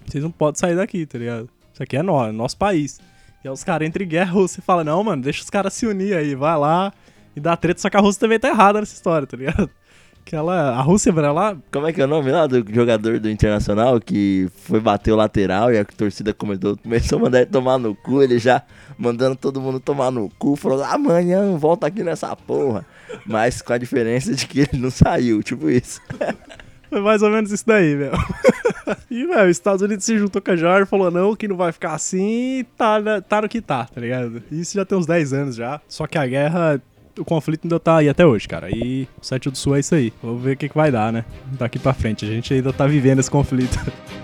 Vocês 0.06 0.24
não 0.24 0.30
podem 0.30 0.58
sair 0.58 0.74
daqui, 0.74 1.04
tá 1.04 1.18
ligado? 1.18 1.50
Isso 1.72 1.82
aqui 1.82 1.96
é 1.96 2.02
nosso, 2.02 2.28
é 2.30 2.32
nosso 2.32 2.56
país. 2.56 2.98
E 3.44 3.48
aí 3.48 3.52
os 3.52 3.62
caras 3.62 3.86
entram 3.86 4.04
em 4.04 4.08
guerra, 4.08 4.32
Rússia 4.32 4.62
fala, 4.62 4.82
não, 4.82 5.04
mano, 5.04 5.22
deixa 5.22 5.42
os 5.42 5.50
caras 5.50 5.74
se 5.74 5.86
unir 5.86 6.16
aí, 6.16 6.34
vai 6.34 6.56
lá 6.56 6.92
e 7.36 7.40
dá 7.40 7.56
treta. 7.56 7.80
Só 7.80 7.90
que 7.90 7.96
a 7.96 8.00
Rússia 8.00 8.20
também 8.20 8.38
tá 8.38 8.48
errada 8.48 8.80
nessa 8.80 8.94
história, 8.94 9.26
tá 9.26 9.36
ligado? 9.36 9.70
Que 10.28 10.36
ela, 10.36 10.72
a 10.72 10.82
Rússia, 10.82 11.10
mano, 11.10 11.28
ela 11.28 11.56
Como 11.72 11.86
é 11.86 11.92
que 11.92 12.02
é 12.02 12.04
o 12.04 12.06
nome 12.06 12.30
lá 12.30 12.46
do 12.46 12.62
jogador 12.70 13.18
do 13.18 13.30
Internacional 13.30 13.98
que 13.98 14.46
foi 14.56 14.78
bater 14.78 15.10
o 15.10 15.16
lateral 15.16 15.72
e 15.72 15.78
a 15.78 15.86
torcida 15.86 16.34
começou, 16.34 16.76
começou 16.76 17.18
a 17.18 17.22
mandar 17.22 17.38
ele 17.38 17.50
tomar 17.50 17.78
no 17.78 17.94
cu, 17.94 18.22
ele 18.22 18.38
já 18.38 18.62
mandando 18.98 19.36
todo 19.36 19.58
mundo 19.58 19.80
tomar 19.80 20.10
no 20.10 20.28
cu, 20.38 20.54
falou, 20.54 20.84
amanhã 20.84 21.56
volta 21.56 21.86
aqui 21.86 22.02
nessa 22.02 22.36
porra. 22.36 22.84
Mas 23.24 23.62
com 23.62 23.72
a 23.72 23.78
diferença 23.78 24.34
de 24.34 24.46
que 24.46 24.60
ele 24.60 24.82
não 24.82 24.90
saiu, 24.90 25.42
tipo 25.42 25.70
isso. 25.70 25.98
Foi 26.90 27.00
mais 27.00 27.22
ou 27.22 27.30
menos 27.30 27.50
isso 27.50 27.64
daí, 27.66 27.94
meu. 27.94 28.12
e, 29.10 29.26
velho, 29.26 29.44
os 29.44 29.56
Estados 29.56 29.82
Unidos 29.82 30.04
se 30.04 30.18
juntou 30.18 30.40
com 30.40 30.50
a 30.50 30.56
Georgia 30.56 30.82
e 30.82 30.86
falou, 30.86 31.10
não, 31.10 31.36
que 31.36 31.48
não 31.48 31.56
vai 31.56 31.72
ficar 31.72 31.94
assim, 31.94 32.64
tá, 32.76 33.00
né, 33.00 33.20
tá 33.20 33.42
no 33.42 33.48
que 33.48 33.60
tá, 33.60 33.84
tá 33.84 34.00
ligado? 34.00 34.42
Isso 34.50 34.74
já 34.74 34.84
tem 34.84 34.96
uns 34.96 35.06
10 35.06 35.32
anos 35.32 35.56
já. 35.56 35.80
Só 35.86 36.06
que 36.06 36.16
a 36.16 36.26
guerra, 36.26 36.80
o 37.18 37.24
conflito 37.24 37.64
ainda 37.64 37.78
tá 37.78 37.98
aí 37.98 38.08
até 38.08 38.24
hoje, 38.26 38.46
cara. 38.48 38.68
E 38.70 39.08
o 39.20 39.24
Sete 39.24 39.50
do 39.50 39.58
Sul 39.58 39.76
é 39.76 39.80
isso 39.80 39.94
aí. 39.94 40.12
Vamos 40.22 40.42
ver 40.42 40.54
o 40.54 40.56
que, 40.56 40.68
que 40.68 40.74
vai 40.74 40.90
dar, 40.90 41.12
né? 41.12 41.24
Daqui 41.52 41.78
pra 41.78 41.92
frente. 41.92 42.24
A 42.24 42.28
gente 42.28 42.52
ainda 42.52 42.72
tá 42.72 42.86
vivendo 42.86 43.18
esse 43.18 43.30
conflito. 43.30 43.78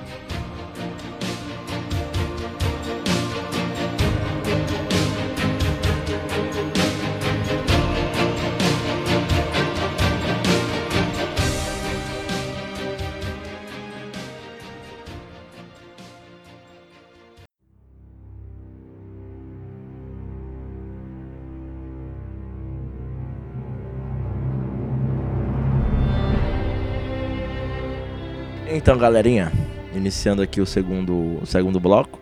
Então, 28.85 28.99
galerinha, 28.99 29.51
iniciando 29.95 30.43
aqui 30.43 30.61
o 30.61 30.67
segundo, 30.67 31.39
o 31.41 31.47
segundo 31.47 31.81
bloco, 31.81 32.21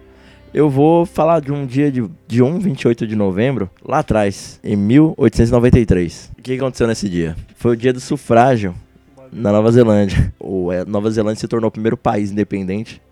eu 0.55 0.70
vou 0.70 1.05
falar 1.05 1.40
de 1.40 1.51
um 1.51 1.66
dia 1.66 1.90
de, 1.90 2.09
de 2.29 2.40
1, 2.40 2.61
28 2.61 3.05
de 3.05 3.16
novembro, 3.16 3.68
lá 3.85 3.98
atrás, 3.98 4.61
em 4.62 4.77
1893. 4.77 6.31
O 6.38 6.40
que 6.40 6.55
aconteceu 6.55 6.87
nesse 6.87 7.09
dia? 7.09 7.35
Foi 7.57 7.72
o 7.72 7.77
dia 7.77 7.92
do 7.92 7.98
sufrágio 7.98 8.77
na 9.33 9.51
Nova 9.51 9.72
Zelândia. 9.72 10.33
O, 10.38 10.70
é, 10.70 10.85
Nova 10.85 11.11
Zelândia 11.11 11.40
se 11.40 11.48
tornou 11.48 11.66
o 11.66 11.72
primeiro 11.72 11.96
país 11.96 12.31
independente 12.31 13.03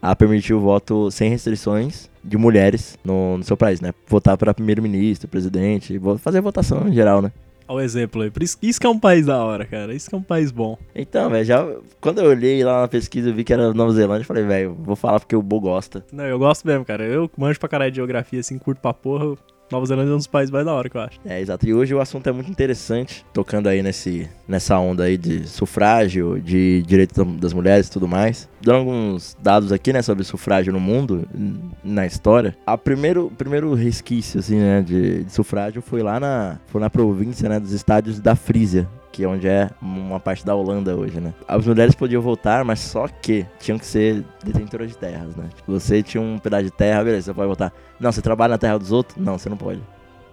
a 0.00 0.14
permitir 0.14 0.54
o 0.54 0.60
voto 0.60 1.10
sem 1.10 1.28
restrições 1.28 2.08
de 2.22 2.38
mulheres 2.38 2.96
no, 3.04 3.36
no 3.36 3.42
seu 3.42 3.56
país, 3.56 3.80
né? 3.80 3.92
Votar 4.06 4.36
para 4.36 4.54
primeiro-ministro, 4.54 5.26
presidente, 5.26 6.00
fazer 6.20 6.40
votação 6.40 6.86
em 6.86 6.92
geral, 6.92 7.20
né? 7.20 7.32
Olha 7.68 7.76
o 7.76 7.80
exemplo 7.80 8.22
aí. 8.22 8.30
Por 8.30 8.42
isso, 8.42 8.56
isso 8.62 8.80
que 8.80 8.86
é 8.86 8.90
um 8.90 8.98
país 8.98 9.26
da 9.26 9.42
hora, 9.42 9.64
cara. 9.64 9.94
Isso 9.94 10.08
que 10.08 10.14
é 10.14 10.18
um 10.18 10.22
país 10.22 10.50
bom. 10.50 10.78
Então, 10.94 11.30
velho, 11.30 11.44
já 11.44 11.66
quando 12.00 12.20
eu 12.20 12.30
olhei 12.30 12.62
lá 12.64 12.82
na 12.82 12.88
pesquisa 12.88 13.30
eu 13.30 13.34
vi 13.34 13.44
que 13.44 13.52
era 13.52 13.72
Nova 13.72 13.92
Zelândia, 13.92 14.22
eu 14.22 14.26
falei, 14.26 14.44
velho, 14.44 14.74
vou 14.74 14.96
falar 14.96 15.20
porque 15.20 15.36
o 15.36 15.42
Bo 15.42 15.60
gosta. 15.60 16.04
Não, 16.12 16.24
eu 16.24 16.38
gosto 16.38 16.66
mesmo, 16.66 16.84
cara. 16.84 17.04
Eu 17.04 17.30
manjo 17.36 17.58
pra 17.58 17.68
caralho 17.68 17.90
de 17.90 17.96
geografia, 17.96 18.40
assim, 18.40 18.58
curto 18.58 18.80
pra 18.80 18.92
porra. 18.92 19.36
Nova 19.70 19.86
Zelândia 19.86 20.10
é 20.12 20.14
um 20.14 20.18
dos 20.18 20.26
países 20.26 20.50
mais 20.50 20.66
da 20.66 20.72
hora 20.74 20.90
que 20.90 20.96
eu 20.96 21.00
acho. 21.00 21.18
É, 21.24 21.40
exato. 21.40 21.66
E 21.66 21.72
hoje 21.72 21.94
o 21.94 22.00
assunto 22.00 22.28
é 22.28 22.32
muito 22.32 22.50
interessante, 22.50 23.24
tocando 23.32 23.68
aí 23.70 23.82
nesse, 23.82 24.28
nessa 24.46 24.78
onda 24.78 25.04
aí 25.04 25.16
de 25.16 25.48
sufrágio, 25.48 26.38
de 26.40 26.82
direito 26.86 27.24
da- 27.24 27.38
das 27.40 27.54
mulheres 27.54 27.86
e 27.86 27.90
tudo 27.90 28.06
mais. 28.06 28.48
Dando 28.60 28.76
alguns 28.80 29.34
dados 29.42 29.72
aqui, 29.72 29.90
né, 29.92 30.02
sobre 30.02 30.24
sufrágio 30.24 30.72
no 30.74 30.80
mundo, 30.80 31.26
na 31.82 32.04
história. 32.04 32.54
A 32.66 32.76
primeiro, 32.76 33.32
primeiro 33.38 33.72
resquício, 33.72 34.40
assim, 34.40 34.56
né, 34.58 34.82
de, 34.82 35.24
de 35.24 35.32
sufrágio 35.32 35.80
foi 35.80 36.02
lá 36.02 36.20
na, 36.20 36.58
foi 36.66 36.80
na 36.80 36.90
província, 36.90 37.48
né, 37.48 37.58
dos 37.58 37.72
estádios 37.72 38.20
da 38.20 38.36
Frísia. 38.36 38.86
Que 39.12 39.24
é 39.24 39.28
onde 39.28 39.46
é 39.46 39.70
uma 39.80 40.18
parte 40.18 40.44
da 40.44 40.54
Holanda 40.54 40.96
hoje, 40.96 41.20
né? 41.20 41.34
As 41.46 41.66
mulheres 41.66 41.94
podiam 41.94 42.22
votar, 42.22 42.64
mas 42.64 42.80
só 42.80 43.06
que 43.06 43.46
tinham 43.60 43.78
que 43.78 43.84
ser 43.84 44.24
detentoras 44.42 44.88
de 44.88 44.96
terras, 44.96 45.36
né? 45.36 45.48
Tipo, 45.54 45.72
você 45.72 46.02
tinha 46.02 46.20
um 46.20 46.38
pedaço 46.38 46.64
de 46.64 46.70
terra, 46.70 47.04
beleza, 47.04 47.26
você 47.26 47.34
pode 47.34 47.48
votar. 47.48 47.72
Não, 48.00 48.10
você 48.10 48.22
trabalha 48.22 48.52
na 48.52 48.58
terra 48.58 48.78
dos 48.78 48.90
outros? 48.90 49.16
Não, 49.18 49.38
você 49.38 49.48
não 49.48 49.56
pode. 49.56 49.82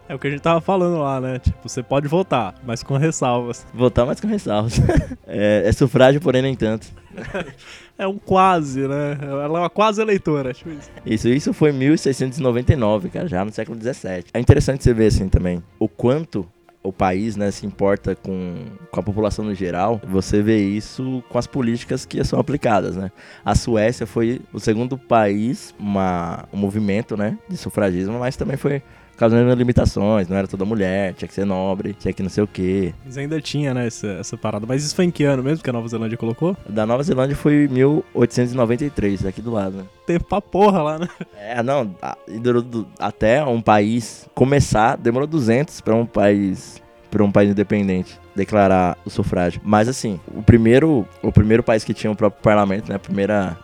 É 0.07 0.15
o 0.15 0.17
que 0.17 0.27
a 0.27 0.31
gente 0.31 0.41
tava 0.41 0.59
falando 0.59 0.97
lá, 0.97 1.21
né? 1.21 1.37
Tipo, 1.37 1.69
você 1.69 1.83
pode 1.83 2.07
votar, 2.07 2.55
mas 2.65 2.81
com 2.81 2.97
ressalvas. 2.97 3.67
Votar 3.71 4.07
mais 4.07 4.19
com 4.19 4.27
ressalvas. 4.27 4.81
é, 5.27 5.61
é 5.65 5.71
sufrágio, 5.71 6.19
porém 6.19 6.41
nem 6.41 6.55
tanto. 6.55 6.87
É 7.99 8.07
um 8.07 8.17
quase, 8.17 8.87
né? 8.87 9.17
Ela 9.21 9.43
é 9.43 9.47
uma 9.61 9.69
quase 9.69 10.01
eleitora, 10.01 10.53
tipo 10.53 10.69
isso. 10.69 10.89
Isso, 11.05 11.27
isso 11.27 11.53
foi 11.53 11.71
em 11.71 11.73
1699, 11.73 13.09
cara, 13.09 13.27
já 13.27 13.43
no 13.43 13.51
século 13.51 13.77
17. 13.77 14.29
É 14.33 14.39
interessante 14.39 14.81
você 14.81 14.93
ver 14.93 15.07
assim 15.07 15.27
também 15.27 15.61
o 15.77 15.89
quanto 15.89 16.47
o 16.81 16.93
país, 16.93 17.35
né, 17.35 17.51
se 17.51 17.65
importa 17.65 18.15
com, 18.15 18.65
com 18.89 18.99
a 18.99 19.03
população 19.03 19.43
no 19.43 19.53
geral. 19.53 20.01
Você 20.07 20.41
vê 20.41 20.59
isso 20.59 21.23
com 21.29 21.37
as 21.37 21.45
políticas 21.45 22.05
que 22.05 22.23
são 22.23 22.39
aplicadas, 22.39 22.95
né? 22.95 23.11
A 23.43 23.53
Suécia 23.53 24.07
foi 24.07 24.41
o 24.53 24.59
segundo 24.59 24.97
país, 24.97 25.75
uma, 25.77 26.45
um 26.53 26.57
movimento, 26.57 27.17
né, 27.17 27.37
de 27.49 27.57
sufragismo, 27.57 28.17
mas 28.19 28.37
também 28.37 28.55
foi 28.55 28.81
causando 29.19 29.53
limitações, 29.53 30.29
não 30.29 30.37
era 30.37 30.47
toda 30.47 30.63
mulher, 30.63 31.13
tinha 31.13 31.27
que 31.27 31.33
ser 31.33 31.45
nobre, 31.45 31.93
tinha 31.93 32.13
que 32.13 32.23
não 32.23 32.29
sei 32.29 32.43
o 32.43 32.47
quê. 32.47 32.93
Mas 33.05 33.17
ainda 33.17 33.39
tinha, 33.41 33.73
né, 33.73 33.85
essa, 33.85 34.07
essa 34.07 34.37
parada. 34.37 34.65
Mas 34.65 34.83
isso 34.83 34.95
foi 34.95 35.03
em 35.05 35.11
que 35.11 35.25
ano 35.25 35.43
mesmo 35.43 35.61
que 35.61 35.69
a 35.69 35.73
Nova 35.73 35.87
Zelândia 35.89 36.17
colocou? 36.17 36.55
Da 36.67 36.85
Nova 36.85 37.03
Zelândia 37.03 37.35
foi 37.35 37.65
em 37.65 37.67
1893, 37.67 39.25
aqui 39.25 39.41
do 39.41 39.51
lado, 39.51 39.77
né? 39.77 39.83
Tempo 40.05 40.25
pra 40.25 40.41
porra 40.41 40.81
lá, 40.81 40.99
né? 40.99 41.07
É, 41.37 41.61
não, 41.61 41.93
e 42.27 42.39
durou 42.39 42.61
du- 42.61 42.87
até 42.97 43.43
um 43.43 43.61
país 43.61 44.27
começar, 44.33 44.95
demorou 44.97 45.27
200 45.27 45.81
para 45.81 45.93
um 45.95 46.05
país 46.05 46.81
para 47.11 47.23
um 47.23 47.31
país 47.31 47.49
independente 47.49 48.19
declarar 48.35 48.95
o 49.03 49.09
sufrágio. 49.09 49.59
Mas 49.63 49.87
assim, 49.87 50.19
o 50.35 50.43
primeiro, 50.43 51.07
o 51.23 51.31
primeiro 51.31 51.63
país 51.63 51.83
que 51.83 51.91
tinha 51.93 52.11
o 52.11 52.15
próprio 52.15 52.41
parlamento, 52.43 52.87
né, 52.87 52.95
a 52.95 52.99
primeira 52.99 53.57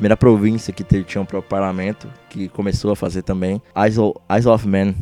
primeira 0.00 0.16
província 0.16 0.72
que 0.72 0.82
tinha 1.04 1.20
um 1.20 1.26
próprio 1.26 1.50
parlamento, 1.50 2.08
que 2.30 2.48
começou 2.48 2.90
a 2.90 2.96
fazer 2.96 3.20
também. 3.20 3.60
Isle, 3.86 4.14
of 4.48 4.66
Man, 4.66 4.94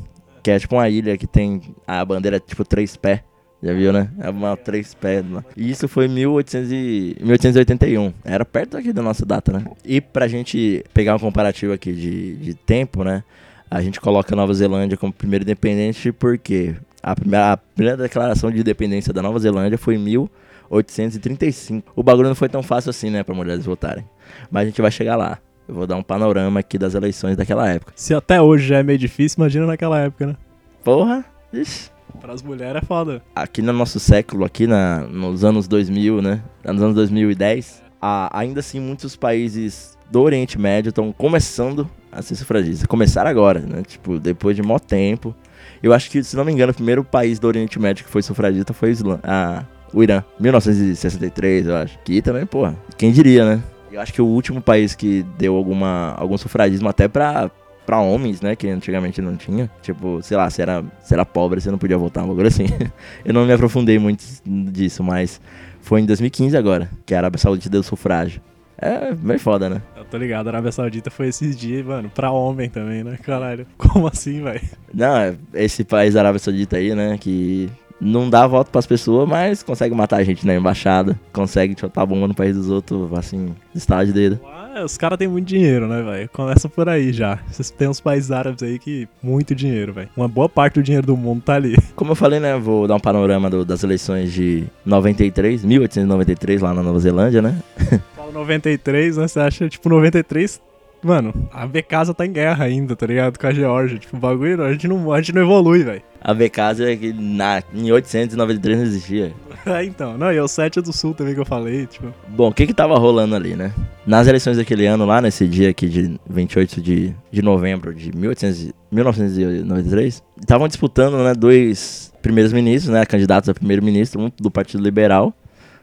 que 0.43 0.51
é 0.51 0.59
tipo 0.59 0.75
uma 0.75 0.89
ilha 0.89 1.17
que 1.17 1.27
tem 1.27 1.63
a 1.87 2.05
bandeira 2.05 2.41
tipo 2.41 2.65
três 2.65 2.97
pés. 2.97 3.21
Já 3.63 3.73
viu, 3.73 3.93
né? 3.93 4.11
É 4.21 4.29
uma 4.29 4.57
três 4.57 4.97
lá. 5.31 5.45
E 5.57 5.71
isso 5.71 5.87
foi 5.89 6.07
em 6.07 6.09
1800 6.09 6.73
e- 6.73 7.17
1881. 7.21 8.13
Era 8.25 8.45
perto 8.45 8.77
aqui 8.77 8.93
da 8.93 9.03
nossa 9.03 9.25
data, 9.25 9.53
né? 9.53 9.65
E 9.85 10.01
pra 10.01 10.27
gente 10.27 10.85
pegar 10.93 11.15
um 11.15 11.19
comparativo 11.19 11.73
aqui 11.73 11.93
de, 11.93 12.37
de 12.37 12.55
tempo, 12.55 13.05
né? 13.05 13.23
A 13.71 13.81
gente 13.81 14.01
coloca 14.01 14.35
a 14.35 14.37
Nova 14.37 14.53
Zelândia 14.55 14.97
como 14.97 15.13
primeiro 15.13 15.45
independente 15.45 16.11
porque 16.13 16.75
a 17.03 17.15
primeira, 17.15 17.53
a 17.53 17.57
primeira 17.57 17.97
declaração 18.03 18.51
de 18.51 18.61
independência 18.61 19.13
da 19.13 19.23
Nova 19.23 19.39
Zelândia 19.39 19.79
foi 19.79 19.95
em 19.95 19.99
1835. 19.99 21.93
O 21.95 22.03
bagulho 22.03 22.29
não 22.29 22.37
foi 22.37 22.49
tão 22.49 22.63
fácil 22.63 22.91
assim, 22.91 23.11
né, 23.11 23.23
pra 23.23 23.35
mulheres 23.35 23.65
votarem. 23.65 24.05
Mas 24.51 24.63
a 24.63 24.67
gente 24.67 24.81
vai 24.83 24.91
chegar 24.91 25.17
lá. 25.17 25.39
Eu 25.69 25.75
vou 25.75 25.87
dar 25.87 25.97
um 25.97 26.03
panorama 26.03 26.61
aqui 26.61 26.79
das 26.79 26.95
eleições 26.95 27.37
daquela 27.37 27.69
época. 27.69 27.93
Se 27.95 28.15
até 28.15 28.41
hoje 28.41 28.67
já 28.69 28.79
é 28.79 28.83
meio 28.83 28.99
difícil, 28.99 29.37
imagina 29.39 29.67
naquela 29.67 29.99
época, 30.01 30.27
né? 30.29 30.37
Porra! 30.83 31.25
Ixi. 31.53 31.91
Para 32.21 32.33
as 32.33 32.43
mulheres 32.43 32.83
é 32.83 32.87
foda. 32.87 33.23
aqui 33.37 33.61
no 33.61 33.73
nosso 33.73 34.01
século, 34.01 34.45
aqui 34.45 34.67
na, 34.67 35.01
nos 35.01 35.45
anos 35.45 35.69
2000, 35.69 36.23
né? 36.23 36.43
Nos 36.65 36.83
anos 36.83 36.95
2010, 36.95 37.83
a- 38.01 38.31
ainda 38.37 38.61
assim 38.61 38.81
muitos 38.81 39.15
países 39.15 39.97
do 40.11 40.23
Oriente 40.23 40.59
Médio 40.59 40.89
estão 40.89 41.13
começando 41.13 41.89
a 42.11 42.23
ser 42.23 42.35
sufragistas. 42.35 42.87
Começaram 42.87 43.29
agora, 43.31 43.61
né? 43.61 43.83
Tipo, 43.87 44.19
depois 44.19 44.57
de 44.57 44.63
mó 44.63 44.79
tempo. 44.79 45.35
Eu 45.83 45.93
acho 45.93 46.11
que, 46.11 46.25
se 46.25 46.35
não 46.35 46.45
me 46.47 46.51
engano, 46.53 46.73
o 46.73 46.75
primeiro 46.75 47.05
país 47.05 47.39
do 47.39 47.47
Oriente 47.47 47.79
Médio 47.79 48.05
que 48.07 48.11
foi 48.11 48.23
sufragista 48.23 48.73
foi 48.73 48.89
o, 48.89 48.93
Islã, 48.93 49.21
a- 49.23 49.65
o 49.93 50.03
Irã. 50.03 50.25
1963, 50.41 51.67
eu 51.67 51.77
acho. 51.77 51.99
Que 52.05 52.23
também, 52.23 52.47
porra, 52.47 52.75
quem 52.97 53.13
diria, 53.13 53.45
né? 53.45 53.63
Eu 53.91 54.01
acho 54.01 54.13
que 54.13 54.23
o 54.23 54.27
último 54.27 54.61
país 54.61 54.95
que 54.95 55.23
deu 55.37 55.55
alguma, 55.55 56.15
algum 56.17 56.37
sufragismo 56.37 56.89
até 56.89 57.09
pra, 57.09 57.51
pra 57.87 58.01
homens, 58.01 58.41
né? 58.41 58.55
Que 58.55 58.69
antigamente 58.69 59.23
não 59.23 59.37
tinha. 59.37 59.71
Tipo, 59.81 60.21
sei 60.23 60.37
lá, 60.37 60.49
se 60.51 60.61
era, 60.61 60.85
se 61.03 61.15
era 61.15 61.25
pobre, 61.25 61.61
você 61.61 61.71
não 61.71 61.79
podia 61.79 61.97
votar, 61.97 62.25
um 62.25 62.29
bagulho 62.29 62.49
assim. 62.49 62.67
Eu 63.25 63.33
não 63.33 63.47
me 63.47 63.53
aprofundei 63.53 63.99
muito 63.99 64.23
disso, 64.45 65.03
mas 65.03 65.41
foi 65.81 66.03
em 66.03 66.07
2015 66.07 66.57
agora, 66.57 66.91
que 67.07 67.15
a 67.15 67.19
Arábia 67.19 67.39
Saudita 67.39 67.71
deu 67.71 67.83
sufrágio. 67.83 68.43
É 68.81 69.13
bem 69.13 69.39
foda, 69.39 69.69
né? 69.69 69.83
Eu 69.97 70.05
tô 70.05 70.17
ligado, 70.17 70.47
a 70.47 70.51
Arábia 70.51 70.71
Saudita 70.71 71.11
foi 71.11 71.29
esses 71.29 71.57
dias, 71.57 71.85
mano, 71.85 72.09
pra 72.15 72.31
homem 72.31 72.69
também, 72.69 73.03
né? 73.03 73.19
Caralho. 73.23 73.67
Como 73.77 74.07
assim, 74.07 74.43
velho? 74.43 74.61
Não, 74.95 75.17
é 75.17 75.35
esse 75.55 75.83
país 75.83 76.15
da 76.15 76.21
Arábia 76.21 76.39
Saudita 76.39 76.77
aí, 76.77 76.95
né, 76.95 77.19
que 77.19 77.69
não 78.01 78.29
dá 78.31 78.47
voto 78.47 78.71
pras 78.71 78.87
pessoas, 78.87 79.29
mas 79.29 79.63
consegue 79.63 79.95
matar 79.95 80.19
a 80.19 80.25
gente 80.25 80.47
na 80.47 80.55
embaixada, 80.55 81.19
consegue 81.33 81.75
chutar 81.79 82.07
bomba 82.07 82.29
no 82.29 82.35
país 82.35 82.57
dos 82.57 82.71
outros, 82.71 83.13
assim, 83.13 83.55
estalar 83.75 84.07
de 84.07 84.13
dedo. 84.13 84.41
Ah, 84.47 84.83
os 84.85 84.97
caras 84.97 85.19
têm 85.19 85.27
muito 85.27 85.47
dinheiro, 85.47 85.89
né, 85.89 86.03
velho? 86.03 86.29
Começa 86.33 86.69
por 86.69 86.89
aí 86.89 87.13
já. 87.13 87.39
Vocês 87.51 87.71
têm 87.71 87.89
uns 87.89 88.01
países 88.01 88.31
árabes 88.31 88.63
aí 88.63 88.79
que 88.79 89.09
muito 89.23 89.55
dinheiro, 89.55 89.93
velho. 89.93 90.09
Uma 90.17 90.29
boa 90.29 90.49
parte 90.49 90.75
do 90.75 90.83
dinheiro 90.83 91.07
do 91.07 91.17
mundo 91.17 91.43
tá 91.43 91.55
ali. 91.55 91.77
Como 91.97 92.13
eu 92.13 92.17
falei, 92.17 92.39
né, 92.39 92.57
vou 92.57 92.87
dar 92.87 92.95
um 92.95 93.01
panorama 93.01 93.51
do- 93.51 93.65
das 93.65 93.83
eleições 93.83 94.33
de 94.33 94.65
93, 94.87 95.65
1893, 95.65 96.61
lá 96.63 96.73
na 96.75 96.83
Nova 96.83 96.99
Zelândia, 97.01 97.43
né? 97.43 97.59
Fala 98.15 98.31
93, 98.33 99.17
né? 99.17 99.27
Você 99.27 99.41
acha, 99.41 99.69
tipo, 99.69 99.89
93. 99.89 100.61
Mano, 101.03 101.33
a 101.53 101.65
Becasa 101.65 102.13
tá 102.13 102.27
em 102.27 102.33
guerra 102.33 102.65
ainda, 102.65 102.97
tá 102.97 103.07
ligado? 103.07 103.39
Com 103.39 103.47
a 103.47 103.53
Geórgia. 103.53 103.99
Tipo, 103.99 104.17
o 104.17 104.21
bagulho, 104.21 104.65
a 104.65 104.73
gente 104.73 104.89
não, 104.89 105.13
a 105.13 105.21
gente 105.21 105.33
não 105.33 105.43
evolui, 105.43 105.85
velho. 105.85 106.03
A 106.21 106.35
Becasa 106.35 106.91
é 106.91 106.97
que 106.97 107.13
na, 107.13 107.63
em 107.75 107.91
893 107.93 108.77
não 108.79 108.85
existia. 108.85 109.33
É, 109.67 109.85
então. 109.85 110.17
Não, 110.17 110.33
e 110.33 110.41
o 110.41 110.49
7 110.49 110.81
do 110.81 110.95
Sul 110.95 111.13
também 111.13 111.35
que 111.35 111.41
eu 111.41 111.45
falei, 111.45 111.85
tipo. 111.85 112.15
Bom, 112.29 112.49
o 112.49 112.55
que 112.55 112.67
que 112.67 112.73
tava 112.73 112.97
rolando 112.97 113.35
ali, 113.35 113.55
né? 113.55 113.71
Nas 114.07 114.27
eleições 114.27 114.57
daquele 114.57 114.87
ano, 114.87 115.05
lá 115.05 115.21
nesse 115.21 115.47
dia 115.47 115.69
aqui 115.69 115.87
de 115.89 116.19
28 116.31 116.81
de, 116.81 117.15
de 117.31 117.43
novembro 117.43 117.93
de 117.93 118.17
1800, 118.17 118.63
e- 118.63 118.75
1993, 118.91 120.23
estavam 120.41 120.69
disputando, 120.69 121.19
né, 121.23 121.35
dois 121.35 122.13
primeiros 122.23 122.53
ministros, 122.53 122.93
né, 122.95 123.05
candidatos 123.05 123.49
a 123.51 123.55
primeiro-ministro, 123.55 124.21
um 124.21 124.31
do 124.41 124.51
Partido 124.51 124.83
Liberal, 124.83 125.35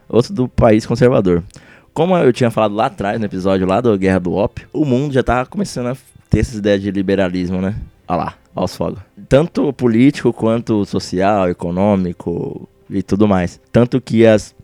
outro 0.08 0.32
do 0.32 0.48
País 0.48 0.84
Conservador. 0.84 1.44
Como 1.94 2.16
eu 2.16 2.32
tinha 2.32 2.50
falado 2.50 2.74
lá 2.74 2.86
atrás, 2.86 3.20
no 3.20 3.26
episódio 3.26 3.66
lá 3.66 3.80
da 3.80 3.96
Guerra 3.96 4.18
do 4.18 4.32
Ópio, 4.32 4.66
o 4.72 4.84
mundo 4.84 5.14
já 5.14 5.22
tava 5.22 5.46
começando 5.48 5.88
a 5.88 5.96
ter 6.28 6.40
essas 6.40 6.56
ideias 6.56 6.82
de 6.82 6.90
liberalismo, 6.90 7.60
né? 7.60 7.76
Olha 8.08 8.16
lá, 8.18 8.34
olha 8.56 8.64
os 8.64 8.74
fogos. 8.76 8.98
Tanto 9.28 9.72
político 9.72 10.32
quanto 10.32 10.84
social, 10.84 11.48
econômico 11.48 12.68
e 12.90 13.02
tudo 13.02 13.28
mais. 13.28 13.60
Tanto 13.70 14.00
que 14.00 14.26
as, 14.26 14.54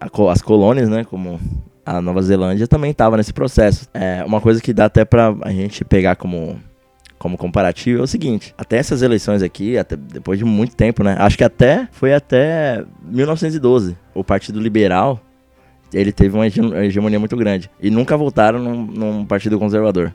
as 0.00 0.42
colônias, 0.42 0.88
né, 0.88 1.04
como 1.04 1.38
a 1.84 2.00
Nova 2.00 2.22
Zelândia, 2.22 2.66
também 2.66 2.90
estava 2.92 3.16
nesse 3.16 3.32
processo. 3.32 3.86
É, 3.92 4.24
uma 4.24 4.40
coisa 4.40 4.60
que 4.60 4.72
dá 4.72 4.86
até 4.86 5.04
pra 5.04 5.34
a 5.42 5.50
gente 5.50 5.84
pegar 5.84 6.16
como, 6.16 6.58
como 7.18 7.36
comparativo 7.36 8.00
é 8.00 8.02
o 8.04 8.06
seguinte: 8.06 8.54
até 8.56 8.76
essas 8.78 9.02
eleições 9.02 9.42
aqui, 9.42 9.76
até 9.76 9.96
depois 9.96 10.38
de 10.38 10.44
muito 10.44 10.74
tempo, 10.74 11.02
né? 11.04 11.16
Acho 11.18 11.36
que 11.36 11.44
até 11.44 11.88
foi 11.92 12.14
até 12.14 12.84
1912. 13.04 13.96
O 14.14 14.24
Partido 14.24 14.60
Liberal 14.60 15.20
ele 15.92 16.10
teve 16.10 16.34
uma 16.34 16.46
hege- 16.46 16.74
hegemonia 16.86 17.18
muito 17.18 17.36
grande. 17.36 17.70
E 17.80 17.90
nunca 17.90 18.16
voltaram 18.16 18.58
num, 18.58 18.86
num 18.86 19.24
partido 19.26 19.58
conservador. 19.58 20.14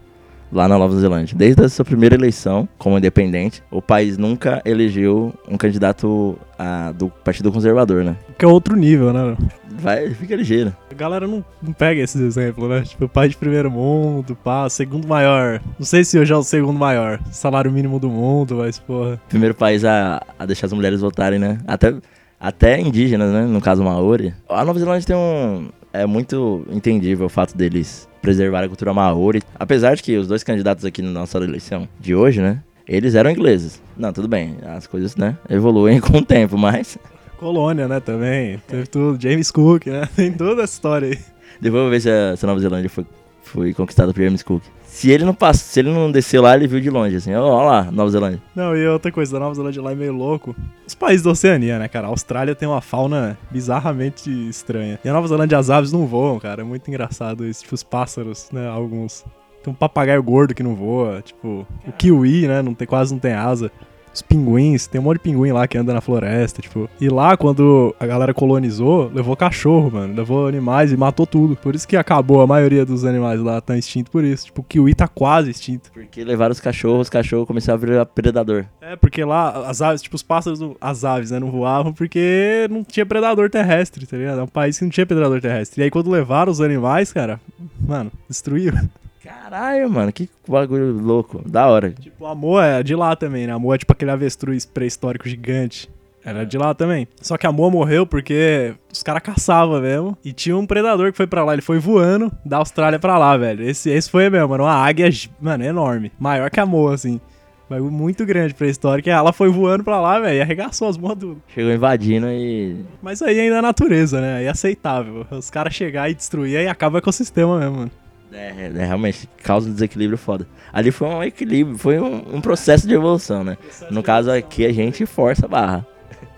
Lá 0.52 0.68
na 0.68 0.78
Nova 0.78 0.98
Zelândia. 0.98 1.38
Desde 1.38 1.64
a 1.64 1.70
sua 1.70 1.84
primeira 1.84 2.16
eleição 2.16 2.68
como 2.78 2.98
independente, 2.98 3.62
o 3.70 3.82
país 3.82 4.18
nunca 4.18 4.62
elegeu 4.66 5.34
um 5.48 5.58
candidato 5.58 6.38
ah, 6.58 6.94
do 6.94 7.10
Partido 7.10 7.52
Conservador, 7.52 8.04
né? 8.04 8.16
Que 8.38 8.46
é 8.46 8.48
outro 8.48 8.76
nível, 8.76 9.12
né? 9.12 9.36
Vai, 9.80 10.10
fica 10.12 10.36
ligeiro. 10.36 10.76
A 10.90 10.94
galera 10.94 11.28
não, 11.28 11.44
não 11.62 11.74
pega 11.74 12.02
esses 12.02 12.20
exemplos, 12.20 12.70
né? 12.70 12.82
Tipo, 12.82 13.08
pai 13.08 13.30
de 13.30 13.38
primeiro 13.38 13.70
mundo, 13.70 14.36
pá, 14.36 14.70
segundo 14.70 15.08
maior. 15.08 15.62
Não 15.78 15.86
sei 15.86 16.04
se 16.04 16.18
hoje 16.18 16.34
é 16.34 16.36
o 16.36 16.44
segundo 16.44 16.80
maior. 16.80 17.20
Salário 17.32 17.72
mínimo 17.72 18.00
do 18.00 18.10
mundo, 18.10 18.56
mas, 18.56 18.80
porra. 18.80 19.22
Primeiro 19.30 19.54
país 19.54 19.86
a, 19.86 20.22
a 20.40 20.46
deixar 20.46 20.68
as 20.68 20.74
mulheres 20.74 21.02
votarem, 21.02 21.38
né? 21.38 21.60
Até, 21.68 21.94
até 22.40 22.80
indígenas, 22.80 23.32
né? 23.32 23.46
No 23.46 23.62
caso 23.62 23.84
Maori. 23.84 24.34
A 24.50 24.66
Nova 24.66 24.80
Zelândia 24.80 25.08
tem 25.08 25.16
um. 25.16 25.70
É 25.94 26.06
muito 26.06 26.66
entendível 26.70 27.26
o 27.26 27.30
fato 27.30 27.56
deles 27.56 28.08
preservarem 28.28 28.66
a 28.66 28.68
cultura 28.68 28.94
Maori. 28.94 29.42
Apesar 29.58 29.96
de 29.96 30.04
que 30.04 30.18
os 30.18 30.28
dois 30.28 30.44
candidatos 30.44 30.84
aqui 30.84 31.02
na 31.02 31.12
nossa 31.12 31.38
eleição 31.38 31.88
de 31.98 32.14
hoje, 32.14 32.42
né? 32.42 32.62
Eles 32.86 33.16
eram 33.16 33.32
ingleses. 33.32 33.82
Não, 33.96 34.12
tudo 34.12 34.28
bem. 34.28 34.58
As 34.64 34.86
coisas, 34.86 35.16
né? 35.16 35.38
Evoluem 35.50 36.00
com 36.04 36.18
o 36.18 36.22
tempo, 36.22 36.58
mas. 36.58 36.98
Colônia, 37.38 37.88
né, 37.88 38.02
também. 38.02 38.62
Teve 38.68 38.86
tudo. 38.86 39.22
James 39.22 39.50
Cook, 39.50 39.88
né? 39.88 40.10
Tem 40.14 40.34
toda 40.34 40.64
essa 40.64 40.74
história 40.74 41.08
aí. 41.08 41.20
Depois 41.62 41.80
eu 41.80 41.84
vou 41.84 41.90
ver 41.90 42.02
se 42.02 42.10
a, 42.10 42.36
se 42.36 42.46
a 42.46 42.48
Nova 42.48 42.60
Zelândia 42.60 42.90
foi, 42.90 43.06
foi 43.44 43.74
conquistada 43.74 44.14
por 44.14 44.22
James 44.22 44.44
Cook. 44.44 44.62
Se 44.98 45.12
ele 45.12 45.24
não 45.24 45.34
passa, 45.36 45.64
se 45.64 45.80
ele 45.80 45.92
não 45.92 46.12
desceu 46.12 46.42
lá, 46.42 46.56
ele 46.56 46.66
viu 46.66 46.82
de 46.82 46.90
longe, 46.90 47.18
assim, 47.18 47.32
ó, 47.36 47.46
ó 47.46 47.64
lá, 47.64 47.84
Nova 47.92 48.10
Zelândia. 48.10 48.42
Não, 48.56 48.76
e 48.76 48.88
outra 48.88 49.12
coisa, 49.12 49.32
da 49.32 49.40
Nova 49.40 49.54
Zelândia 49.54 49.80
lá 49.80 49.92
é 49.92 49.96
meio 49.96 50.12
louco. 50.12 50.56
Os 50.88 50.96
países 50.96 51.22
da 51.22 51.30
Oceania, 51.30 51.78
né, 51.78 51.88
cara? 51.88 52.08
A 52.08 52.10
Austrália 52.10 52.56
tem 52.56 52.68
uma 52.68 52.82
fauna 52.82 53.38
bizarramente 53.52 54.28
estranha. 54.50 55.00
E 55.06 55.08
a 55.08 55.14
Nova 55.14 55.28
Zelândia 55.28 55.60
as 55.60 55.70
aves 55.70 55.92
não 55.92 56.08
voam, 56.08 56.40
cara. 56.40 56.62
É 56.62 56.66
muito 56.66 56.90
engraçado 56.90 57.46
isso. 57.46 57.62
Tipo, 57.62 57.76
os 57.76 57.84
pássaros, 57.84 58.50
né? 58.52 58.68
Alguns. 58.68 59.24
Tem 59.64 59.72
um 59.72 59.76
papagaio 59.76 60.24
gordo 60.24 60.56
que 60.56 60.64
não 60.64 60.74
voa. 60.74 61.22
Tipo, 61.22 61.68
o 61.86 61.92
kiwi, 61.92 62.48
né? 62.48 62.64
Não 62.64 62.74
tem, 62.74 62.88
quase 62.88 63.14
não 63.14 63.20
tem 63.20 63.34
asa. 63.34 63.72
Os 64.18 64.22
pinguins, 64.24 64.88
tem 64.88 65.00
um 65.00 65.04
monte 65.04 65.18
de 65.18 65.24
pinguim 65.24 65.52
lá 65.52 65.68
que 65.68 65.78
anda 65.78 65.94
na 65.94 66.02
floresta, 66.02 66.60
tipo. 66.60 66.90
E 67.00 67.08
lá, 67.08 67.38
quando 67.38 67.96
a 68.00 68.08
galera 68.08 68.34
colonizou, 68.34 69.12
levou 69.14 69.36
cachorro, 69.38 69.92
mano. 69.92 70.16
Levou 70.16 70.48
animais 70.48 70.92
e 70.92 70.98
matou 70.98 71.28
tudo. 71.28 71.56
Por 71.56 71.76
isso 71.76 71.88
que 71.88 71.96
acabou 71.96 72.42
a 72.42 72.48
maioria 72.48 72.84
dos 72.84 73.06
animais 73.06 73.40
lá, 73.40 73.62
tá 73.62 73.78
extinto 73.78 74.10
por 74.10 74.24
isso. 74.24 74.46
Tipo, 74.46 74.62
o 74.62 74.64
kiwi 74.64 74.96
tá 74.96 75.08
quase 75.08 75.52
extinto. 75.52 75.92
Porque 75.92 76.24
levaram 76.24 76.52
os 76.52 76.60
cachorros, 76.60 77.02
os 77.02 77.10
cachorros 77.12 77.46
começaram 77.46 77.78
a 77.78 77.86
virar 77.86 78.06
predador. 78.08 78.66
É, 78.82 78.96
porque 78.96 79.24
lá 79.24 79.70
as 79.70 79.84
aves, 79.84 80.02
tipo, 80.02 80.16
os 80.16 80.24
pássaros, 80.24 80.62
as 80.82 81.06
aves, 81.06 81.30
né, 81.30 81.38
não 81.40 81.52
voavam 81.52 81.94
porque 81.94 82.68
não 82.72 82.84
tinha 82.84 83.06
predador 83.06 83.52
terrestre, 83.52 84.08
tá 84.08 84.18
ligado? 84.18 84.40
É 84.40 84.44
um 84.44 84.48
país 84.48 84.80
que 84.80 84.84
não 84.84 84.90
tinha 84.90 85.06
predador 85.06 85.40
terrestre. 85.40 85.80
E 85.80 85.84
aí 85.84 85.92
quando 85.92 86.10
levaram 86.10 86.52
os 86.52 86.60
animais, 86.60 87.14
cara, 87.14 87.40
mano, 87.80 88.12
destruíram. 88.28 88.90
Caralho, 89.24 89.90
mano, 89.90 90.12
que 90.12 90.30
bagulho 90.48 90.92
louco. 90.92 91.42
Da 91.48 91.68
hora. 91.68 91.92
Tipo, 91.92 92.26
o 92.26 92.28
amor 92.28 92.64
é 92.64 92.82
de 92.84 92.96
lá 92.96 93.16
também, 93.16 93.48
né? 93.48 93.54
Amor 93.54 93.76
é 93.76 93.78
tipo 93.78 93.94
aquele 93.94 94.12
avestruz 94.12 94.66
pré-histórico 94.66 95.28
gigante. 95.28 95.90
Era 96.24 96.46
de 96.46 96.58
lá 96.58 96.74
também. 96.74 97.08
Só 97.22 97.38
que 97.38 97.48
a 97.48 97.52
Moa 97.54 97.72
morreu 97.72 98.06
porque 98.06 98.74
os 98.92 99.02
caras 99.02 99.24
caçavam 99.24 99.80
mesmo. 99.80 100.18
E 100.26 100.34
tinha 100.34 100.58
um 100.58 100.66
predador 100.66 101.10
que 101.12 101.16
foi 101.18 101.26
pra 101.26 101.46
lá. 101.46 101.54
Ele 101.54 101.62
foi 101.62 101.80
voando 101.80 102.30
da 102.44 102.58
Austrália 102.58 103.00
pra 103.00 103.18
lá, 103.18 103.38
velho. 103.38 103.64
Esse, 103.64 103.90
esse 103.90 104.12
foi 104.12 104.30
mesmo, 104.30 104.50
mano. 104.50 104.66
Uma 104.66 104.74
águia, 104.74 105.10
mano, 105.40 105.64
enorme. 105.64 106.12
Maior 106.20 106.50
que 106.50 106.60
a 106.60 106.66
Moa, 106.66 106.94
assim. 106.94 107.22
Bagulho 107.70 107.92
muito 107.92 108.26
grande 108.26 108.54
pré-histórico. 108.54 109.08
E 109.08 109.12
ela 109.12 109.32
foi 109.32 109.48
voando 109.48 109.86
pra 109.86 110.02
lá, 110.02 110.20
velho. 110.20 110.38
E 110.38 110.42
arregaçou 110.42 110.90
as 110.90 110.98
moas 110.98 111.18
tudo. 111.18 111.42
Chegou 111.48 111.72
invadindo 111.72 112.28
e. 112.28 112.84
Mas 113.02 113.22
aí 113.22 113.40
ainda 113.40 113.60
é 113.60 113.62
natureza, 113.62 114.20
né? 114.20 114.38
Aí 114.40 114.46
é 114.46 114.50
aceitável. 114.50 115.26
Os 115.32 115.50
caras 115.50 115.74
chegar 115.74 116.10
e 116.10 116.14
destruir, 116.14 116.58
aí 116.58 116.68
acaba 116.68 116.96
o 116.96 116.98
ecossistema 117.00 117.58
mesmo, 117.58 117.76
mano. 117.78 117.92
É, 118.32 118.72
é, 118.76 118.86
realmente 118.86 119.28
causa 119.44 119.70
um 119.70 119.74
desequilíbrio 119.74 120.18
foda. 120.18 120.48
Ali 120.74 120.92
foi 120.92 121.08
um 121.08 121.24
equilíbrio, 121.24 121.78
foi 121.78 122.00
um, 122.00 122.36
um 122.36 122.42
processo 122.42 122.88
de 122.88 122.94
evolução, 122.94 123.44
né? 123.44 123.58
No 123.90 124.04
caso 124.04 124.32
aqui 124.32 124.66
a 124.66 124.74
gente 124.74 125.06
força 125.06 125.46
a 125.46 125.50
barra. 125.50 125.88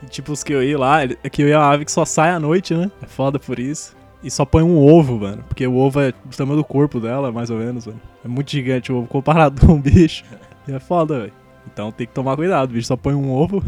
E, 0.03 0.05
tipo, 0.07 0.31
os 0.31 0.43
Kiwi 0.43 0.75
lá, 0.75 0.99
Kiwi 1.31 1.51
é 1.51 1.57
uma 1.57 1.67
ave 1.67 1.85
que 1.85 1.91
só 1.91 2.05
sai 2.05 2.29
à 2.29 2.39
noite, 2.39 2.73
né? 2.75 2.91
É 3.01 3.05
foda 3.05 3.39
por 3.39 3.57
isso. 3.57 3.97
E 4.21 4.29
só 4.29 4.45
põe 4.45 4.63
um 4.63 4.77
ovo, 4.77 5.19
mano. 5.19 5.43
Porque 5.47 5.65
o 5.65 5.75
ovo 5.75 6.01
é 6.01 6.11
do 6.11 6.35
tamanho 6.35 6.57
do 6.57 6.63
corpo 6.63 6.99
dela, 6.99 7.31
mais 7.31 7.49
ou 7.49 7.57
menos, 7.57 7.87
mano. 7.87 8.01
É 8.23 8.27
muito 8.27 8.51
gigante 8.51 8.91
o 8.91 8.97
ovo 8.97 9.07
comparado 9.07 9.59
com 9.65 9.73
um 9.73 9.81
bicho. 9.81 10.23
E 10.67 10.71
é 10.71 10.79
foda, 10.79 11.19
velho. 11.19 11.33
Então 11.71 11.91
tem 11.91 12.05
que 12.05 12.13
tomar 12.13 12.35
cuidado, 12.35 12.69
o 12.69 12.73
bicho 12.73 12.87
só 12.87 12.97
põe 12.97 13.13
um 13.13 13.31
ovo. 13.31 13.63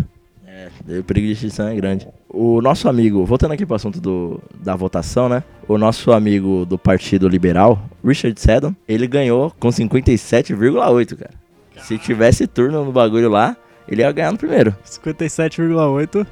É, 0.54 1.00
o 1.00 1.04
perigo 1.04 1.28
de 1.28 1.34
extinção 1.34 1.70
é 1.70 1.76
grande. 1.76 2.08
O 2.28 2.62
nosso 2.62 2.90
amigo, 2.90 3.26
voltando 3.26 3.54
aqui 3.54 3.66
pro 3.66 3.76
assunto 3.76 4.02
do, 4.02 4.42
da 4.62 4.76
votação, 4.76 5.30
né? 5.30 5.44
O 5.66 5.78
nosso 5.78 6.12
amigo 6.12 6.66
do 6.66 6.78
Partido 6.78 7.30
Liberal, 7.30 7.82
Richard 8.04 8.38
Seddon, 8.40 8.76
ele 8.86 9.08
ganhou 9.08 9.54
com 9.58 9.70
57,8, 9.70 11.16
cara. 11.16 11.34
Se 11.84 11.98
tivesse 11.98 12.48
turno 12.48 12.84
no 12.84 12.92
bagulho 12.92 13.30
lá, 13.30 13.56
ele 13.88 14.02
ia 14.02 14.12
ganhar 14.12 14.32
no 14.32 14.38
primeiro. 14.38 14.76
57,8. 14.86 16.28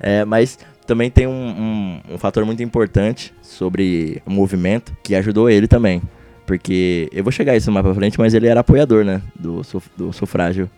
É, 0.00 0.24
mas 0.24 0.58
também 0.84 1.08
tem 1.08 1.28
um, 1.28 1.30
um, 1.30 2.14
um 2.14 2.18
fator 2.18 2.44
muito 2.44 2.62
importante 2.64 3.32
sobre 3.40 4.20
o 4.26 4.30
movimento 4.30 4.92
que 5.04 5.14
ajudou 5.14 5.48
ele 5.48 5.68
também. 5.68 6.02
Porque 6.44 7.08
eu 7.12 7.22
vou 7.22 7.30
chegar 7.30 7.52
a 7.52 7.56
isso 7.56 7.70
mais 7.70 7.84
pra 7.84 7.94
frente, 7.94 8.18
mas 8.18 8.34
ele 8.34 8.48
era 8.48 8.60
apoiador, 8.60 9.04
né? 9.04 9.22
Do, 9.38 9.62
do 9.96 10.12
sufrágio 10.12 10.68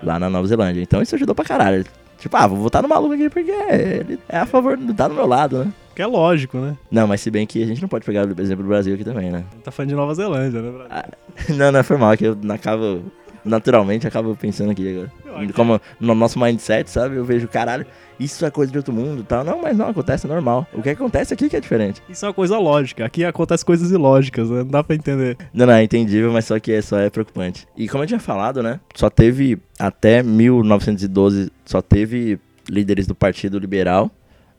lá 0.00 0.20
na 0.20 0.30
Nova 0.30 0.46
Zelândia. 0.46 0.80
Então 0.80 1.02
isso 1.02 1.16
ajudou 1.16 1.34
pra 1.34 1.44
caralho. 1.44 1.84
Tipo, 2.18 2.36
ah, 2.36 2.46
vou 2.46 2.58
votar 2.58 2.82
no 2.82 2.88
maluco 2.88 3.14
aqui 3.14 3.30
porque 3.30 3.50
ele 3.50 4.18
é 4.28 4.38
a 4.38 4.46
favor, 4.46 4.76
tá 4.96 5.06
do 5.06 5.14
meu 5.14 5.26
lado, 5.26 5.64
né? 5.64 5.72
Que 5.94 6.02
é 6.02 6.06
lógico, 6.06 6.58
né? 6.58 6.76
Não, 6.90 7.06
mas 7.06 7.20
se 7.20 7.30
bem 7.30 7.46
que 7.46 7.62
a 7.62 7.66
gente 7.66 7.80
não 7.80 7.88
pode 7.88 8.04
pegar 8.04 8.26
o 8.26 8.40
exemplo 8.40 8.64
do 8.64 8.68
Brasil 8.68 8.94
aqui 8.94 9.04
também, 9.04 9.30
né? 9.30 9.44
Tá 9.62 9.70
falando 9.70 9.90
de 9.90 9.94
Nova 9.96 10.14
Zelândia, 10.14 10.60
né? 10.60 10.70
Brasil? 10.70 11.56
não, 11.56 11.72
não, 11.72 11.84
foi 11.84 11.96
mal, 11.96 12.16
que 12.16 12.24
eu 12.24 12.36
acabo, 12.50 13.02
naturalmente, 13.44 14.06
acabo 14.06 14.36
pensando 14.36 14.72
aqui 14.72 14.88
agora. 14.90 15.52
Como 15.54 15.80
no 16.00 16.14
nosso 16.14 16.38
mindset, 16.40 16.90
sabe? 16.90 17.16
Eu 17.16 17.24
vejo, 17.24 17.46
caralho, 17.46 17.86
isso 18.18 18.44
é 18.44 18.50
coisa 18.50 18.70
de 18.70 18.78
outro 18.78 18.92
mundo 18.92 19.20
e 19.20 19.24
tal. 19.24 19.44
Não, 19.44 19.60
mas 19.62 19.76
não, 19.76 19.88
acontece 19.88 20.26
é 20.26 20.28
normal. 20.28 20.66
O 20.72 20.82
que 20.82 20.90
acontece 20.90 21.32
aqui 21.34 21.48
que 21.48 21.56
é 21.56 21.60
diferente. 21.60 22.02
Isso 22.08 22.24
é 22.24 22.28
uma 22.28 22.34
coisa 22.34 22.58
lógica. 22.58 23.04
Aqui 23.04 23.24
acontece 23.24 23.64
coisas 23.64 23.90
ilógicas, 23.90 24.50
né? 24.50 24.58
Não 24.58 24.66
dá 24.66 24.82
pra 24.82 24.96
entender. 24.96 25.36
Não, 25.52 25.66
não, 25.66 25.72
é 25.72 25.82
entendível, 25.82 26.32
mas 26.32 26.44
só 26.44 26.58
que 26.58 26.72
é, 26.72 26.82
só 26.82 26.98
é 26.98 27.10
preocupante. 27.10 27.66
E 27.76 27.88
como 27.88 28.02
eu 28.02 28.08
tinha 28.08 28.20
falado, 28.20 28.62
né? 28.62 28.80
Só 28.94 29.08
teve, 29.08 29.58
até 29.78 30.22
1912, 30.22 31.50
só 31.64 31.80
teve 31.80 32.38
líderes 32.68 33.06
do 33.06 33.14
Partido 33.14 33.58
Liberal 33.58 34.10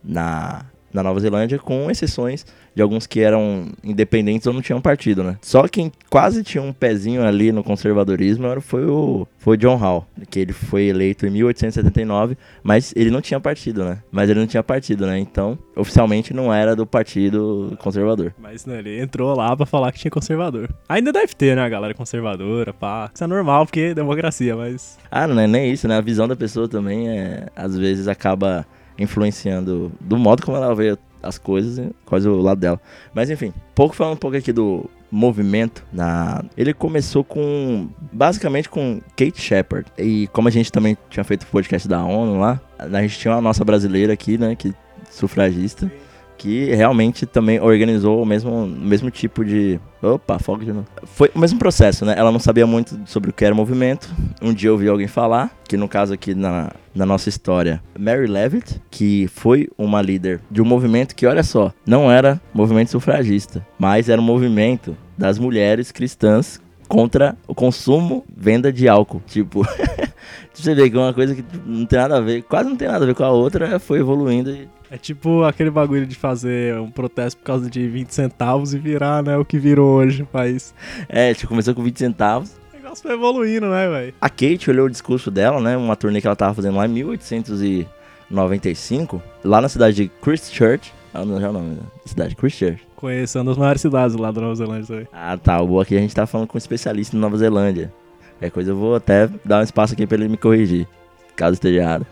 na, 0.04 0.66
na 0.94 1.04
Nova 1.04 1.20
Zelândia, 1.20 1.60
com 1.60 1.90
exceções 1.92 2.46
de 2.76 2.82
alguns 2.82 3.06
que 3.06 3.20
eram 3.20 3.68
independentes 3.84 4.48
ou 4.48 4.54
não 4.54 4.62
tinham 4.62 4.80
partido, 4.80 5.24
né? 5.24 5.38
Só 5.42 5.68
quem 5.68 5.92
quase 6.10 6.44
tinha 6.44 6.62
um 6.62 6.72
pezinho 6.72 7.24
ali 7.26 7.52
no 7.52 7.64
conservadorismo 7.64 8.48
era- 8.48 8.62
foi 8.62 8.86
o 8.86 9.28
foi 9.38 9.58
John 9.58 9.76
Hall, 9.76 10.06
que 10.30 10.40
ele 10.40 10.54
foi 10.54 10.84
eleito 10.86 11.26
em 11.26 11.30
1879, 11.30 12.38
mas 12.64 12.94
ele 12.96 13.10
não 13.10 13.22
tinha 13.22 13.40
partido, 13.40 13.84
né? 13.84 14.00
Mas 14.12 14.30
ele 14.30 14.40
não 14.40 14.48
tinha 14.48 14.64
partido, 14.64 15.06
né? 15.06 15.18
Então, 15.20 15.58
oficialmente 15.76 16.34
não 16.34 16.54
era 16.54 16.76
do 16.76 16.86
Partido 16.86 17.76
Conservador. 17.80 18.34
Mas 18.38 18.66
né, 18.66 18.80
ele 18.80 19.00
entrou 19.02 19.36
lá 19.36 19.56
pra 19.56 19.66
falar 19.66 19.92
que 19.92 20.00
tinha 20.00 20.12
conservador. 20.12 20.70
Ainda 20.88 21.12
deve 21.12 21.34
ter, 21.34 21.56
né, 21.56 21.62
a 21.64 21.70
galera 21.70 21.94
conservadora, 21.94 22.74
pá. 22.74 23.10
Isso 23.14 23.24
é 23.24 23.28
normal, 23.28 23.66
porque 23.66 23.80
é 23.80 23.94
democracia, 23.94 24.56
mas. 24.56 24.98
Ah, 25.12 25.28
não 25.28 25.40
é 25.42 25.48
nem 25.48 25.72
isso, 25.72 25.88
né? 25.88 25.98
A 25.98 26.02
visão 26.02 26.28
da 26.28 26.36
pessoa 26.36 26.68
também 26.68 27.10
é, 27.10 27.48
às 27.56 27.78
vezes 27.78 28.08
acaba 28.08 28.66
influenciando 29.00 29.92
do 30.00 30.18
modo 30.18 30.44
como 30.44 30.58
ela 30.58 30.74
vê 30.76 30.98
as 31.22 31.38
coisas 31.38 31.90
quase 32.06 32.28
o 32.28 32.42
lado 32.42 32.60
dela. 32.60 32.80
Mas 33.14 33.30
enfim, 33.30 33.54
pouco 33.76 33.96
falando 33.96 34.14
um 34.14 34.18
pouco 34.18 34.38
aqui 34.38 34.52
do 34.52 34.90
movimento 35.12 35.84
na 35.92 36.44
ele 36.56 36.74
começou 36.74 37.24
com 37.24 37.90
basicamente 38.12 38.70
com 38.70 39.02
Kate 39.18 39.42
Shepard 39.42 39.92
e 39.98 40.28
como 40.28 40.48
a 40.48 40.52
gente 40.52 40.72
também 40.72 40.96
tinha 41.10 41.24
feito 41.24 41.44
o 41.44 41.48
podcast 41.48 41.88
da 41.88 42.04
ONU 42.04 42.40
lá 42.40 42.62
a 42.78 43.02
gente 43.02 43.18
tinha 43.18 43.34
uma 43.34 43.42
nossa 43.42 43.66
brasileira 43.66 44.14
aqui 44.14 44.38
né 44.38 44.56
que 44.56 44.72
sufragista 45.10 45.92
que 46.40 46.74
realmente 46.74 47.26
também 47.26 47.60
organizou 47.60 48.24
o 48.24 48.26
mesmo, 48.26 48.66
mesmo 48.66 49.12
tipo 49.12 49.44
de. 49.44 49.78
Opa, 50.02 50.40
fogo 50.40 50.64
de 50.64 50.72
novo. 50.72 50.88
Foi 51.04 51.30
o 51.36 51.40
mesmo 51.40 51.60
processo, 51.60 52.06
né? 52.06 52.16
Ela 52.18 52.32
não 52.32 52.40
sabia 52.40 52.66
muito 52.66 52.98
sobre 53.06 53.30
o 53.30 53.34
que 53.34 53.44
era 53.44 53.54
o 53.54 53.58
movimento. 53.58 54.10
Um 54.42 54.54
dia 54.54 54.70
eu 54.70 54.74
ouvi 54.74 54.88
alguém 54.88 55.08
falar, 55.08 55.52
que 55.68 55.76
no 55.76 55.90
caso 55.90 56.14
aqui 56.14 56.34
na, 56.34 56.72
na 56.96 57.06
nossa 57.06 57.28
história, 57.28 57.84
Mary 58.00 58.26
Levitt, 58.26 58.82
que 58.90 59.28
foi 59.28 59.68
uma 59.78 60.02
líder 60.02 60.40
de 60.50 60.62
um 60.62 60.66
movimento 60.66 61.14
que, 61.14 61.28
olha 61.28 61.44
só, 61.44 61.74
não 61.86 62.10
era 62.10 62.42
movimento 62.54 62.92
sufragista, 62.92 63.66
mas 63.78 64.08
era 64.08 64.22
um 64.22 64.24
movimento 64.24 64.96
das 65.18 65.38
mulheres 65.38 65.92
cristãs 65.92 66.62
contra 66.90 67.38
o 67.48 67.56
consumo, 67.56 68.26
venda 68.36 68.74
de 68.74 68.90
álcool. 68.90 69.22
Tipo, 69.28 69.64
você 70.52 70.74
vê 70.74 70.90
que 70.90 70.98
é 70.98 71.00
uma 71.00 71.14
coisa 71.14 71.36
que 71.36 71.44
tipo, 71.44 71.70
não 71.70 71.86
tem 71.86 72.00
nada 72.00 72.18
a 72.18 72.20
ver, 72.20 72.42
quase 72.42 72.68
não 72.68 72.76
tem 72.76 72.88
nada 72.88 73.04
a 73.06 73.08
ver 73.08 73.14
com 73.14 73.24
a 73.24 73.30
outra, 73.30 73.80
foi 73.80 74.00
evoluindo 74.00 74.50
e 74.50 74.68
É 74.90 74.98
tipo 74.98 75.44
aquele 75.44 75.70
bagulho 75.70 76.08
de 76.08 76.16
fazer 76.16 76.80
um 76.80 76.90
protesto 76.90 77.40
por 77.40 77.46
causa 77.46 77.70
de 77.70 77.88
20 77.88 78.10
centavos 78.10 78.74
e 78.74 78.80
virar, 78.80 79.22
né, 79.24 79.38
o 79.38 79.46
que 79.46 79.60
virou 79.60 79.98
hoje 79.98 80.24
país. 80.24 80.74
É, 81.08 81.32
tipo, 81.34 81.48
começou 81.48 81.74
com 81.76 81.84
20 81.84 81.98
centavos. 81.98 82.58
O 82.74 82.78
negócio 82.78 83.04
foi 83.04 83.14
evoluindo, 83.14 83.70
né, 83.70 83.88
velho? 83.88 84.14
A 84.20 84.30
Kate 84.30 84.70
olhou 84.70 84.88
o 84.88 84.90
discurso 84.90 85.30
dela, 85.30 85.62
né? 85.62 85.78
Uma 85.78 85.96
turnê 85.96 86.20
que 86.20 86.28
ela 86.28 86.36
tava 86.36 86.56
fazendo 86.56 86.78
lá 86.78 86.88
em 86.88 86.90
1895, 86.90 89.22
lá 89.44 89.62
na 89.62 89.70
cidade 89.70 89.96
de 89.96 90.08
Christchurch. 90.22 90.92
Ah, 91.14 91.24
não, 91.24 91.40
já 91.40 91.48
é 91.48 91.50
o 91.50 91.54
nome 91.54 91.76
da 91.76 91.84
cidade, 92.06 92.36
Christchurch. 92.36 92.89
Conhecendo 93.00 93.50
as 93.50 93.58
maiores 93.58 93.80
cidades 93.80 94.14
lá 94.18 94.30
da 94.30 94.42
Nova 94.42 94.56
Zelândia 94.56 94.86
também. 94.86 95.08
Ah, 95.14 95.38
tá. 95.38 95.62
O 95.62 95.80
aqui 95.80 95.96
a 95.96 96.02
gente 96.02 96.14
tá 96.14 96.28
falando 96.28 96.48
com 96.48 96.58
um 96.58 96.60
especialista 96.60 97.16
em 97.16 97.20
Nova 97.20 97.38
Zelândia. 97.38 97.94
Qualquer 98.34 98.52
coisa 98.52 98.72
eu 98.72 98.76
vou 98.76 98.94
até 98.94 99.30
dar 99.46 99.62
um 99.62 99.64
espaço 99.64 99.94
aqui 99.94 100.06
pra 100.06 100.18
ele 100.18 100.28
me 100.28 100.36
corrigir, 100.36 100.86
caso 101.34 101.54
esteja 101.54 101.80
errado. 101.80 102.06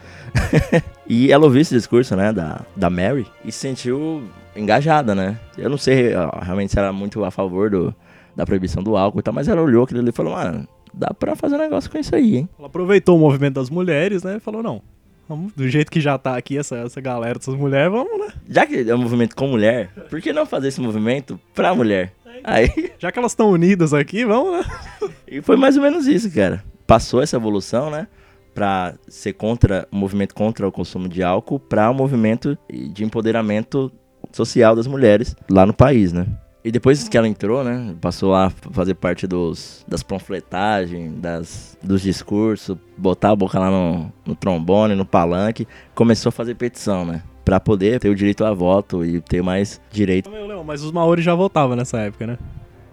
e 1.05 1.29
ela 1.29 1.43
ouviu 1.43 1.59
esse 1.59 1.75
discurso, 1.75 2.15
né, 2.15 2.31
da, 2.31 2.61
da 2.73 2.89
Mary, 2.89 3.27
e 3.43 3.51
se 3.51 3.59
sentiu 3.59 4.23
engajada, 4.55 5.13
né? 5.13 5.38
Eu 5.57 5.69
não 5.69 5.77
sei 5.77 6.15
ó, 6.15 6.39
realmente 6.41 6.71
se 6.71 6.79
era 6.79 6.93
muito 6.93 7.25
a 7.25 7.31
favor 7.31 7.69
do, 7.69 7.93
da 8.33 8.45
proibição 8.45 8.81
do 8.81 8.95
álcool 8.95 9.19
e 9.19 9.23
tal, 9.23 9.33
mas 9.33 9.49
ela 9.49 9.61
olhou 9.61 9.83
aquilo 9.83 9.99
ali 9.99 10.09
e 10.09 10.13
falou, 10.13 10.35
mano, 10.35 10.65
dá 10.93 11.13
pra 11.13 11.35
fazer 11.35 11.55
um 11.55 11.59
negócio 11.59 11.91
com 11.91 11.97
isso 11.97 12.15
aí, 12.15 12.38
hein? 12.38 12.49
Ela 12.57 12.67
aproveitou 12.67 13.17
o 13.17 13.19
movimento 13.19 13.55
das 13.55 13.69
mulheres, 13.69 14.23
né, 14.23 14.38
e 14.38 14.39
falou, 14.39 14.63
não, 14.63 14.81
vamos, 15.28 15.53
do 15.53 15.67
jeito 15.67 15.91
que 15.91 15.99
já 15.99 16.17
tá 16.17 16.36
aqui 16.38 16.57
essa, 16.57 16.78
essa 16.78 17.01
galera, 17.01 17.38
essas 17.39 17.55
mulheres, 17.55 17.91
vamos, 17.91 18.19
né? 18.19 18.28
Já 18.49 18.65
que 18.65 18.89
é 18.89 18.95
um 18.95 18.99
movimento 18.99 19.36
com 19.36 19.47
mulher, 19.47 19.89
por 20.09 20.21
que 20.21 20.32
não 20.34 20.45
fazer 20.45 20.69
esse 20.69 20.82
movimento 20.82 21.39
pra 21.53 21.73
mulher? 21.75 22.13
Aí, 22.43 22.91
Já 22.99 23.11
que 23.11 23.19
elas 23.19 23.32
estão 23.32 23.49
unidas 23.49 23.93
aqui, 23.93 24.25
vamos, 24.25 24.59
né? 24.59 25.09
e 25.28 25.41
foi 25.41 25.57
mais 25.57 25.75
ou 25.75 25.84
menos 25.84 26.07
isso, 26.07 26.32
cara. 26.32 26.63
Passou 26.86 27.21
essa 27.21 27.36
evolução, 27.36 27.89
né? 27.89 28.07
Pra 28.53 28.95
ser 29.07 29.34
contra 29.34 29.88
o 29.91 29.95
movimento 29.95 30.34
contra 30.34 30.67
o 30.67 30.71
consumo 30.71 31.07
de 31.07 31.21
álcool, 31.21 31.59
pra 31.59 31.91
um 31.91 31.93
movimento 31.93 32.57
de 32.69 33.03
empoderamento 33.03 33.91
social 34.32 34.75
das 34.75 34.88
mulheres 34.88 35.36
lá 35.49 35.65
no 35.65 35.73
país, 35.73 36.11
né? 36.13 36.25
E 36.68 36.72
depois 36.72 37.07
que 37.07 37.18
ela 37.18 37.28
entrou, 37.30 37.63
né, 37.63 37.95
passou 38.01 38.36
a 38.36 38.49
fazer 38.49 38.93
parte 38.95 39.26
dos, 39.26 39.86
das 39.88 40.03
panfletagens, 40.03 41.13
das, 41.13 41.78
dos 41.82 42.01
discursos, 42.01 42.78
botar 42.97 43.30
a 43.32 43.36
boca 43.38 43.57
lá 43.57 43.72
no, 43.72 44.11
no 44.26 44.36
trombone, 44.36 44.93
no 44.93 45.05
palanque, 45.05 45.65
começou 45.95 46.28
a 46.28 46.32
fazer 46.34 46.55
petição, 46.55 47.05
né? 47.05 47.24
Pra 47.45 47.57
poder 47.57 48.01
ter 48.01 48.09
o 48.09 48.15
direito 48.15 48.43
a 48.43 48.53
voto 48.53 49.05
e 49.05 49.22
ter 49.22 49.41
mais 49.41 49.80
direito 49.89 50.30
Meu 50.30 50.61
Mas 50.61 50.84
os 50.84 50.91
maori 50.91 51.22
já 51.22 51.34
votavam 51.34 51.74
nessa 51.78 51.99
época, 51.99 52.28
né? 52.28 52.38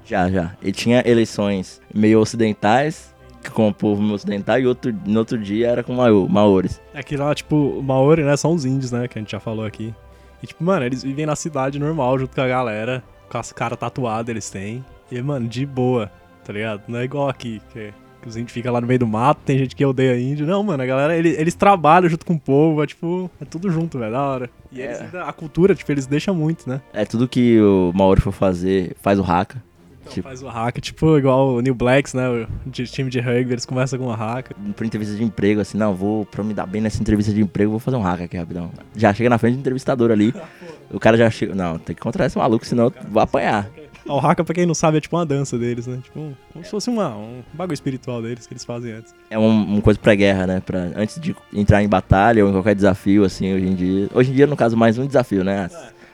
já, 0.06 0.30
já. 0.30 0.52
E 0.62 0.70
tinha 0.70 1.02
eleições 1.04 1.80
meio 1.92 2.20
ocidentais, 2.20 3.12
com 3.52 3.66
o 3.68 3.74
povo 3.74 4.00
meio 4.00 4.14
ocidental, 4.14 4.60
e 4.60 4.68
outro, 4.68 4.94
no 5.04 5.18
outro 5.18 5.36
dia 5.36 5.66
era 5.68 5.82
com 5.82 5.94
mao- 5.94 6.28
maores. 6.28 6.80
É 6.94 7.02
que 7.02 7.16
lá, 7.16 7.34
tipo, 7.34 7.82
maori, 7.82 8.22
né, 8.22 8.36
são 8.36 8.52
os 8.52 8.64
índios, 8.64 8.92
né, 8.92 9.08
que 9.08 9.18
a 9.18 9.20
gente 9.20 9.32
já 9.32 9.40
falou 9.40 9.64
aqui. 9.66 9.92
E, 10.40 10.46
tipo, 10.46 10.62
mano, 10.62 10.84
eles 10.86 11.02
vivem 11.02 11.26
na 11.26 11.34
cidade 11.34 11.76
normal, 11.78 12.16
junto 12.20 12.34
com 12.36 12.40
a 12.40 12.46
galera, 12.46 13.02
com 13.34 13.38
as 13.38 13.52
caras 13.52 13.76
tatuadas 13.76 14.28
eles 14.28 14.48
têm. 14.48 14.84
E, 15.10 15.20
mano, 15.20 15.48
de 15.48 15.66
boa, 15.66 16.08
tá 16.44 16.52
ligado? 16.52 16.82
Não 16.86 17.00
é 17.00 17.04
igual 17.04 17.28
aqui, 17.28 17.60
que, 17.72 17.92
que 18.22 18.28
os 18.28 18.36
índios 18.36 18.52
ficam 18.52 18.72
lá 18.72 18.80
no 18.80 18.86
meio 18.86 19.00
do 19.00 19.08
mato, 19.08 19.40
tem 19.44 19.58
gente 19.58 19.74
que 19.74 19.84
odeia 19.84 20.16
índio. 20.18 20.46
Não, 20.46 20.62
mano, 20.62 20.80
a 20.80 20.86
galera, 20.86 21.16
eles, 21.16 21.36
eles 21.36 21.54
trabalham 21.56 22.08
junto 22.08 22.24
com 22.24 22.34
o 22.34 22.40
povo, 22.40 22.80
é 22.82 22.86
tipo, 22.86 23.28
é 23.40 23.44
tudo 23.44 23.68
junto, 23.72 23.98
velho, 23.98 24.12
da 24.12 24.22
hora. 24.22 24.50
E 24.70 24.80
eles 24.80 25.00
É. 25.00 25.02
ainda- 25.04 25.24
a 25.24 25.32
cultura, 25.32 25.74
tipo, 25.74 25.90
eles 25.90 26.06
deixam 26.06 26.32
muito, 26.32 26.68
né? 26.70 26.80
É 26.92 27.04
tudo 27.04 27.26
que 27.26 27.60
o 27.60 27.90
maori 27.92 28.20
for 28.20 28.32
fazer, 28.32 28.94
faz 29.02 29.18
o 29.18 29.24
haka. 29.24 29.60
Então 30.04 30.12
Tipo- 30.12 30.28
faz 30.28 30.42
o 30.42 30.48
hack, 30.48 30.78
tipo, 30.80 31.16
igual 31.18 31.54
o 31.54 31.60
New 31.60 31.74
Blacks, 31.74 32.12
né, 32.14 32.28
o 32.28 32.46
de 32.68 32.84
time 32.84 33.08
de 33.10 33.20
rugby, 33.20 33.52
eles 33.52 33.64
começam 33.64 33.98
com 33.98 34.06
o 34.06 34.12
hack. 34.12 34.50
Por 34.76 34.84
entrevista 34.86 35.14
de 35.16 35.24
emprego, 35.24 35.60
assim, 35.60 35.78
não, 35.78 35.94
vou, 35.94 36.26
pra 36.26 36.44
me 36.44 36.52
dar 36.52 36.66
bem 36.66 36.80
nessa 36.82 37.00
entrevista 37.00 37.32
de 37.32 37.40
emprego, 37.40 37.70
vou 37.70 37.80
fazer 37.80 37.96
um 37.96 38.06
haka 38.06 38.24
aqui 38.24 38.36
rapidão. 38.36 38.70
Já 38.94 39.12
chega 39.14 39.30
na 39.30 39.38
frente 39.38 39.54
do 39.54 39.60
entrevistador 39.60 40.10
ali, 40.10 40.34
o 40.92 41.00
cara 41.00 41.16
já 41.16 41.30
chega, 41.30 41.54
não, 41.54 41.78
tem 41.78 41.96
que 41.96 42.00
encontrar 42.00 42.26
esse 42.26 42.36
maluco, 42.36 42.66
senão 42.66 42.84
eu 42.84 42.92
vou 43.10 43.22
apanhar. 43.22 43.68
O 44.06 44.18
haka, 44.18 44.44
pra 44.44 44.54
quem 44.54 44.66
não 44.66 44.74
sabe, 44.74 44.98
é 44.98 45.00
tipo 45.00 45.16
uma 45.16 45.24
dança 45.24 45.56
deles, 45.56 45.86
né? 45.86 45.98
Tipo, 46.04 46.34
como 46.52 46.62
se 46.62 46.70
fosse 46.70 46.90
uma, 46.90 47.16
um 47.16 47.40
bagulho 47.54 47.72
espiritual 47.72 48.20
deles 48.20 48.46
que 48.46 48.52
eles 48.52 48.62
fazem 48.62 48.92
antes. 48.92 49.14
É 49.30 49.38
um- 49.38 49.48
uma 49.64 49.80
coisa 49.80 49.98
pré-guerra, 49.98 50.46
né? 50.46 50.60
Pra, 50.60 50.90
antes 50.94 51.18
de 51.18 51.34
entrar 51.54 51.82
em 51.82 51.88
batalha 51.88 52.44
ou 52.44 52.50
em 52.50 52.52
qualquer 52.52 52.74
desafio, 52.74 53.24
assim, 53.24 53.54
hoje 53.54 53.66
em 53.66 53.74
dia. 53.74 54.10
Hoje 54.12 54.30
em 54.30 54.34
dia, 54.34 54.46
no 54.46 54.56
caso, 54.56 54.76
mais 54.76 54.98
um 54.98 55.06
desafio, 55.06 55.42
né? 55.42 55.70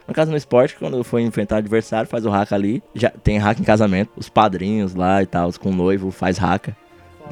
No 0.06 0.14
caso, 0.14 0.30
no 0.30 0.36
esporte, 0.36 0.76
quando 0.76 1.02
for 1.04 1.20
enfrentar 1.20 1.58
adversário, 1.58 2.08
faz 2.08 2.26
o 2.26 2.30
haka 2.30 2.54
ali. 2.54 2.82
Já 2.94 3.10
tem 3.10 3.38
haka 3.38 3.60
em 3.60 3.64
casamento. 3.64 4.10
Os 4.16 4.28
padrinhos 4.28 4.94
lá 4.94 5.22
e 5.22 5.26
tal, 5.26 5.52
com 5.52 5.70
o 5.70 5.74
noivo, 5.74 6.10
faz 6.10 6.42
haka. 6.42 6.76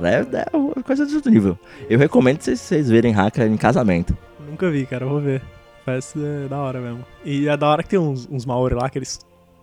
É, 0.03 0.21
é 0.21 0.83
coisa 0.83 1.05
de 1.05 1.15
outro 1.17 1.31
nível. 1.31 1.59
Eu 1.91 1.99
recomendo 1.99 2.41
vocês, 2.41 2.61
vocês 2.61 2.89
verem 2.89 3.15
haka 3.15 3.47
em 3.47 3.57
casamento. 3.57 4.17
Nunca 4.49 4.71
vi, 4.71 4.87
cara, 4.87 5.07
vou 5.07 5.21
ver. 5.21 5.43
parece 5.85 6.19
é, 6.23 6.49
da 6.49 6.59
hora 6.59 6.81
mesmo. 6.81 7.05
E 7.25 7.49
é 7.49 7.57
da 7.57 7.69
hora 7.69 7.83
que 7.83 7.89
tem 7.89 7.99
uns, 7.99 8.29
uns 8.31 8.47
Maori 8.47 8.75
lá 8.75 8.89
que 8.89 8.99
eles 8.99 9.19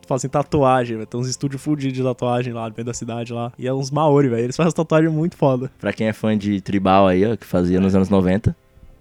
fazem 0.05 0.29
tatuagem, 0.29 0.97
velho. 0.97 1.07
Tem 1.07 1.19
uns 1.19 1.27
estúdios 1.27 1.61
fudidos 1.61 1.97
de 1.97 2.03
tatuagem 2.03 2.53
lá 2.53 2.67
dentro 2.67 2.85
da 2.85 2.93
cidade 2.93 3.33
lá. 3.33 3.51
E 3.57 3.67
é 3.67 3.73
uns 3.73 3.91
Maori, 3.91 4.27
velho. 4.27 4.43
Eles 4.43 4.55
fazem 4.55 4.73
tatuagem 4.73 5.09
muito 5.09 5.35
foda. 5.35 5.71
Pra 5.79 5.93
quem 5.93 6.07
é 6.07 6.13
fã 6.13 6.37
de 6.37 6.61
tribal 6.61 7.07
aí, 7.07 7.25
ó, 7.25 7.35
que 7.35 7.45
fazia 7.45 7.79
nos 7.79 7.95
anos 7.95 8.09
90. 8.09 8.55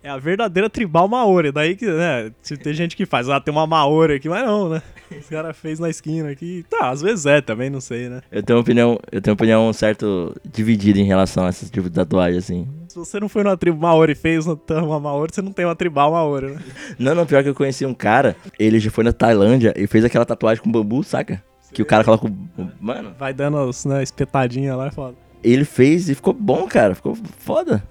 É 0.04 0.10
a 0.10 0.18
verdadeira 0.18 0.68
tribal 0.68 1.08
Maori. 1.08 1.50
Daí 1.50 1.74
que, 1.74 1.86
né, 1.86 2.30
tem 2.62 2.74
gente 2.74 2.94
que 2.94 3.06
faz, 3.06 3.26
ah, 3.30 3.40
tem 3.40 3.50
uma 3.50 3.66
Maori 3.66 4.16
aqui, 4.16 4.28
mas 4.28 4.44
não, 4.44 4.68
né? 4.68 4.82
Os 5.18 5.26
cara 5.30 5.54
fez 5.54 5.78
na 5.80 5.88
esquina 5.88 6.28
aqui. 6.28 6.62
Tá, 6.68 6.90
às 6.90 7.00
vezes 7.00 7.24
é 7.24 7.40
também, 7.40 7.70
não 7.70 7.80
sei, 7.80 8.10
né? 8.10 8.20
Eu 8.30 8.42
tenho 8.42 8.58
uma 8.58 8.62
opinião, 8.62 9.00
eu 9.10 9.22
tenho 9.22 9.32
uma 9.32 9.36
opinião 9.36 9.72
certo 9.72 10.36
dividida 10.44 10.98
em 10.98 11.04
relação 11.04 11.46
a 11.46 11.48
esse 11.48 11.70
tipo 11.70 11.88
de 11.88 11.94
tatuagem, 11.94 12.38
assim. 12.38 12.68
Se 12.86 12.96
você 12.98 13.18
não 13.18 13.30
foi 13.30 13.42
numa 13.44 13.56
tribo 13.56 13.80
Maori 13.80 14.12
e 14.12 14.14
fez 14.14 14.46
uma 14.46 15.00
Maori, 15.00 15.34
você 15.34 15.40
não 15.40 15.52
tem 15.52 15.64
uma 15.64 15.74
tribal 15.74 16.12
Maori, 16.12 16.48
né? 16.48 16.58
Não, 16.98 17.14
não, 17.14 17.24
pior 17.24 17.42
que 17.42 17.48
eu 17.48 17.54
conheci 17.54 17.86
um 17.86 17.94
cara, 17.94 18.36
ele 18.58 18.78
já 18.78 18.90
foi 18.90 19.04
na 19.04 19.12
Tailândia 19.12 19.72
e 19.74 19.86
fez 19.86 20.04
aquela 20.04 20.26
tatuagem 20.26 20.62
com 20.62 20.70
bambu, 20.70 21.02
saca? 21.02 21.42
Que 21.72 21.80
o 21.80 21.86
cara 21.86 22.04
coloca 22.04 22.26
o. 22.26 22.70
Mano, 22.78 23.14
Vai 23.18 23.32
dando 23.32 23.56
as 23.56 23.86
né, 23.86 24.02
espetadinhas 24.02 24.76
lá, 24.76 24.88
é 24.88 24.90
foda. 24.90 25.16
ele 25.42 25.64
fez 25.64 26.10
e 26.10 26.14
ficou 26.14 26.34
bom, 26.34 26.66
cara. 26.68 26.94
Ficou 26.94 27.16
foda. 27.38 27.82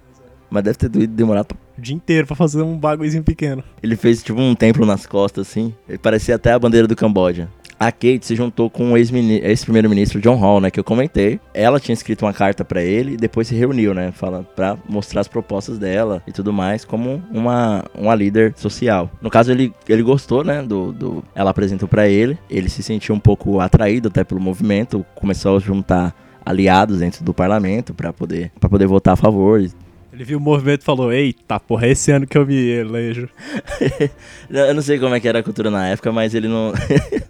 Mas 0.50 0.64
deve 0.64 0.78
ter 0.78 0.90
demorado 1.08 1.48
pra... 1.48 1.58
Dia 1.84 1.96
inteiro 1.96 2.26
pra 2.26 2.36
fazer 2.36 2.62
um 2.62 2.78
bagulhozinho 2.78 3.24
pequeno. 3.24 3.62
Ele 3.84 3.98
fez 3.98 4.24
tipo 4.24 4.40
um 4.40 4.56
templo 4.56 4.86
nas 4.86 5.06
costas, 5.06 5.50
assim. 5.50 5.74
Ele 5.88 5.98
parecia 5.98 6.36
até 6.36 6.54
a 6.54 6.58
bandeira 6.58 6.88
do 6.88 6.96
Camboja. 6.96 7.50
A 7.78 7.92
Kate 7.92 8.22
se 8.22 8.34
juntou 8.34 8.70
com 8.70 8.94
o 8.94 8.98
ex-primeiro-ministro 8.98 10.22
John 10.22 10.36
Hall, 10.36 10.62
né? 10.62 10.72
Que 10.72 10.80
eu 10.80 10.84
comentei. 10.86 11.42
Ela 11.54 11.82
tinha 11.82 11.94
escrito 11.94 12.24
uma 12.24 12.32
carta 12.32 12.64
pra 12.64 12.82
ele 12.82 13.16
e 13.16 13.18
depois 13.18 13.50
se 13.50 13.56
reuniu, 13.56 13.94
né? 13.94 14.14
Fala, 14.14 14.44
pra 14.56 14.78
mostrar 14.88 15.20
as 15.20 15.28
propostas 15.28 15.78
dela 15.78 16.24
e 16.26 16.32
tudo 16.32 16.54
mais, 16.54 16.86
como 16.86 17.22
uma, 17.30 17.84
uma 17.94 18.16
líder 18.16 18.54
social. 18.56 19.12
No 19.22 19.30
caso, 19.30 19.52
ele, 19.52 19.74
ele 19.90 20.02
gostou, 20.02 20.46
né? 20.46 20.62
Do, 20.62 20.94
do, 20.94 21.24
ela 21.36 21.50
apresentou 21.50 21.90
pra 21.90 22.08
ele. 22.08 22.38
Ele 22.50 22.70
se 22.70 22.82
sentiu 22.82 23.14
um 23.14 23.20
pouco 23.20 23.60
atraído 23.60 24.08
até 24.08 24.24
pelo 24.24 24.40
movimento. 24.40 25.06
Começou 25.14 25.58
a 25.58 25.60
juntar 25.60 26.16
aliados 26.46 27.00
dentro 27.00 27.24
do 27.24 27.34
parlamento 27.34 27.94
pra 27.94 28.14
poder, 28.14 28.52
pra 28.60 28.70
poder 28.70 28.88
votar 28.88 29.16
a 29.16 29.18
favor. 29.18 29.62
Ele 30.14 30.24
viu 30.24 30.38
o 30.38 30.42
movimento 30.42 30.82
e 30.82 30.86
falou: 30.86 31.12
Eita, 31.12 31.60
porra, 31.60 31.88
é 31.88 31.92
esse 31.92 32.12
ano 32.12 32.28
que 32.28 32.38
eu 32.38 32.46
me 32.46 32.56
elejo. 32.56 33.28
Eu 34.48 34.74
não 34.76 34.82
sei 34.82 35.00
como 35.00 35.16
é 35.16 35.20
que 35.20 35.28
era 35.28 35.40
a 35.40 35.44
cultura 35.44 35.72
na 35.72 35.88
época, 35.88 36.12
mas 36.12 36.36
ele 36.36 36.48
não. 36.48 36.72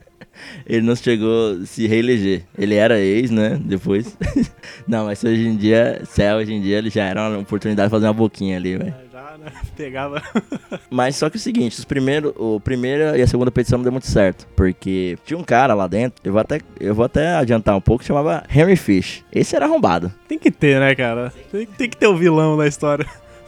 ele 0.68 0.82
não 0.82 0.94
chegou 0.94 1.62
a 1.62 1.66
se 1.66 1.88
reeleger. 1.88 2.44
Ele 2.58 2.76
era 2.76 3.00
ex, 3.00 3.32
né? 3.32 3.58
Depois. 3.64 4.18
não, 4.86 5.06
mas 5.06 5.24
hoje 5.24 5.48
em 5.48 5.56
dia, 5.56 6.02
é 6.18 6.36
hoje 6.36 6.54
em 6.54 6.62
dia, 6.62 6.78
ele 6.78 6.90
já 6.90 7.06
era 7.06 7.30
uma 7.30 7.40
oportunidade 7.40 7.88
de 7.88 7.92
fazer 7.92 8.06
uma 8.08 8.14
boquinha 8.14 8.58
ali, 8.58 8.78
velho. 8.78 8.94
Né? 9.38 9.52
Pegava. 9.76 10.22
Mas 10.90 11.16
só 11.16 11.30
que 11.30 11.38
é 11.38 11.40
o 11.40 11.42
seguinte, 11.42 11.80
os 11.80 11.86
primeiro, 11.86 12.34
o 12.38 12.60
primeira 12.60 13.18
e 13.18 13.22
a 13.22 13.28
segunda 13.28 13.52
petição 13.52 13.78
não 13.78 13.84
deu 13.84 13.92
muito 13.92 14.08
certo. 14.08 14.48
Porque 14.56 15.18
tinha 15.26 15.38
um 15.38 15.44
cara 15.44 15.74
lá 15.74 15.88
dentro, 15.88 16.22
eu 16.24 16.32
vou 16.32 16.42
até, 16.42 16.62
eu 16.80 16.94
vou 16.94 17.06
até 17.06 17.36
adiantar 17.36 17.76
um 17.76 17.82
pouco, 17.82 18.04
chamava 18.04 18.44
Henry 18.54 18.76
Fish. 18.76 19.24
Esse 19.32 19.56
era 19.56 19.66
arrombado. 19.66 20.14
Tem 20.28 20.38
que 20.38 20.52
ter, 20.52 20.80
né, 20.80 20.94
cara? 20.96 21.34
Tem, 21.52 21.66
tem 21.66 21.90
que 21.90 21.98
ter 21.98 22.08
o 22.08 22.18
vilão 22.18 22.58
da 22.58 22.68
história. 22.68 23.06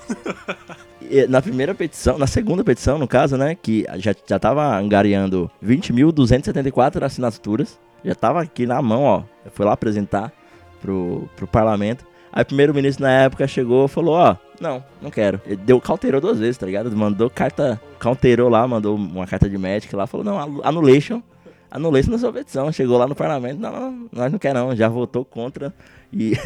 Na 1.30 1.40
primeira 1.40 1.76
petição, 1.76 2.18
na 2.18 2.26
segunda 2.26 2.64
petição, 2.64 2.98
no 2.98 3.08
caso, 3.08 3.38
né, 3.38 3.54
que 3.54 3.86
já, 3.98 4.16
já 4.28 4.40
tava 4.40 4.76
angariando 4.76 5.52
20.274 5.64 7.04
assinaturas, 7.04 7.80
já 8.04 8.16
tava 8.16 8.42
aqui 8.42 8.66
na 8.66 8.82
mão, 8.82 9.04
ó, 9.04 9.24
eu 9.46 9.52
fui 9.52 9.66
lá 9.66 9.74
apresentar 9.74 10.34
pro, 10.82 11.30
pro 11.36 11.46
parlamento. 11.46 12.06
Aí 12.36 12.44
o 12.44 12.46
primeiro-ministro 12.46 13.06
na 13.06 13.12
época 13.12 13.48
chegou 13.48 13.86
e 13.86 13.88
falou, 13.88 14.16
ó, 14.16 14.36
não, 14.60 14.84
não 15.02 15.10
quero. 15.10 15.40
Ele 15.46 15.56
deu, 15.56 15.80
cauteirou 15.80 16.20
duas 16.20 16.38
vezes, 16.38 16.58
tá 16.58 16.66
ligado? 16.66 16.94
Mandou 16.96 17.30
carta, 17.30 17.80
cauteirou 17.98 18.50
lá, 18.50 18.68
mandou 18.68 18.94
uma 18.98 19.26
carta 19.26 19.50
de 19.50 19.58
médico 19.58 19.96
lá, 19.96 20.06
falou, 20.06 20.26
não, 20.26 20.62
annulation, 20.62 21.24
annulation 21.72 22.12
na 22.12 22.18
sua 22.18 22.34
petição. 22.34 22.70
Chegou 22.74 22.98
lá 22.98 23.08
no 23.08 23.16
parlamento, 23.16 23.58
não, 23.58 23.72
não, 23.72 24.10
nós 24.12 24.30
não 24.34 24.38
quer 24.38 24.54
não, 24.54 24.76
já 24.76 24.90
votou 24.90 25.24
contra 25.24 25.74
e... 26.12 26.34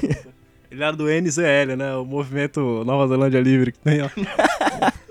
Ele 0.71 0.83
era 0.83 0.95
do 0.95 1.05
NZL, 1.05 1.75
né? 1.75 1.95
O 1.95 2.05
movimento 2.05 2.83
Nova 2.85 3.07
Zelândia 3.07 3.41
Livre 3.41 3.71
que 3.71 3.79
tem, 3.79 4.03
ó. 4.03 4.09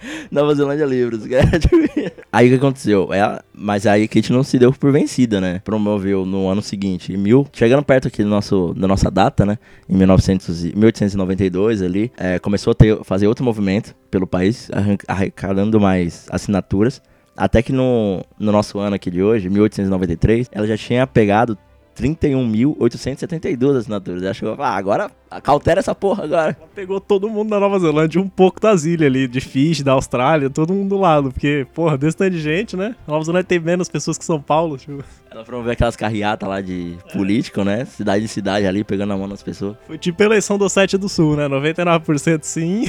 Nova 0.30 0.54
Zelândia 0.54 0.84
Livros, 0.86 1.22
aí 2.32 2.46
o 2.46 2.50
que 2.50 2.56
aconteceu? 2.56 3.12
Ela, 3.12 3.42
mas 3.54 3.86
aí 3.86 4.04
a 4.04 4.08
Kate 4.08 4.32
não 4.32 4.42
se 4.42 4.58
deu 4.58 4.72
por 4.72 4.92
vencida, 4.92 5.40
né? 5.40 5.60
Promoveu 5.64 6.24
no 6.24 6.48
ano 6.48 6.62
seguinte, 6.62 7.16
mil, 7.16 7.46
chegando 7.52 7.82
perto 7.82 8.08
aqui 8.08 8.22
do 8.22 8.28
nosso, 8.28 8.74
da 8.74 8.88
nossa 8.88 9.10
data, 9.10 9.44
né? 9.44 9.58
Em 9.88 9.96
1900, 9.96 10.64
e- 10.64 10.76
1892 10.76 11.82
ali, 11.82 12.12
é, 12.16 12.38
começou 12.38 12.72
a 12.72 12.74
ter, 12.74 12.98
fazer 13.04 13.26
outro 13.26 13.44
movimento 13.44 13.94
pelo 14.10 14.26
país, 14.26 14.70
arrecadando 15.06 15.80
mais 15.80 16.26
assinaturas. 16.30 17.02
Até 17.36 17.62
que 17.62 17.72
no, 17.72 18.22
no 18.38 18.52
nosso 18.52 18.78
ano 18.78 18.96
aqui 18.96 19.10
de 19.10 19.22
hoje, 19.22 19.48
1893, 19.48 20.48
ela 20.52 20.66
já 20.66 20.76
tinha 20.76 21.06
pegado 21.06 21.56
31.872 22.00 23.76
assinaturas. 23.76 24.22
Ela 24.22 24.34
chegou 24.34 24.54
e 24.54 24.56
falou, 24.56 24.72
ah, 24.72 24.76
agora 24.76 25.10
cautela 25.42 25.80
essa 25.80 25.94
porra 25.94 26.24
agora. 26.24 26.56
Ela 26.58 26.68
pegou 26.74 27.00
todo 27.00 27.28
mundo 27.28 27.50
da 27.50 27.60
Nova 27.60 27.78
Zelândia, 27.78 28.20
um 28.20 28.28
pouco 28.28 28.58
das 28.58 28.84
ilhas 28.84 29.06
ali, 29.06 29.28
de 29.28 29.40
Fiji, 29.40 29.84
da 29.84 29.92
Austrália, 29.92 30.48
todo 30.48 30.72
mundo 30.72 30.88
do 30.88 30.98
lado. 30.98 31.30
Porque, 31.30 31.66
porra, 31.74 31.98
desse 31.98 32.16
tanto 32.16 32.32
de 32.32 32.40
gente, 32.40 32.76
né? 32.76 32.96
A 33.06 33.10
Nova 33.10 33.24
Zelândia 33.24 33.46
tem 33.46 33.60
menos 33.60 33.88
pessoas 33.88 34.16
que 34.16 34.24
São 34.24 34.40
Paulo, 34.40 34.78
tipo. 34.78 35.04
Ela 35.30 35.44
promoveu 35.44 35.72
aquelas 35.72 35.94
carreatas 35.94 36.48
lá 36.48 36.60
de 36.60 36.96
político, 37.12 37.62
né? 37.62 37.84
Cidade 37.84 38.22
de 38.22 38.28
cidade 38.28 38.66
ali, 38.66 38.82
pegando 38.82 39.12
a 39.12 39.16
mão 39.16 39.28
das 39.28 39.42
pessoas. 39.42 39.76
Foi 39.86 39.98
tipo 39.98 40.20
a 40.22 40.26
eleição 40.26 40.58
do 40.58 40.68
7 40.68 40.96
do 40.96 41.08
Sul, 41.08 41.36
né? 41.36 41.48
99% 41.48 42.40
sim 42.42 42.86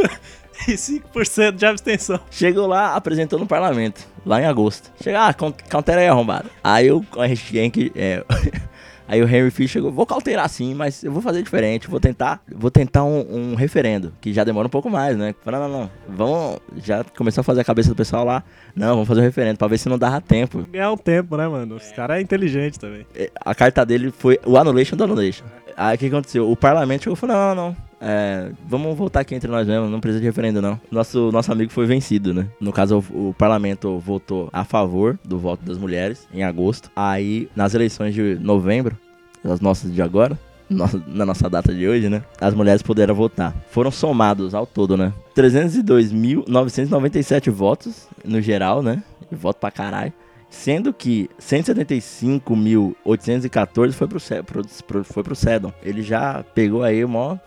e 0.68 0.72
5% 0.72 1.52
de 1.52 1.66
abstenção. 1.66 2.18
Chegou 2.30 2.66
lá, 2.66 2.94
apresentou 2.94 3.38
no 3.38 3.46
parlamento, 3.46 4.06
lá 4.24 4.40
em 4.40 4.44
agosto. 4.46 4.90
Chega, 5.02 5.26
ah, 5.28 5.34
cau- 5.34 5.54
cautela 5.68 6.00
aí, 6.00 6.08
arrombado. 6.08 6.48
Aí 6.62 6.90
o 6.90 7.04
Henry, 7.52 7.92
é, 7.94 8.24
aí 9.08 9.22
o 9.22 9.28
Henry 9.28 9.50
Fish 9.50 9.70
chegou, 9.70 9.92
vou 9.92 10.04
cauterar 10.06 10.48
sim, 10.48 10.74
mas 10.74 11.02
eu 11.04 11.12
vou 11.12 11.22
fazer 11.22 11.42
diferente, 11.42 11.88
vou 11.88 12.00
tentar, 12.00 12.40
vou 12.52 12.70
tentar 12.70 13.04
um, 13.04 13.52
um 13.52 13.54
referendo, 13.54 14.12
que 14.20 14.32
já 14.32 14.42
demora 14.44 14.66
um 14.66 14.70
pouco 14.70 14.90
mais, 14.90 15.16
né? 15.16 15.34
Falei, 15.44 15.60
não, 15.60 15.68
não, 15.68 15.80
não, 15.82 15.90
vamos, 16.08 16.58
já 16.82 17.04
começou 17.16 17.40
a 17.42 17.44
fazer 17.44 17.60
a 17.60 17.64
cabeça 17.64 17.88
do 17.90 17.94
pessoal 17.96 18.24
lá, 18.24 18.42
não, 18.74 18.88
vamos 18.94 19.06
fazer 19.08 19.20
um 19.20 19.24
referendo, 19.24 19.58
pra 19.58 19.68
ver 19.68 19.78
se 19.78 19.88
não 19.88 19.98
dava 19.98 20.20
tempo. 20.20 20.64
Ganhar 20.72 20.90
um 20.90 20.96
tempo, 20.96 21.36
né, 21.36 21.46
mano? 21.46 21.76
Os 21.76 21.92
caras 21.92 22.18
é 22.18 22.20
inteligente 22.20 22.78
também. 22.80 23.06
É, 23.14 23.30
A 23.44 23.54
carta 23.54 23.84
dele 23.86 24.10
foi 24.10 24.38
o 24.44 24.56
annulation 24.56 24.96
do 24.96 25.04
annulation. 25.04 25.44
Aí 25.76 25.94
o 25.94 25.98
que 25.98 26.06
aconteceu? 26.06 26.50
O 26.50 26.56
parlamento 26.56 27.02
chegou 27.04 27.16
e 27.16 27.20
falou, 27.20 27.36
não, 27.36 27.54
não, 27.54 27.64
não. 27.68 27.76
É, 28.00 28.50
vamos 28.66 28.96
voltar 28.96 29.20
aqui 29.20 29.34
entre 29.34 29.50
nós 29.50 29.66
mesmo, 29.66 29.88
não 29.88 30.00
precisa 30.00 30.20
de 30.20 30.26
referendo 30.26 30.60
não. 30.60 30.78
Nosso, 30.90 31.30
nosso 31.32 31.50
amigo 31.50 31.72
foi 31.72 31.86
vencido, 31.86 32.34
né? 32.34 32.46
No 32.60 32.72
caso, 32.72 33.02
o, 33.10 33.30
o 33.30 33.34
parlamento 33.34 33.98
votou 33.98 34.50
a 34.52 34.64
favor 34.64 35.18
do 35.24 35.38
voto 35.38 35.64
das 35.64 35.78
mulheres 35.78 36.28
em 36.32 36.42
agosto. 36.42 36.90
Aí, 36.94 37.48
nas 37.56 37.74
eleições 37.74 38.14
de 38.14 38.38
novembro, 38.40 38.96
as 39.44 39.60
nossas 39.60 39.92
de 39.92 40.02
agora, 40.02 40.38
na 40.68 41.24
nossa 41.24 41.48
data 41.48 41.72
de 41.72 41.88
hoje, 41.88 42.08
né? 42.08 42.24
As 42.40 42.54
mulheres 42.54 42.82
puderam 42.82 43.14
votar. 43.14 43.54
Foram 43.70 43.90
somados 43.90 44.54
ao 44.54 44.66
todo, 44.66 44.96
né? 44.96 45.12
302.997 45.36 47.50
votos 47.50 48.08
no 48.24 48.40
geral, 48.40 48.82
né? 48.82 49.02
Voto 49.30 49.58
pra 49.58 49.70
caralho. 49.70 50.12
Sendo 50.48 50.92
que 50.92 51.28
175.814 51.40 53.92
foi 53.92 54.06
pro, 54.06 54.20
pro, 54.44 54.62
pro, 54.86 55.02
foi 55.04 55.22
pro 55.22 55.34
Sedon. 55.34 55.72
Ele 55.82 56.02
já 56.02 56.44
pegou 56.54 56.82
aí 56.82 57.04
o 57.04 57.08
maior, 57.08 57.38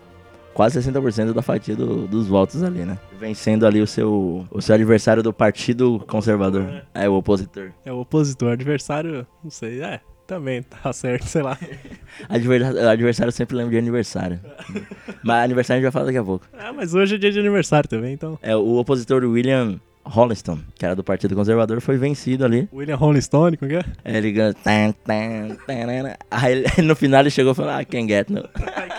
quase 0.53 0.79
60% 0.81 1.33
da 1.33 1.41
fatia 1.41 1.75
do- 1.75 2.07
dos 2.07 2.27
votos 2.27 2.63
ali, 2.63 2.79
né? 2.85 2.97
Vencendo 3.19 3.65
ali 3.65 3.81
o 3.81 3.87
seu, 3.87 4.45
o 4.51 4.61
seu 4.61 4.75
adversário 4.75 5.21
do 5.23 5.31
Partido 5.33 5.99
Conservador. 6.07 6.83
É, 6.93 7.07
o 7.09 7.13
opositor. 7.13 7.71
É 7.85 7.91
o 7.91 7.99
opositor, 7.99 8.51
adversário, 8.53 9.25
não 9.43 9.51
sei, 9.51 9.81
é. 9.81 9.99
Também 10.27 10.61
tá 10.61 10.93
certo, 10.93 11.25
sei 11.25 11.41
lá. 11.41 11.57
Adversário, 12.29 12.87
adversário 12.87 13.31
sempre 13.33 13.55
lembra 13.55 13.71
de 13.71 13.77
aniversário. 13.79 14.39
Mas 15.23 15.43
aniversário 15.43 15.79
a 15.79 15.81
gente 15.81 15.91
vai 15.91 15.91
falar 15.91 16.05
daqui 16.05 16.19
a 16.19 16.23
pouco. 16.23 16.45
Ah, 16.53 16.71
mas 16.71 16.93
hoje 16.93 17.15
é 17.15 17.17
dia 17.17 17.31
de 17.31 17.39
aniversário 17.39 17.89
também, 17.89 18.13
então. 18.13 18.37
É, 18.41 18.55
o 18.55 18.75
opositor 18.77 19.23
William 19.23 19.79
Holliston, 20.09 20.59
que 20.75 20.85
era 20.85 20.95
do 20.95 21.03
Partido 21.03 21.35
Conservador, 21.35 21.79
foi 21.81 21.97
vencido 21.97 22.43
ali. 22.43 22.67
William 22.73 22.95
Rolling 22.95 23.21
Stone, 23.21 23.57
como 23.57 23.71
é? 23.71 23.83
Aí 24.03 24.17
ele 24.17 24.31
ganhou. 24.31 24.53
Aí 26.31 26.63
no 26.83 26.95
final 26.95 27.21
ele 27.21 27.29
chegou 27.29 27.51
e 27.51 27.55
falou: 27.55 27.71
Ah, 27.71 27.83
quem 27.83 28.07
get 28.07 28.29
no. 28.29 28.43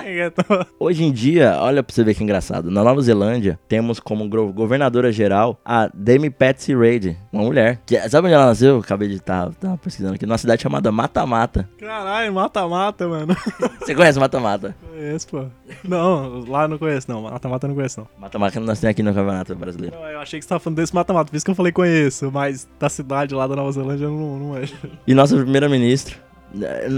É? 0.03 0.33
Hoje 0.79 1.05
em 1.05 1.13
dia, 1.13 1.57
olha 1.61 1.83
pra 1.83 1.95
você 1.95 2.03
ver 2.03 2.15
que 2.15 2.25
engraçado. 2.25 2.71
Na 2.71 2.83
Nova 2.83 3.01
Zelândia, 3.03 3.59
temos 3.69 4.01
como 4.01 4.29
governadora 4.53 5.13
geral 5.13 5.61
a 5.65 5.91
Dame 5.95 6.31
Patsy 6.31 6.75
Reid, 6.75 7.17
uma 7.33 7.45
mulher. 7.45 7.81
Que, 7.87 7.97
sabe 8.09 8.27
onde 8.27 8.35
ela 8.35 8.47
nasceu? 8.47 8.71
Eu 8.71 8.81
acabei 8.81 9.09
de 9.09 9.17
estar 9.17 9.51
pesquisando 9.83 10.15
aqui. 10.15 10.27
Numa 10.27 10.39
cidade 10.39 10.63
chamada 10.63 10.91
Mata 10.91 11.25
Mata. 11.27 11.69
Caralho, 11.79 12.33
mata-mata, 12.33 13.07
mano. 13.07 13.37
Você 13.81 13.95
conhece 13.95 14.19
Mata 14.19 14.41
Mata? 14.41 14.75
Conheço, 14.91 15.29
pô. 15.29 15.45
Não, 15.85 16.45
lá 16.49 16.67
não 16.67 16.79
conheço, 16.79 17.11
não. 17.11 17.23
Mata-mata 17.23 17.67
eu 17.67 17.69
não 17.69 17.75
conheço, 17.75 18.01
não. 18.01 18.09
Mata 18.19 18.39
Mata 18.39 18.61
nós 18.61 18.81
temos 18.81 18.91
aqui 18.93 19.03
no 19.03 19.15
Campeonato 19.15 19.55
Brasileiro. 19.55 19.97
Não, 19.97 20.07
eu 20.09 20.21
achei 20.21 20.39
que 20.39 20.45
você 20.45 20.49
tava 20.49 20.61
falando 20.61 20.77
desse 20.77 20.95
mata-mata, 21.01 21.31
por 21.31 21.37
isso 21.37 21.45
que 21.45 21.51
eu 21.51 21.55
falei 21.55 21.73
conheço, 21.73 22.31
mas 22.31 22.69
da 22.79 22.89
cidade 22.89 23.35
lá 23.35 23.47
da 23.47 23.57
Nova 23.57 23.73
Zelândia 23.73 24.05
eu 24.05 24.11
não, 24.11 24.39
não 24.39 24.57
é. 24.57 24.65
E 25.07 25.15
nosso 25.15 25.37
primeiro-ministro. 25.37 26.19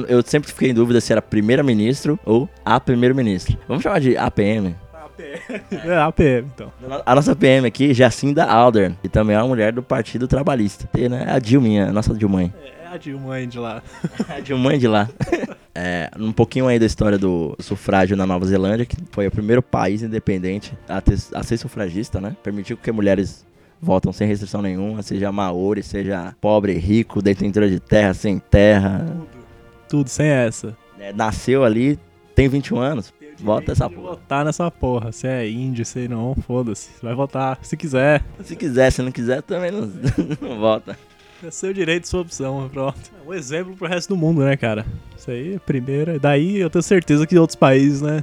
Eu 0.08 0.22
sempre 0.22 0.50
fiquei 0.50 0.70
em 0.70 0.74
dúvida 0.74 0.98
se 0.98 1.12
era 1.12 1.20
primeiro-ministro 1.20 2.18
ou 2.24 2.48
a 2.64 2.80
primeiro-ministro. 2.80 3.58
Vamos 3.68 3.82
chamar 3.82 4.00
de 4.00 4.16
APM. 4.16 4.74
É, 5.70 5.98
a 5.98 6.10
PM, 6.10 6.50
então. 6.54 6.72
A 7.04 7.14
nossa 7.14 7.36
PM 7.36 7.66
aqui, 7.66 7.92
Jacinda 7.92 8.44
Alder, 8.44 8.94
e 9.04 9.08
também 9.08 9.36
é 9.36 9.38
uma 9.38 9.48
mulher 9.48 9.72
do 9.72 9.82
Partido 9.82 10.26
Trabalhista. 10.26 10.88
E, 10.96 11.08
né, 11.08 11.26
a 11.28 11.38
Dilminha, 11.38 11.88
a 11.88 11.92
nossa 11.92 12.14
Dilmãe. 12.14 12.52
É 12.60 12.82
a 12.92 12.96
Dilma 12.98 13.46
de 13.46 13.58
lá. 13.58 13.82
A 14.28 14.40
Dilmãe 14.40 14.78
de 14.78 14.88
lá. 14.88 15.08
É, 15.74 16.10
um 16.18 16.32
pouquinho 16.32 16.68
aí 16.68 16.78
da 16.78 16.84
história 16.84 17.16
do 17.16 17.56
sufrágio 17.58 18.14
na 18.14 18.26
Nova 18.26 18.44
Zelândia, 18.44 18.84
que 18.84 18.94
foi 19.10 19.26
o 19.26 19.30
primeiro 19.30 19.62
país 19.62 20.02
independente 20.02 20.76
a, 20.86 21.00
ter, 21.00 21.16
a 21.32 21.42
ser 21.42 21.56
sufragista, 21.56 22.20
né? 22.20 22.36
Permitiu 22.42 22.76
que 22.76 22.92
mulheres 22.92 23.42
votam 23.82 24.12
sem 24.12 24.28
restrição 24.28 24.62
nenhuma, 24.62 25.02
seja 25.02 25.32
maori, 25.32 25.82
seja 25.82 26.34
pobre, 26.40 26.74
rico, 26.74 27.20
detentora 27.20 27.68
de 27.68 27.80
terra, 27.80 28.14
sem 28.14 28.38
terra. 28.38 29.04
Tudo 29.88 30.08
sem 30.08 30.28
essa. 30.28 30.76
É, 31.00 31.12
nasceu 31.12 31.64
ali, 31.64 31.98
tem 32.32 32.48
21 32.48 32.78
anos, 32.78 33.12
vota 33.40 33.72
essa 33.72 33.90
porra. 33.90 34.10
votar 34.10 34.44
nessa 34.44 34.70
porra. 34.70 35.10
Se 35.10 35.26
é 35.26 35.48
índio, 35.48 35.84
se 35.84 36.06
não, 36.06 36.36
foda-se. 36.46 36.90
Vai 37.02 37.12
votar 37.12 37.58
se 37.60 37.76
quiser. 37.76 38.24
Se 38.44 38.54
quiser, 38.54 38.92
se 38.92 39.02
não 39.02 39.10
quiser, 39.10 39.42
também 39.42 39.72
não, 39.72 39.80
não 40.40 40.60
vota. 40.60 40.96
É 41.44 41.50
seu 41.50 41.72
direito, 41.72 42.06
sua 42.06 42.20
opção, 42.20 42.70
pronto. 42.72 43.00
É 43.20 43.28
um 43.28 43.34
exemplo 43.34 43.74
pro 43.74 43.88
resto 43.88 44.10
do 44.10 44.16
mundo, 44.16 44.44
né, 44.44 44.56
cara? 44.56 44.86
Isso 45.18 45.28
aí 45.28 45.56
é 45.56 45.58
primeira. 45.58 46.16
Daí 46.16 46.58
eu 46.58 46.70
tenho 46.70 46.84
certeza 46.84 47.26
que 47.26 47.36
outros 47.36 47.56
países, 47.56 48.00
né, 48.00 48.22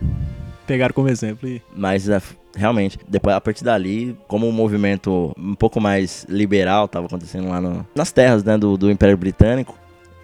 pegaram 0.65 0.93
como 0.93 1.09
exemplo 1.09 1.49
e. 1.49 1.61
Mas 1.75 2.07
é, 2.07 2.21
realmente, 2.55 2.97
depois 3.07 3.35
a 3.35 3.41
partir 3.41 3.63
dali, 3.63 4.17
como 4.27 4.47
um 4.47 4.51
movimento 4.51 5.31
um 5.37 5.55
pouco 5.55 5.79
mais 5.79 6.25
liberal 6.29 6.85
estava 6.85 7.05
acontecendo 7.05 7.49
lá 7.49 7.59
no- 7.61 7.85
nas 7.95 8.11
terras 8.11 8.43
né, 8.43 8.57
do, 8.57 8.77
do 8.77 8.89
Império 8.91 9.17
Britânico, 9.17 9.77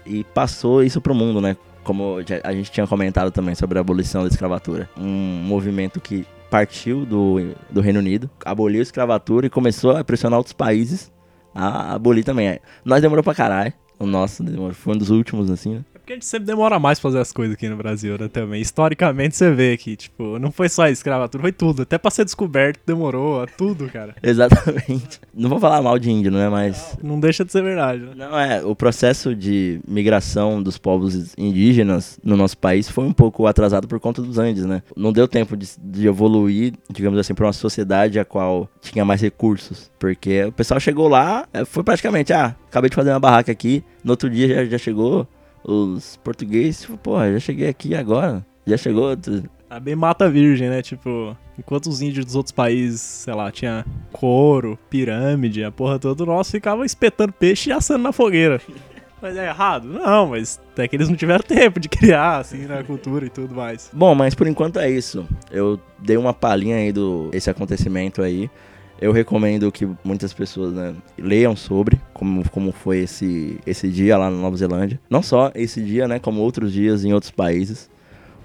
e 0.06 0.24
passou 0.24 0.84
isso 0.84 1.02
pro 1.02 1.16
mundo, 1.16 1.42
né? 1.42 1.58
Como 1.84 2.18
a 2.44 2.54
gente 2.54 2.72
tinha 2.72 2.86
comentado 2.88 3.32
também 3.32 3.54
sobre 3.56 3.78
a 3.78 3.82
abolição 3.82 4.22
da 4.24 4.28
escravatura. 4.28 4.90
Um 4.98 5.44
movimento 5.44 6.00
que 6.00 6.26
partiu 6.50 7.06
do, 7.06 7.54
do 7.70 7.82
Reino 7.82 8.00
Unido, 8.00 8.30
aboliu 8.44 8.80
a 8.80 8.84
escravatura 8.84 9.48
e 9.48 9.50
começou 9.50 9.92
a 9.98 10.04
pressionar 10.04 10.38
outros 10.38 10.54
países 10.54 11.12
a 11.54 11.94
abolir 11.96 12.24
também. 12.24 12.60
Nós 12.84 13.02
demorou 13.02 13.24
pra 13.24 13.34
caralho. 13.36 13.74
O 14.00 14.06
nosso 14.06 14.44
demorou, 14.44 14.74
foi 14.74 14.94
um 14.94 14.98
dos 14.98 15.10
últimos, 15.10 15.50
assim, 15.50 15.76
né? 15.76 15.86
Porque 16.06 16.14
a 16.14 16.16
gente 16.18 16.28
sempre 16.28 16.46
demora 16.46 16.78
mais 16.78 17.00
pra 17.00 17.10
fazer 17.10 17.20
as 17.20 17.32
coisas 17.32 17.56
aqui 17.56 17.68
no 17.68 17.76
Brasil, 17.76 18.16
né, 18.16 18.28
também. 18.28 18.62
Historicamente 18.62 19.36
você 19.36 19.50
vê 19.50 19.76
que, 19.76 19.96
tipo, 19.96 20.38
não 20.38 20.52
foi 20.52 20.70
só 20.70 20.84
a 20.84 20.92
escravatura, 20.92 21.42
foi 21.42 21.52
tudo. 21.52 21.82
Até 21.82 21.98
pra 21.98 22.12
ser 22.12 22.24
descoberto 22.24 22.80
demorou, 22.86 23.44
tudo, 23.58 23.90
cara. 23.90 24.16
Exatamente. 24.22 25.20
Não 25.34 25.50
vou 25.50 25.60
falar 25.60 25.82
mal 25.82 25.98
de 25.98 26.12
índio, 26.12 26.32
né? 26.32 26.48
Mas 26.48 26.96
Não 27.02 27.20
deixa 27.20 27.44
de 27.44 27.52
ser 27.52 27.64
verdade, 27.64 28.04
né? 28.04 28.12
Não, 28.16 28.40
é, 28.40 28.64
o 28.64 28.76
processo 28.76 29.34
de 29.34 29.82
migração 29.88 30.62
dos 30.62 30.78
povos 30.78 31.34
indígenas 31.40 32.20
no 32.24 32.38
nosso 32.38 32.56
país 32.56 32.88
foi 32.88 33.04
um 33.04 33.14
pouco 33.14 33.48
atrasado 33.48 33.88
por 33.88 34.00
conta 34.00 34.22
dos 34.22 34.38
Andes, 34.38 34.64
né? 34.64 34.84
Não 34.96 35.12
deu 35.12 35.28
tempo 35.28 35.58
de, 35.58 35.68
de 35.84 36.08
evoluir, 36.08 36.76
digamos 36.88 37.18
assim, 37.18 37.34
para 37.34 37.48
uma 37.48 37.54
sociedade 37.54 38.20
a 38.20 38.26
qual 38.26 38.70
tinha 38.80 39.04
mais 39.04 39.22
recursos. 39.22 39.90
Porque 39.98 40.44
o 40.44 40.52
pessoal 40.52 40.80
chegou 40.80 41.08
lá, 41.08 41.48
é, 41.52 41.66
foi 41.66 41.82
praticamente, 41.82 42.32
ah, 42.32 42.56
acabei 42.70 42.92
de 42.92 42.96
fazer 42.96 43.10
uma 43.10 43.20
barraca 43.20 43.52
aqui, 43.52 43.84
no 44.04 44.12
outro 44.12 44.30
dia 44.30 44.48
já, 44.48 44.66
já 44.66 44.78
chegou 44.78 45.28
os 45.68 46.18
portugueses, 46.18 46.86
porra, 47.02 47.32
já 47.34 47.40
cheguei 47.40 47.68
aqui 47.70 47.96
agora. 47.96 48.46
Já 48.66 48.78
chegou. 48.78 49.10
outro- 49.10 49.44
É 49.70 49.80
bem 49.80 49.96
mata 49.96 50.30
virgem, 50.30 50.70
né? 50.70 50.82
Tipo, 50.82 51.36
enquanto 51.58 51.88
os 51.88 52.02
índios 52.02 52.26
dos 52.26 52.36
outros 52.36 52.52
países, 52.52 53.02
sei 53.02 53.34
lá, 53.34 53.52
tinha 53.52 53.86
couro, 54.12 54.78
pirâmide, 54.90 55.64
a 55.64 55.72
porra 55.72 56.00
toda, 56.00 56.24
o 56.24 56.26
nosso 56.26 56.52
ficava 56.52 56.86
espetando 56.86 57.34
peixe 57.34 57.70
e 57.70 57.74
assando 57.74 58.04
na 58.04 58.12
fogueira. 58.12 58.62
Mas 59.22 59.36
é 59.38 59.48
errado? 59.48 59.88
Não, 59.88 60.28
mas 60.28 60.60
até 60.74 60.88
que 60.88 60.96
eles 60.96 61.10
não 61.10 61.16
tiveram 61.16 61.42
tempo 61.48 61.80
de 61.80 61.90
criar, 61.90 62.38
assim, 62.42 62.68
na 62.68 62.84
cultura 62.84 63.26
e 63.26 63.30
tudo 63.30 63.56
mais. 63.56 63.90
Bom, 63.92 64.14
mas 64.14 64.36
por 64.36 64.46
enquanto 64.46 64.78
é 64.78 64.88
isso. 64.92 65.26
Eu 65.50 65.80
dei 65.98 66.16
uma 66.16 66.32
palhinha 66.34 66.76
aí 66.76 66.92
do 66.92 67.30
esse 67.34 67.50
acontecimento 67.50 68.22
aí. 68.22 68.52
Eu 69.00 69.12
recomendo 69.12 69.72
que 69.72 69.88
muitas 70.04 70.34
pessoas 70.34 70.74
né, 70.74 70.94
leiam 71.18 71.56
sobre 71.56 72.00
como, 72.14 72.48
como 72.50 72.72
foi 72.72 73.00
esse, 73.00 73.60
esse 73.66 73.90
dia 73.90 74.18
lá 74.18 74.30
na 74.30 74.38
Nova 74.38 74.56
Zelândia. 74.56 75.00
Não 75.10 75.22
só 75.22 75.52
esse 75.54 75.82
dia, 75.82 76.08
né? 76.08 76.20
Como 76.20 76.42
outros 76.42 76.72
dias 76.72 77.04
em 77.04 77.14
outros 77.14 77.32
países. 77.32 77.90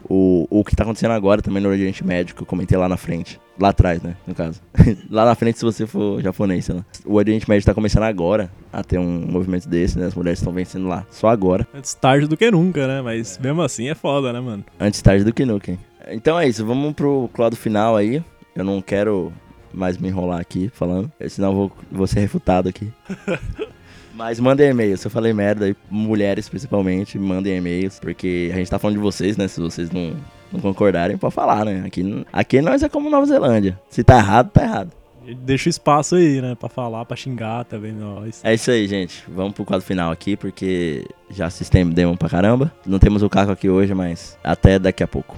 O, 0.08 0.46
o 0.50 0.64
que 0.64 0.74
tá 0.74 0.82
acontecendo 0.82 1.12
agora 1.12 1.42
também 1.42 1.62
no 1.62 1.68
Oriente 1.68 2.04
Médio, 2.04 2.34
que 2.34 2.42
eu 2.42 2.46
comentei 2.46 2.76
lá 2.76 2.88
na 2.88 2.96
frente. 2.96 3.38
Lá 3.58 3.68
atrás, 3.68 4.02
né? 4.02 4.16
No 4.26 4.34
caso. 4.34 4.60
lá 5.10 5.24
na 5.24 5.34
frente, 5.34 5.58
se 5.58 5.64
você 5.64 5.86
for 5.86 6.20
japonês, 6.20 6.64
sei 6.64 6.74
lá. 6.74 6.84
O 7.04 7.14
Oriente 7.14 7.48
Médio 7.48 7.66
tá 7.66 7.74
começando 7.74 8.04
agora 8.04 8.50
a 8.72 8.82
ter 8.82 8.98
um 8.98 9.26
movimento 9.26 9.68
desse, 9.68 9.98
né? 9.98 10.06
As 10.06 10.14
mulheres 10.14 10.40
estão 10.40 10.52
vencendo 10.52 10.88
lá. 10.88 11.06
Só 11.10 11.28
agora. 11.28 11.68
Antes 11.72 11.94
tarde 11.94 12.26
do 12.26 12.36
que 12.36 12.50
nunca, 12.50 12.86
né? 12.88 13.02
Mas 13.02 13.38
mesmo 13.38 13.62
assim 13.62 13.88
é 13.88 13.94
foda, 13.94 14.32
né, 14.32 14.40
mano? 14.40 14.64
Antes 14.80 15.00
tarde 15.00 15.22
do 15.22 15.32
que 15.32 15.44
nunca, 15.44 15.70
hein? 15.70 15.78
Então 16.08 16.40
é 16.40 16.48
isso, 16.48 16.64
vamos 16.64 16.94
pro 16.94 17.28
clado 17.32 17.54
final 17.54 17.94
aí. 17.94 18.22
Eu 18.56 18.64
não 18.64 18.82
quero 18.82 19.32
mais 19.72 19.98
me 19.98 20.08
enrolar 20.08 20.40
aqui 20.40 20.70
falando, 20.72 21.10
senão 21.28 21.48
eu 21.48 21.54
vou, 21.54 21.72
vou 21.90 22.06
ser 22.06 22.20
refutado 22.20 22.68
aqui. 22.68 22.92
Mas 24.12 24.38
mandem 24.38 24.68
e-mails, 24.68 25.00
se 25.00 25.06
eu 25.06 25.10
falei 25.10 25.32
merda 25.32 25.64
aí, 25.64 25.76
mulheres 25.90 26.46
principalmente, 26.48 27.18
mandem 27.18 27.56
e-mails, 27.56 27.98
porque 27.98 28.50
a 28.52 28.56
gente 28.56 28.70
tá 28.70 28.78
falando 28.78 28.96
de 28.96 29.02
vocês, 29.02 29.36
né? 29.36 29.48
Se 29.48 29.60
vocês 29.60 29.90
não, 29.90 30.14
não 30.52 30.60
concordarem, 30.60 31.16
pode 31.16 31.32
falar, 31.32 31.64
né? 31.64 31.84
Aqui, 31.86 32.26
aqui 32.30 32.60
nós 32.60 32.82
é 32.82 32.88
como 32.88 33.08
Nova 33.08 33.24
Zelândia. 33.24 33.80
Se 33.88 34.04
tá 34.04 34.18
errado, 34.18 34.50
tá 34.50 34.62
errado. 34.62 34.92
Deixa 35.38 35.68
o 35.68 35.70
espaço 35.70 36.16
aí, 36.16 36.40
né? 36.40 36.54
Pra 36.54 36.68
falar, 36.68 37.04
pra 37.04 37.16
xingar 37.16 37.64
também 37.64 37.92
nós. 37.92 38.40
É 38.44 38.52
isso 38.52 38.70
aí, 38.70 38.86
gente. 38.86 39.24
Vamos 39.28 39.54
pro 39.54 39.64
quadro 39.64 39.86
final 39.86 40.10
aqui, 40.10 40.36
porque 40.36 41.06
já 41.30 41.48
se 41.48 41.62
estendemos 41.62 42.16
pra 42.16 42.28
caramba. 42.28 42.72
Não 42.84 42.98
temos 42.98 43.22
o 43.22 43.28
Caco 43.28 43.52
aqui 43.52 43.68
hoje, 43.68 43.94
mas 43.94 44.38
até 44.42 44.78
daqui 44.78 45.02
a 45.02 45.08
pouco. 45.08 45.36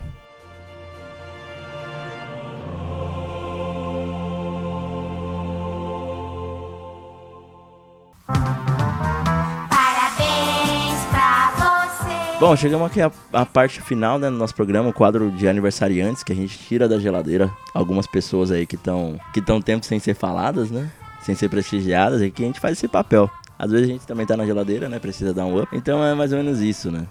Bom, 12.42 12.56
chegamos 12.56 12.88
aqui 12.88 13.00
à, 13.00 13.46
parte 13.46 13.80
final 13.80 14.18
né, 14.18 14.28
do 14.28 14.36
nosso 14.36 14.52
programa, 14.52 14.88
o 14.88 14.92
quadro 14.92 15.30
de 15.30 15.46
aniversariantes, 15.46 16.24
que 16.24 16.32
a 16.32 16.34
gente 16.34 16.58
tira 16.58 16.88
da 16.88 16.98
geladeira 16.98 17.48
algumas 17.72 18.04
pessoas 18.04 18.50
aí 18.50 18.66
que 18.66 18.74
estão 18.74 19.16
que 19.32 19.40
tão 19.40 19.62
tempo 19.62 19.86
sem 19.86 20.00
ser 20.00 20.14
faladas, 20.14 20.68
né? 20.68 20.90
Sem 21.20 21.36
ser 21.36 21.48
prestigiadas, 21.48 22.20
e 22.20 22.32
que 22.32 22.42
a 22.42 22.46
gente 22.46 22.58
faz 22.58 22.76
esse 22.76 22.88
papel. 22.88 23.30
Às 23.56 23.70
vezes 23.70 23.88
a 23.88 23.92
gente 23.92 24.06
também 24.08 24.26
tá 24.26 24.36
na 24.36 24.44
geladeira, 24.44 24.88
né? 24.88 24.98
Precisa 24.98 25.32
dar 25.32 25.46
um 25.46 25.62
up. 25.62 25.68
Então 25.72 26.04
é 26.04 26.16
mais 26.16 26.32
ou 26.32 26.38
menos 26.38 26.60
isso, 26.60 26.90
né? 26.90 27.06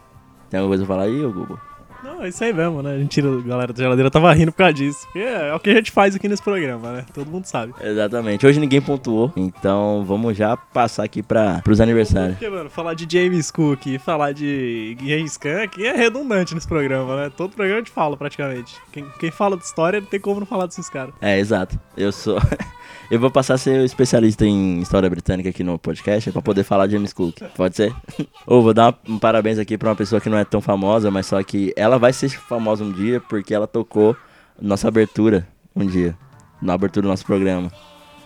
Tem 0.50 0.60
alguma 0.60 0.72
coisa 0.72 0.86
pra 0.86 0.96
falar 0.96 1.08
aí, 1.08 1.22
Google? 1.22 1.58
Não, 2.04 2.24
é 2.24 2.30
isso 2.30 2.44
aí 2.44 2.52
mesmo, 2.54 2.82
né? 2.82 2.96
A 2.96 2.98
gente 2.98 3.10
tira 3.10 3.30
a 3.30 3.42
galera 3.42 3.74
da 3.74 3.82
geladeira, 3.82 4.10
tava 4.10 4.34
rindo 4.34 4.52
por 4.52 4.58
causa 4.60 4.74
disso. 4.74 5.02
Porque 5.06 5.20
É, 5.20 5.50
é 5.50 5.54
o 5.54 5.60
que 5.60 5.70
a 5.70 5.76
gente 5.76 5.92
faz 5.92 6.16
aqui 6.16 6.28
nesse 6.28 6.42
programa, 6.42 6.92
né? 6.92 7.06
Todo 7.14 7.30
mundo 7.30 7.46
sabe. 7.46 7.74
Exatamente. 7.82 8.46
Hoje 8.46 8.60
ninguém 8.60 8.82
pontuou, 8.82 9.32
então 9.36 10.04
vamos 10.06 10.36
já 10.36 10.58
passar 10.58 11.04
aqui 11.04 11.22
para 11.22 11.62
pros 11.62 11.80
aniversários. 11.80 12.38
Porque, 12.38 12.50
mano, 12.50 12.70
falar 12.70 12.94
de 12.94 13.08
James 13.10 13.52
Cook 13.52 13.86
e 13.88 14.00
falar 14.00 14.32
de 14.34 14.98
James 15.00 15.38
Khan 15.38 15.64
aqui 15.64 15.86
é 15.86 15.96
redundante 15.96 16.56
nesse 16.56 16.68
programa, 16.68 17.16
né? 17.16 17.32
Todo 17.36 17.52
programa 17.56 17.78
a 17.78 17.84
gente 17.84 17.92
fala, 17.92 18.18
praticamente. 18.18 18.76
Quem, 18.92 19.06
quem 19.20 19.32
fala 19.32 19.56
de 19.58 19.64
história 19.64 20.00
não 20.02 20.08
tem 20.08 20.20
como 20.20 20.40
não 20.40 20.48
falar 20.48 20.66
desses 20.66 20.90
caras. 20.90 21.14
É, 21.22 21.40
exato. 21.40 21.80
Eu 21.96 22.12
sou. 22.12 22.40
Eu 23.10 23.20
vou 23.20 23.30
passar 23.30 23.56
a 23.56 23.58
ser 23.58 23.82
o 23.82 23.86
especialista 23.86 24.46
em 24.46 24.80
história 24.82 25.10
britânica 25.10 25.50
aqui 25.50 25.64
no 25.64 25.78
podcast 25.78 26.32
pra 26.32 26.42
poder 26.42 26.64
falar 26.64 26.88
de 26.88 26.94
James 26.94 27.12
Cook. 27.14 27.42
Pode 27.56 27.76
ser? 27.76 27.94
Ou 28.48 28.62
vou 28.64 28.74
dar 28.74 28.98
um 29.08 29.20
parabéns 29.20 29.60
aqui 29.60 29.78
pra 29.78 29.90
uma 29.90 29.96
pessoa 29.96 30.22
que 30.22 30.30
não 30.30 30.38
é 30.38 30.46
tão 30.46 30.62
famosa, 30.62 31.12
mas 31.12 31.26
só 31.26 31.42
que 31.44 31.74
ela 31.76 32.00
vai 32.00 32.14
ser 32.14 32.30
famosa 32.30 32.84
um 32.84 32.92
dia 32.92 33.20
porque 33.20 33.54
ela 33.54 33.68
tocou 33.68 34.16
nossa 34.62 34.88
abertura 34.88 35.48
um 35.76 35.86
dia. 35.86 36.16
Na 36.62 36.74
abertura 36.74 37.04
do 37.04 37.10
nosso 37.10 37.26
programa. 37.26 37.72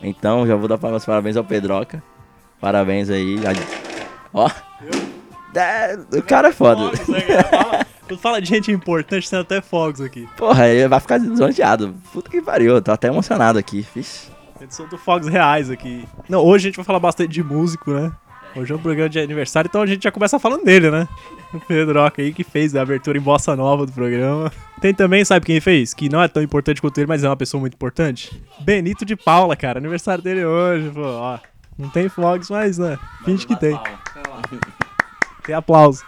Então 0.04 0.46
já 0.46 0.56
vou 0.56 0.68
dar 0.68 0.78
meus 0.90 1.06
parabéns 1.06 1.38
ao 1.38 1.44
Pedroca. 1.44 2.04
Parabéns 2.60 3.10
aí. 3.10 3.38
Ó. 4.34 4.50
É, 5.56 5.98
o 6.18 6.22
cara 6.22 6.50
é 6.50 6.52
foda. 6.52 6.82
Fogos, 6.98 7.08
né? 7.08 7.22
Fala- 7.50 7.86
Quando 8.08 8.20
fala 8.20 8.42
de 8.42 8.48
gente 8.50 8.72
importante, 8.72 9.30
tem 9.30 9.40
até 9.40 9.62
fogos 9.62 10.02
aqui. 10.02 10.28
Porra, 10.38 10.68
ele 10.68 10.88
vai 10.88 11.00
ficar 11.00 11.18
desonteado. 11.18 11.96
Puta 12.12 12.30
que 12.30 12.42
pariu, 12.42 12.82
tô 12.82 12.92
até 12.92 13.08
emocionado 13.08 13.58
aqui. 13.58 13.86
Vixe. 13.96 14.30
Edição 14.62 14.88
do 14.88 14.98
fogos 14.98 15.28
reais 15.28 15.70
aqui. 15.70 16.08
Não, 16.30 16.44
hoje 16.44 16.68
a 16.68 16.70
gente 16.70 16.78
vai 16.78 16.86
falar 16.86 17.00
bastante 17.00 17.30
de 17.30 17.44
músico, 17.44 17.92
né? 17.92 18.12
Hoje 18.56 18.72
é 18.72 18.76
um 18.76 18.80
programa 18.80 19.10
de 19.10 19.20
aniversário, 19.20 19.68
então 19.68 19.82
a 19.82 19.86
gente 19.86 20.04
já 20.04 20.12
começa 20.12 20.40
falando 20.40 20.64
dele, 20.64 20.90
né? 20.90 21.08
O 21.54 21.60
Pedroca 21.60 22.22
aí 22.22 22.34
que 22.34 22.44
fez 22.44 22.74
a 22.74 22.82
abertura 22.82 23.18
em 23.18 23.22
bossa 23.22 23.54
nova 23.54 23.86
do 23.86 23.92
programa. 23.92 24.50
Tem 24.80 24.94
também, 24.94 25.26
sabe 25.26 25.46
quem 25.46 25.60
fez? 25.60 25.94
Que 25.94 26.08
não 26.08 26.22
é 26.22 26.28
tão 26.30 26.42
importante 26.42 26.82
quanto 26.82 26.98
ele, 26.98 27.08
mas 27.08 27.24
é 27.24 27.30
uma 27.30 27.36
pessoa 27.36 27.60
muito 27.60 27.74
importante. 27.74 28.42
Benito 28.62 29.04
de 29.04 29.16
Paula, 29.18 29.58
cara. 29.58 29.80
Aniversário 29.80 30.24
dele 30.24 30.46
hoje, 30.46 30.90
pô, 30.90 31.02
ó. 31.02 31.38
Não 31.78 31.90
tem 31.90 32.08
fogos, 32.08 32.50
mas, 32.50 32.78
né? 32.78 32.98
Finge 33.26 33.46
que 33.46 33.60
tem. 33.60 33.78
Tem 35.44 35.54
aplauso. 35.54 36.02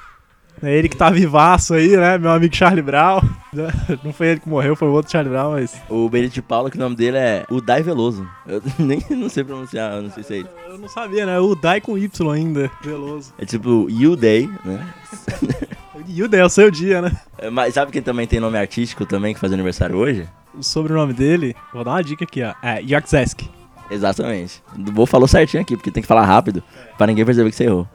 É 0.61 0.75
ele 0.75 0.89
que 0.89 0.97
tá 0.97 1.09
vivaço 1.09 1.73
aí, 1.73 1.95
né? 1.95 2.17
Meu 2.17 2.31
amigo 2.31 2.55
Charlie 2.55 2.81
Brown. 2.81 3.21
Não 4.03 4.11
foi 4.11 4.27
ele 4.27 4.39
que 4.39 4.49
morreu, 4.49 4.75
foi 4.75 4.87
o 4.87 4.91
outro 4.91 5.11
Charlie 5.11 5.31
Brown, 5.31 5.51
mas. 5.51 5.79
O 5.89 6.09
Benito 6.09 6.33
de 6.33 6.41
Paula, 6.41 6.71
que 6.71 6.77
o 6.77 6.79
nome 6.79 6.95
dele 6.95 7.17
é 7.17 7.45
Udai 7.49 7.83
Veloso. 7.83 8.27
Eu 8.47 8.61
nem 8.79 9.03
não 9.09 9.29
sei 9.29 9.43
pronunciar, 9.43 9.93
eu 9.95 10.01
não 10.01 10.11
sei 10.11 10.23
se 10.23 10.33
é 10.33 10.37
ele. 10.37 10.47
Eu 10.67 10.77
não 10.77 10.89
sabia, 10.89 11.25
né? 11.25 11.39
O 11.39 11.55
Dai 11.55 11.79
com 11.79 11.97
Y 11.97 12.31
ainda, 12.31 12.71
Veloso. 12.81 13.33
É 13.37 13.45
tipo 13.45 13.87
Uday, 13.89 14.49
né? 14.65 14.87
O 15.97 16.35
é 16.35 16.45
o 16.45 16.49
seu 16.49 16.69
dia, 16.69 17.01
né? 17.01 17.11
É, 17.39 17.49
Mas 17.49 17.73
sabe 17.73 17.91
quem 17.91 18.01
também 18.03 18.27
tem 18.27 18.39
nome 18.39 18.57
artístico 18.57 19.03
também 19.05 19.33
que 19.33 19.39
faz 19.39 19.51
aniversário 19.51 19.97
hoje? 19.97 20.29
O 20.53 20.61
sobrenome 20.63 21.11
dele, 21.11 21.55
vou 21.73 21.83
dar 21.83 21.91
uma 21.91 22.03
dica 22.03 22.23
aqui, 22.23 22.43
ó. 22.43 22.53
É 22.61 22.81
Yakzesk. 22.81 23.41
Exatamente. 23.89 24.61
O 24.75 24.91
Bo 24.91 25.05
falou 25.05 25.27
certinho 25.27 25.63
aqui, 25.63 25.75
porque 25.75 25.91
tem 25.91 26.01
que 26.01 26.07
falar 26.07 26.25
rápido 26.25 26.63
pra 26.97 27.07
ninguém 27.07 27.25
perceber 27.25 27.49
que 27.49 27.55
você 27.55 27.65
errou. 27.65 27.87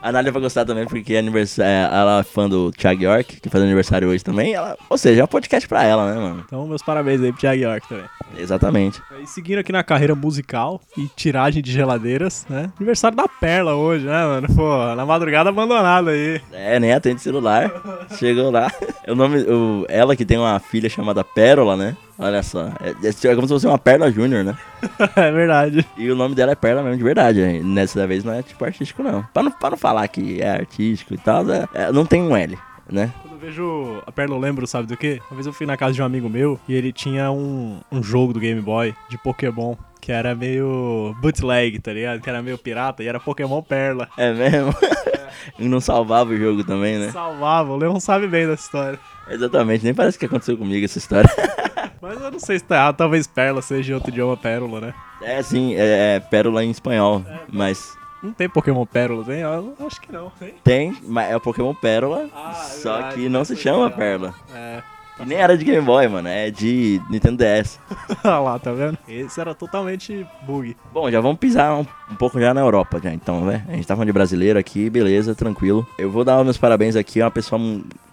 A 0.00 0.12
Nádia 0.12 0.30
vai 0.32 0.40
gostar 0.40 0.64
também, 0.64 0.86
porque 0.86 1.14
é 1.14 1.18
anivers- 1.18 1.58
é, 1.58 1.82
ela 1.92 2.20
é 2.20 2.22
fã 2.22 2.48
do 2.48 2.70
Thiago 2.70 3.02
York, 3.02 3.40
que 3.40 3.48
faz 3.50 3.62
aniversário 3.64 4.08
hoje 4.08 4.22
também. 4.22 4.54
Ela, 4.54 4.76
ou 4.88 4.96
seja, 4.96 5.20
é 5.20 5.24
um 5.24 5.28
podcast 5.28 5.68
pra 5.68 5.84
ela, 5.84 6.12
né, 6.14 6.20
mano? 6.20 6.42
Então, 6.46 6.66
meus 6.66 6.82
parabéns 6.82 7.20
aí 7.20 7.32
pro 7.32 7.40
Thiago 7.40 7.60
York 7.62 7.88
também. 7.88 8.04
Exatamente. 8.36 9.02
E 9.22 9.26
seguindo 9.26 9.58
aqui 9.58 9.72
na 9.72 9.82
carreira 9.82 10.14
musical 10.14 10.80
e 10.96 11.08
tiragem 11.16 11.62
de 11.62 11.72
geladeiras, 11.72 12.46
né? 12.48 12.70
Aniversário 12.76 13.16
da 13.16 13.26
Perla 13.26 13.74
hoje, 13.74 14.04
né, 14.06 14.24
mano? 14.24 14.46
Pô, 14.54 14.94
na 14.94 15.04
madrugada 15.04 15.48
abandonada 15.50 16.10
aí. 16.12 16.40
É, 16.52 16.78
nem 16.78 16.92
atende 16.92 17.20
celular. 17.20 17.70
Chegou 18.18 18.50
lá. 18.50 18.70
O 19.08 19.14
nome, 19.14 19.38
o, 19.38 19.86
ela 19.88 20.14
que 20.14 20.22
tem 20.22 20.36
uma 20.36 20.60
filha 20.60 20.90
chamada 20.90 21.24
Pérola, 21.24 21.74
né? 21.78 21.96
Olha 22.18 22.42
só. 22.42 22.66
É, 22.80 22.90
é 22.90 23.34
como 23.34 23.46
se 23.46 23.54
fosse 23.54 23.66
uma 23.66 23.78
Perla 23.78 24.10
Júnior, 24.10 24.44
né? 24.44 24.56
é 25.14 25.30
verdade. 25.30 25.86
E 25.96 26.10
o 26.10 26.16
nome 26.16 26.34
dela 26.34 26.52
é 26.52 26.54
Perla 26.56 26.82
mesmo, 26.82 26.98
de 26.98 27.04
verdade. 27.04 27.40
hein? 27.40 27.62
Nessa 27.62 28.06
vez 28.06 28.24
não 28.24 28.32
é 28.32 28.42
tipo 28.42 28.64
artístico, 28.64 29.02
não. 29.02 29.22
Pra 29.32 29.42
não, 29.42 29.52
pra 29.52 29.70
não 29.70 29.76
falar 29.76 30.06
que 30.08 30.42
é 30.42 30.50
artístico 30.50 31.14
e 31.14 31.18
tal, 31.18 31.48
é- 31.50 31.68
é, 31.74 31.92
não 31.92 32.04
tem 32.04 32.20
um 32.22 32.36
L, 32.36 32.58
né? 32.90 33.12
Quando 33.22 33.34
eu 33.34 33.38
vejo 33.38 34.02
a 34.04 34.10
Perla, 34.10 34.34
eu 34.34 34.40
lembro, 34.40 34.66
sabe 34.66 34.88
do 34.88 34.96
quê? 34.96 35.20
Uma 35.30 35.36
vez 35.36 35.46
eu 35.46 35.52
fui 35.52 35.64
na 35.66 35.76
casa 35.76 35.92
de 35.94 36.02
um 36.02 36.04
amigo 36.04 36.28
meu 36.28 36.58
e 36.68 36.74
ele 36.74 36.92
tinha 36.92 37.30
um, 37.30 37.78
um 37.92 38.02
jogo 38.02 38.32
do 38.32 38.40
Game 38.40 38.60
Boy 38.60 38.94
de 39.08 39.16
Pokémon. 39.18 39.76
Que 40.00 40.12
era 40.12 40.34
meio 40.34 41.14
bootleg, 41.20 41.78
tá 41.80 41.92
ligado? 41.92 42.20
Que 42.20 42.30
era 42.30 42.40
meio 42.40 42.56
pirata 42.56 43.02
e 43.02 43.08
era 43.08 43.18
Pokémon 43.20 43.60
Perla. 43.62 44.08
É 44.16 44.32
mesmo? 44.32 44.72
e 45.58 45.68
não 45.68 45.80
salvava 45.80 46.30
o 46.32 46.36
jogo 46.36 46.64
também, 46.64 46.98
né? 46.98 47.10
Salvava, 47.10 47.72
o 47.72 47.76
Leon 47.76 47.98
sabe 48.00 48.26
bem 48.26 48.46
dessa 48.46 48.62
história. 48.64 48.98
Exatamente, 49.28 49.84
nem 49.84 49.92
parece 49.92 50.18
que 50.18 50.24
aconteceu 50.24 50.56
comigo 50.56 50.84
essa 50.84 50.98
história. 50.98 51.28
Mas 52.00 52.20
eu 52.20 52.30
não 52.30 52.38
sei 52.38 52.58
se 52.58 52.64
tá 52.64 52.76
errado, 52.76 52.96
talvez 52.96 53.26
Perla 53.26 53.60
seja 53.62 53.94
outro 53.94 54.10
idioma 54.10 54.36
Pérola, 54.36 54.80
né? 54.80 54.94
É 55.22 55.42
sim, 55.42 55.74
é, 55.74 56.16
é 56.16 56.20
pérola 56.20 56.64
em 56.64 56.70
espanhol, 56.70 57.24
mas 57.52 57.96
Não 58.22 58.32
tem 58.32 58.48
Pokémon 58.48 58.86
Pérola, 58.86 59.24
tem? 59.24 59.40
Eu 59.40 59.74
acho 59.86 60.00
que 60.00 60.12
não, 60.12 60.30
tem? 60.38 60.54
tem, 60.62 60.96
mas 61.02 61.30
é 61.30 61.36
o 61.36 61.40
Pokémon 61.40 61.74
Pérola, 61.74 62.28
Ah, 62.34 62.50
é 62.50 62.62
só 62.62 62.92
verdade, 62.94 63.14
que 63.16 63.28
não 63.28 63.44
se 63.44 63.56
chama. 63.56 63.90
Pérola. 63.90 64.34
É. 64.54 64.82
E 65.20 65.26
nem 65.26 65.36
era 65.38 65.58
de 65.58 65.64
Game 65.64 65.84
Boy, 65.84 66.06
mano, 66.06 66.28
é 66.28 66.48
de 66.48 67.02
Nintendo 67.10 67.38
DS. 67.38 67.80
Olha 68.22 68.38
lá, 68.38 68.58
tá 68.60 68.70
vendo? 68.70 68.96
Esse 69.08 69.40
era 69.40 69.52
totalmente 69.52 70.24
bug. 70.46 70.76
Bom, 70.92 71.10
já 71.10 71.20
vamos 71.20 71.38
pisar 71.40 71.74
um, 71.74 71.84
um 72.08 72.14
pouco 72.14 72.40
já 72.40 72.54
na 72.54 72.60
Europa, 72.60 73.00
já, 73.02 73.12
então, 73.12 73.44
né? 73.44 73.64
A 73.68 73.72
gente 73.72 73.84
tá 73.88 73.94
falando 73.96 74.06
de 74.06 74.12
brasileiro 74.12 74.56
aqui, 74.60 74.88
beleza, 74.88 75.34
tranquilo. 75.34 75.84
Eu 75.98 76.08
vou 76.08 76.22
dar 76.24 76.44
meus 76.44 76.56
parabéns 76.56 76.94
aqui 76.94 77.20
a 77.20 77.24
uma 77.24 77.30
pessoa 77.32 77.60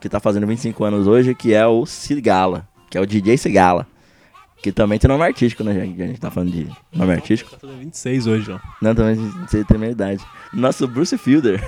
que 0.01 0.09
tá 0.09 0.19
fazendo 0.19 0.47
25 0.47 0.83
anos 0.83 1.05
hoje, 1.05 1.36
que 1.36 1.53
é 1.53 1.67
o 1.67 1.86
Cigala, 1.86 2.67
que 2.95 2.97
é 2.97 3.01
o 3.01 3.05
DJ 3.05 3.37
Cigala. 3.37 3.85
Que 4.63 4.71
também 4.71 4.97
tem 4.97 5.09
nome 5.09 5.21
artístico, 5.25 5.65
né, 5.65 5.73
gente? 5.73 6.01
A 6.01 6.07
gente 6.07 6.19
tá 6.21 6.31
falando 6.31 6.49
de 6.53 6.65
nome 6.93 7.11
artístico. 7.11 7.51
Tá 7.51 7.57
fazendo 7.59 7.77
26 7.79 8.25
hoje, 8.25 8.51
ó. 8.53 8.59
Não, 8.81 8.95
também 8.95 9.15
você 9.45 9.65
tem 9.65 9.75
a 9.75 9.77
minha 9.77 9.91
idade. 9.91 10.23
Nosso 10.53 10.87
Bruce 10.87 11.17
Fielder, 11.17 11.61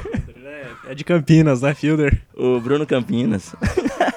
É 0.88 0.95
de 0.95 1.03
Campinas, 1.03 1.61
né, 1.61 1.73
Fielder? 1.73 2.21
o 2.34 2.61
Bruno 2.61 2.88
Campinas. 2.88 3.53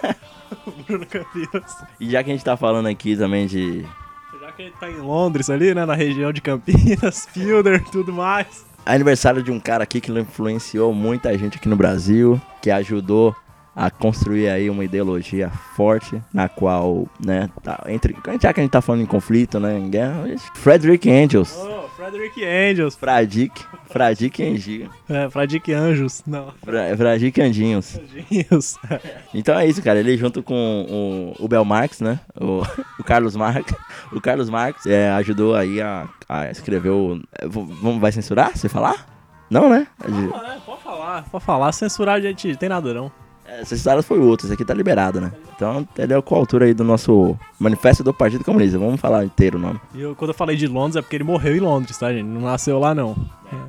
Bruno 0.86 1.04
Campinas. 1.04 1.76
E 1.98 2.08
já 2.08 2.22
que 2.22 2.30
a 2.30 2.32
gente 2.32 2.44
tá 2.44 2.56
falando 2.56 2.86
aqui 2.86 3.16
também 3.16 3.46
de 3.48 3.84
Já 4.40 4.52
que 4.52 4.62
ele 4.62 4.72
tá 4.78 4.88
em 4.88 4.98
Londres 4.98 5.50
ali, 5.50 5.74
né, 5.74 5.84
na 5.84 5.94
região 5.94 6.32
de 6.32 6.40
Campinas, 6.40 7.26
Fielder, 7.34 7.82
tudo 7.90 8.12
mais. 8.12 8.64
aniversário 8.86 9.42
de 9.42 9.50
um 9.50 9.58
cara 9.58 9.82
aqui 9.82 10.00
que 10.00 10.12
influenciou 10.12 10.94
muita 10.94 11.36
gente 11.36 11.58
aqui 11.58 11.68
no 11.68 11.76
Brasil, 11.76 12.40
que 12.62 12.70
ajudou 12.70 13.34
a 13.82 13.90
construir 13.90 14.46
aí 14.50 14.68
uma 14.68 14.84
ideologia 14.84 15.48
forte, 15.74 16.20
na 16.34 16.50
qual, 16.50 17.08
né, 17.24 17.48
tá, 17.62 17.82
entre, 17.88 18.14
já 18.38 18.52
que 18.52 18.60
a 18.60 18.62
gente 18.62 18.70
tá 18.72 18.82
falando 18.82 19.00
em 19.02 19.06
conflito, 19.06 19.58
né, 19.58 19.78
em 19.78 19.88
guerra, 19.88 20.24
Frederick 20.54 21.10
Angels, 21.10 21.56
Oh, 21.56 21.88
Frederick 21.96 22.44
Angels. 22.44 22.94
Fradique, 22.94 23.64
Fradique 23.86 24.42
Anjinho, 24.42 24.90
É, 25.08 25.30
Frederick 25.30 25.72
Anjos. 25.72 26.22
Não, 26.26 26.52
Fra- 26.62 26.94
Fradique 26.96 27.40
Anjinhos. 27.40 27.98
Anjinhos. 27.98 28.76
Então 29.32 29.58
é 29.58 29.66
isso, 29.66 29.82
cara, 29.82 29.98
ele 29.98 30.14
junto 30.18 30.42
com 30.42 31.34
o, 31.38 31.44
o 31.44 31.48
Bel 31.48 31.64
Marx, 31.64 32.00
né, 32.02 32.20
o, 32.38 32.60
o 32.98 33.02
Carlos 33.04 33.34
Marx, 33.34 33.72
o 34.12 34.20
Carlos 34.20 34.50
Marx 34.50 34.84
é, 34.84 35.10
ajudou 35.12 35.54
aí 35.54 35.80
a, 35.80 36.06
a 36.28 36.50
escrever 36.50 36.90
o... 36.90 37.18
Vamos, 37.48 37.98
vai 37.98 38.12
censurar, 38.12 38.56
se 38.58 38.68
falar? 38.68 39.06
Não, 39.48 39.70
né? 39.70 39.86
Ah, 39.98 40.54
é, 40.54 40.60
pode 40.66 40.82
falar, 40.82 41.24
pode 41.30 41.44
falar. 41.44 41.72
Censurar 41.72 42.16
a 42.16 42.20
gente 42.20 42.54
tem 42.56 42.68
nada 42.68 42.92
não. 42.94 43.10
Essa 43.58 43.74
história 43.74 44.02
foi 44.02 44.18
outra, 44.18 44.46
esse 44.46 44.54
aqui 44.54 44.64
tá 44.64 44.72
liberado, 44.72 45.20
né? 45.20 45.32
Então, 45.56 45.86
ele 45.98 46.14
é 46.14 46.22
coautor 46.22 46.62
aí 46.62 46.72
do 46.72 46.84
nosso 46.84 47.36
Manifesto 47.58 48.04
do 48.04 48.14
Partido 48.14 48.44
Comunista. 48.44 48.78
Vamos 48.78 49.00
falar 49.00 49.24
inteiro 49.24 49.58
o 49.58 49.60
nome. 49.60 49.80
E 49.94 50.00
eu, 50.00 50.14
quando 50.14 50.30
eu 50.30 50.34
falei 50.34 50.56
de 50.56 50.66
Londres 50.66 50.96
é 50.96 51.02
porque 51.02 51.16
ele 51.16 51.24
morreu 51.24 51.56
em 51.56 51.60
Londres, 51.60 51.98
tá, 51.98 52.12
gente? 52.12 52.24
Não 52.24 52.42
nasceu 52.42 52.78
lá, 52.78 52.94
não. 52.94 53.16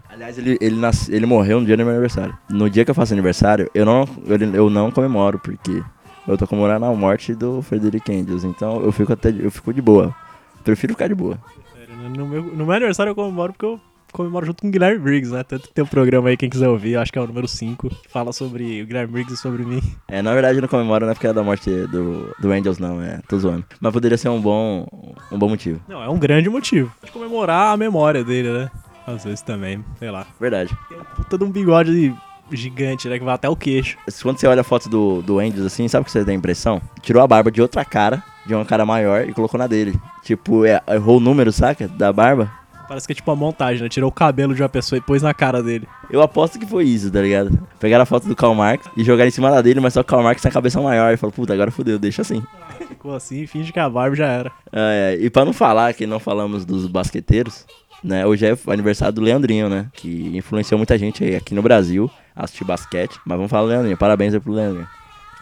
Aliás, 0.09 0.37
ele, 0.37 0.57
ele, 0.61 0.75
nasce, 0.75 1.13
ele 1.13 1.25
morreu 1.25 1.59
no 1.59 1.65
dia 1.65 1.75
do 1.75 1.83
meu 1.83 1.91
aniversário. 1.91 2.37
No 2.49 2.69
dia 2.69 2.85
que 2.85 2.91
eu 2.91 2.95
faço 2.95 3.13
aniversário, 3.13 3.69
eu 3.73 3.85
não, 3.85 4.07
eu, 4.27 4.37
eu 4.53 4.69
não 4.69 4.91
comemoro, 4.91 5.39
porque 5.39 5.83
eu 6.27 6.37
tô 6.37 6.45
comemorando 6.45 6.85
a 6.85 6.93
morte 6.93 7.33
do 7.33 7.61
Frederick 7.61 8.11
Angels. 8.11 8.43
Então, 8.43 8.81
eu 8.83 8.91
fico 8.91 9.11
até 9.11 9.29
eu 9.29 9.49
fico 9.49 9.73
de 9.73 9.81
boa. 9.81 10.15
Prefiro 10.63 10.93
ficar 10.93 11.07
de 11.07 11.15
boa. 11.15 11.39
Sério, 11.73 12.09
No 12.09 12.27
meu, 12.27 12.43
no 12.43 12.65
meu 12.65 12.71
aniversário 12.71 13.09
eu 13.11 13.15
comemoro 13.15 13.51
porque 13.53 13.65
eu 13.65 13.79
comemoro 14.11 14.45
junto 14.45 14.61
com 14.61 14.67
o 14.67 14.71
Guilherme 14.71 14.99
Briggs, 14.99 15.33
né? 15.33 15.43
Tanto 15.43 15.67
que 15.67 15.73
tem 15.73 15.83
um 15.83 15.87
programa 15.87 16.29
aí, 16.29 16.37
quem 16.37 16.49
quiser 16.49 16.67
ouvir, 16.67 16.97
acho 16.97 17.11
que 17.11 17.19
é 17.19 17.21
o 17.21 17.27
número 17.27 17.47
5, 17.47 17.89
que 17.89 18.09
fala 18.09 18.31
sobre 18.33 18.81
o 18.81 18.85
Guilherme 18.85 19.13
Briggs 19.13 19.33
e 19.33 19.37
sobre 19.37 19.63
mim. 19.63 19.81
É, 20.07 20.21
na 20.21 20.33
verdade, 20.33 20.57
eu 20.57 20.61
não 20.61 20.69
comemoro, 20.69 21.05
não 21.05 21.11
é 21.11 21.15
porque 21.15 21.27
é 21.27 21.33
da 21.33 21.43
morte 21.43 21.69
do, 21.87 22.35
do 22.39 22.51
Angels, 22.51 22.77
não. 22.79 23.01
É, 23.01 23.19
tô 23.27 23.37
zoando. 23.39 23.65
Mas 23.79 23.93
poderia 23.93 24.17
ser 24.17 24.29
um 24.29 24.41
bom, 24.41 24.85
um 25.31 25.37
bom 25.39 25.49
motivo. 25.49 25.81
Não, 25.87 26.01
é 26.03 26.09
um 26.09 26.19
grande 26.19 26.49
motivo. 26.49 26.91
De 27.03 27.11
comemorar 27.11 27.73
a 27.73 27.77
memória 27.77 28.23
dele, 28.23 28.51
né? 28.51 28.71
Às 29.05 29.23
vezes 29.23 29.41
também, 29.41 29.83
sei 29.97 30.11
lá. 30.11 30.25
Verdade. 30.39 30.75
Tem 30.87 30.97
um 30.99 31.03
puta 31.03 31.37
de 31.37 31.43
um 31.43 31.51
bigode 31.51 32.13
gigante, 32.51 33.07
né? 33.07 33.17
Que 33.17 33.25
vai 33.25 33.33
até 33.33 33.49
o 33.49 33.55
queixo. 33.55 33.97
Quando 34.21 34.37
você 34.37 34.47
olha 34.47 34.61
a 34.61 34.63
foto 34.63 34.89
do, 34.89 35.21
do 35.21 35.39
Angels 35.39 35.65
assim, 35.65 35.87
sabe 35.87 36.03
o 36.03 36.05
que 36.05 36.11
você 36.11 36.23
tem 36.23 36.35
a 36.35 36.37
impressão? 36.37 36.81
Tirou 37.01 37.23
a 37.23 37.27
barba 37.27 37.51
de 37.51 37.61
outra 37.61 37.83
cara, 37.83 38.23
de 38.45 38.53
uma 38.53 38.65
cara 38.65 38.85
maior, 38.85 39.27
e 39.27 39.33
colocou 39.33 39.57
na 39.57 39.67
dele. 39.67 39.93
Tipo, 40.23 40.65
é- 40.65 40.81
errou 40.89 41.17
o 41.17 41.19
número, 41.19 41.51
saca? 41.51 41.87
Da 41.87 42.11
barba. 42.13 42.51
Parece 42.91 43.07
que 43.07 43.13
é 43.13 43.15
tipo 43.15 43.31
uma 43.31 43.37
montagem, 43.37 43.81
né? 43.81 43.87
Tirou 43.87 44.09
o 44.09 44.11
cabelo 44.11 44.53
de 44.53 44.61
uma 44.61 44.67
pessoa 44.67 44.97
e 44.97 45.01
pôs 45.01 45.21
na 45.21 45.33
cara 45.33 45.63
dele. 45.63 45.87
Eu 46.09 46.21
aposto 46.21 46.59
que 46.59 46.65
foi 46.65 46.83
isso, 46.83 47.09
tá 47.09 47.21
ligado? 47.21 47.57
Pegaram 47.79 48.03
a 48.03 48.05
foto 48.05 48.27
do 48.27 48.35
Karl 48.35 48.53
Marx 48.53 48.85
e 48.97 49.03
jogaram 49.05 49.29
em 49.29 49.31
cima 49.31 49.49
da 49.49 49.61
dele, 49.61 49.79
mas 49.79 49.93
só 49.93 50.03
que 50.03 50.07
o 50.07 50.09
Karl 50.09 50.21
Marx 50.21 50.41
tem 50.41 50.49
a 50.49 50.53
cabeça 50.53 50.81
maior. 50.81 51.13
E 51.13 51.15
falou, 51.15 51.31
puta, 51.31 51.53
agora 51.53 51.71
fodeu, 51.71 51.97
deixa 51.97 52.21
assim. 52.21 52.43
Ficou 52.89 53.15
assim, 53.15 53.47
finge 53.47 53.71
que 53.71 53.79
a 53.79 53.89
barba 53.89 54.13
já 54.13 54.27
era. 54.27 54.51
É, 54.73 55.17
e 55.21 55.29
pra 55.29 55.45
não 55.45 55.53
falar 55.53 55.93
que 55.93 56.05
não 56.05 56.19
falamos 56.19 56.65
dos 56.65 56.85
basqueteiros, 56.85 57.65
né? 58.03 58.25
Hoje 58.25 58.45
é 58.45 58.53
o 58.53 58.71
aniversário 58.73 59.13
do 59.13 59.21
Leandrinho, 59.21 59.69
né? 59.69 59.87
Que 59.93 60.35
influenciou 60.35 60.77
muita 60.77 60.97
gente 60.97 61.23
aqui 61.33 61.55
no 61.55 61.61
Brasil 61.61 62.11
a 62.35 62.43
assistir 62.43 62.65
basquete. 62.65 63.17
Mas 63.25 63.37
vamos 63.37 63.49
falar 63.49 63.63
do 63.63 63.69
Leandrinho, 63.69 63.95
parabéns 63.95 64.33
aí 64.33 64.39
pro 64.41 64.51
Leandrinho. 64.51 64.87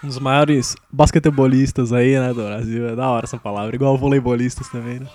Um 0.03 0.07
dos 0.07 0.19
maiores 0.19 0.75
basquetebolistas 0.93 1.91
aí, 1.93 2.11
né, 2.11 2.27
do 2.31 2.43
Brasil. 2.43 2.89
É 2.89 2.95
da 2.95 3.09
hora 3.09 3.25
essa 3.25 3.39
palavra. 3.39 3.75
Igual 3.75 3.97
voleibolistas 3.97 4.69
também, 4.69 4.99
né? 4.99 5.07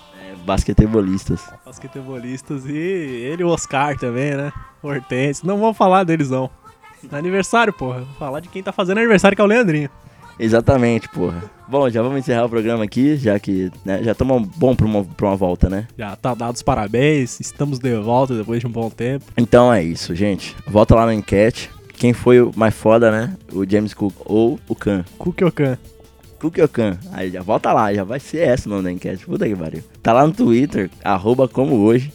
Basquetebolistas. 0.45 1.41
Basquetebolistas. 1.65 2.67
E 2.67 2.73
ele 2.77 3.43
e 3.43 3.45
o 3.45 3.49
Oscar 3.49 3.97
também, 3.99 4.35
né? 4.35 4.53
Hortense. 4.83 5.47
Não 5.47 5.59
vamos 5.59 5.77
falar 5.77 6.05
deles, 6.05 6.31
não. 6.31 6.51
É 7.11 7.17
aniversário, 7.17 7.73
porra. 7.73 8.01
Vamos 8.01 8.19
falar 8.19 8.41
de 8.41 8.49
quem 8.49 8.63
tá 8.63 8.73
fazendo 8.73 8.99
aniversário, 8.99 9.35
que 9.37 9.41
é 9.43 9.45
o 9.45 9.49
Leandrinho. 9.49 9.91
Exatamente, 10.39 11.09
porra. 11.09 11.45
Bom, 11.69 11.89
já 11.89 12.03
vamos 12.03 12.19
encerrar 12.19 12.45
o 12.45 12.49
programa 12.49 12.85
aqui, 12.85 13.17
já 13.17 13.39
que 13.39 13.71
né, 13.85 14.03
já 14.03 14.13
estamos 14.13 14.47
bom 14.57 14.75
pra 14.75 14.87
uma, 14.87 15.05
pra 15.05 15.29
uma 15.29 15.37
volta, 15.37 15.71
né? 15.71 15.87
Já 15.97 16.17
tá 16.17 16.35
dado 16.35 16.55
os 16.55 16.63
parabéns. 16.63 17.41
Estamos 17.41 17.79
de 17.79 17.97
volta 17.97 18.37
depois 18.37 18.61
de 18.61 18.67
um 18.67 18.71
bom 18.71 18.91
tempo. 18.91 19.25
Então 19.37 19.73
é 19.73 19.83
isso, 19.83 20.15
gente. 20.15 20.57
Volta 20.67 20.95
lá 20.95 21.07
na 21.07 21.15
enquete. 21.15 21.71
Quem 21.95 22.13
foi 22.13 22.41
o 22.41 22.51
mais 22.57 22.75
foda, 22.75 23.11
né? 23.11 23.37
O 23.53 23.69
James 23.69 23.95
Cook 23.95 24.15
ou 24.25 24.59
o 24.69 24.75
Khan? 24.75 25.05
Cook 25.17 25.41
ou 25.43 25.53
Khan? 25.53 25.79
Aí 27.13 27.31
já 27.31 27.43
volta 27.43 27.73
lá, 27.73 27.93
já 27.93 28.05
vai 28.05 28.21
ser 28.21 28.49
essa 28.49 28.69
o 28.69 28.71
nome 28.71 28.85
da 28.85 28.93
enquete. 28.93 29.25
Puta 29.25 29.49
que 29.49 29.55
pariu. 29.55 29.83
Tá 30.03 30.13
lá 30.13 30.27
no 30.27 30.33
Twitter, 30.33 30.91
arroba 31.03 31.49
como 31.49 31.77
hoje. 31.77 32.13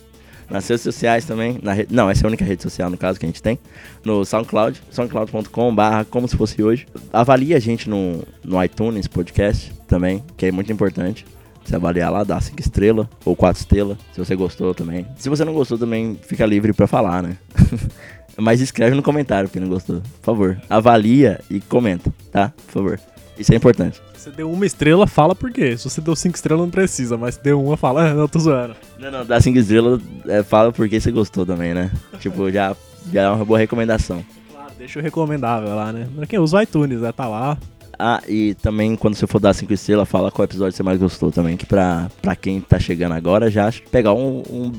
Nas 0.50 0.68
redes 0.68 0.82
sociais 0.82 1.26
também. 1.26 1.60
Na 1.62 1.74
re... 1.74 1.88
Não, 1.90 2.10
essa 2.10 2.24
é 2.24 2.26
a 2.26 2.28
única 2.28 2.44
rede 2.44 2.64
social, 2.64 2.90
no 2.90 2.98
caso, 2.98 3.20
que 3.20 3.26
a 3.26 3.30
gente 3.30 3.42
tem. 3.42 3.60
No 4.04 4.26
SoundCloud, 4.26 4.82
soundcloud.com 4.90 5.76
barra 5.76 6.04
como 6.06 6.28
se 6.28 6.36
fosse 6.36 6.64
hoje. 6.64 6.88
Avalie 7.14 7.54
a 7.54 7.60
gente 7.60 7.90
no, 7.90 8.24
no 8.44 8.64
iTunes 8.64 9.08
Podcast 9.08 9.72
também, 9.88 10.24
que 10.36 10.48
é 10.48 10.52
muito 10.52 10.72
importante. 10.72 11.26
Você 11.64 11.76
avaliar 11.76 12.12
lá, 12.12 12.24
dá 12.24 12.42
5 12.42 12.60
estrelas 12.60 13.06
ou 13.24 13.36
4 13.36 13.62
estrelas, 13.62 13.98
se 14.12 14.18
você 14.18 14.36
gostou 14.36 14.74
também. 14.74 15.06
Se 15.18 15.30
você 15.30 15.46
não 15.46 15.54
gostou 15.54 15.78
também, 15.78 16.18
fica 16.24 16.44
livre 16.44 16.74
pra 16.74 16.88
falar, 16.88 17.22
né? 17.22 17.38
Mas 18.36 18.62
escreve 18.62 18.96
no 18.96 19.04
comentário 19.04 19.50
que 19.50 19.60
não 19.60 19.68
gostou. 19.68 20.02
Por 20.02 20.24
favor. 20.24 20.62
Avalia 20.70 21.42
e 21.50 21.60
comenta, 21.60 22.12
tá? 22.32 22.54
Por 22.66 22.72
favor. 22.72 23.00
Isso 23.40 23.54
é 23.54 23.56
importante. 23.56 24.02
Você 24.14 24.30
deu 24.30 24.52
uma 24.52 24.66
estrela, 24.66 25.08
fala 25.08 25.34
por 25.34 25.50
quê. 25.50 25.78
Se 25.78 25.90
você 25.90 26.02
deu 26.02 26.14
cinco 26.14 26.36
estrelas, 26.36 26.62
não 26.62 26.70
precisa. 26.70 27.18
Mas 27.18 27.36
se 27.36 27.42
deu 27.44 27.64
uma, 27.64 27.78
fala, 27.78 28.04
ah, 28.12 28.14
não, 28.14 28.28
tô 28.28 28.38
zoando. 28.38 28.76
Não, 29.00 29.10
não, 29.10 29.26
dá 29.26 29.40
5 29.40 29.58
estrelas, 29.58 30.02
é, 30.28 30.44
fala 30.44 30.74
porque 30.74 31.00
você 31.00 31.10
gostou 31.10 31.46
também, 31.46 31.74
né? 31.74 31.90
tipo, 32.20 32.52
já, 32.52 32.76
já 33.14 33.22
é 33.22 33.30
uma 33.30 33.46
boa 33.46 33.58
recomendação. 33.58 34.24
Claro, 34.52 34.72
Deixa 34.78 35.00
o 35.00 35.02
recomendável 35.02 35.74
lá, 35.74 35.94
né? 35.94 36.08
Pra 36.14 36.28
quem 36.28 36.38
usa 36.38 36.58
o 36.58 36.62
iTunes, 36.62 37.00
né? 37.00 37.14
Tá 37.14 37.28
lá. 37.28 37.58
Ah, 38.02 38.22
e 38.30 38.54
também 38.56 38.96
quando 38.96 39.16
você 39.16 39.28
for 39.28 39.40
dar 39.42 39.54
5 39.54 39.74
estrelas, 39.74 40.08
fala 40.08 40.32
qual 40.32 40.46
episódio 40.46 40.72
você 40.76 40.82
mais 40.82 40.98
gostou 40.98 41.32
também, 41.34 41.58
que 41.58 41.66
pra, 41.66 42.10
pra 42.22 42.34
quem 42.34 42.62
tá 42.62 42.80
chegando 42.80 43.12
agora 43.14 43.52
já 43.52 43.70
pegar 43.92 44.14
um, 44.14 44.42
um 44.50 44.72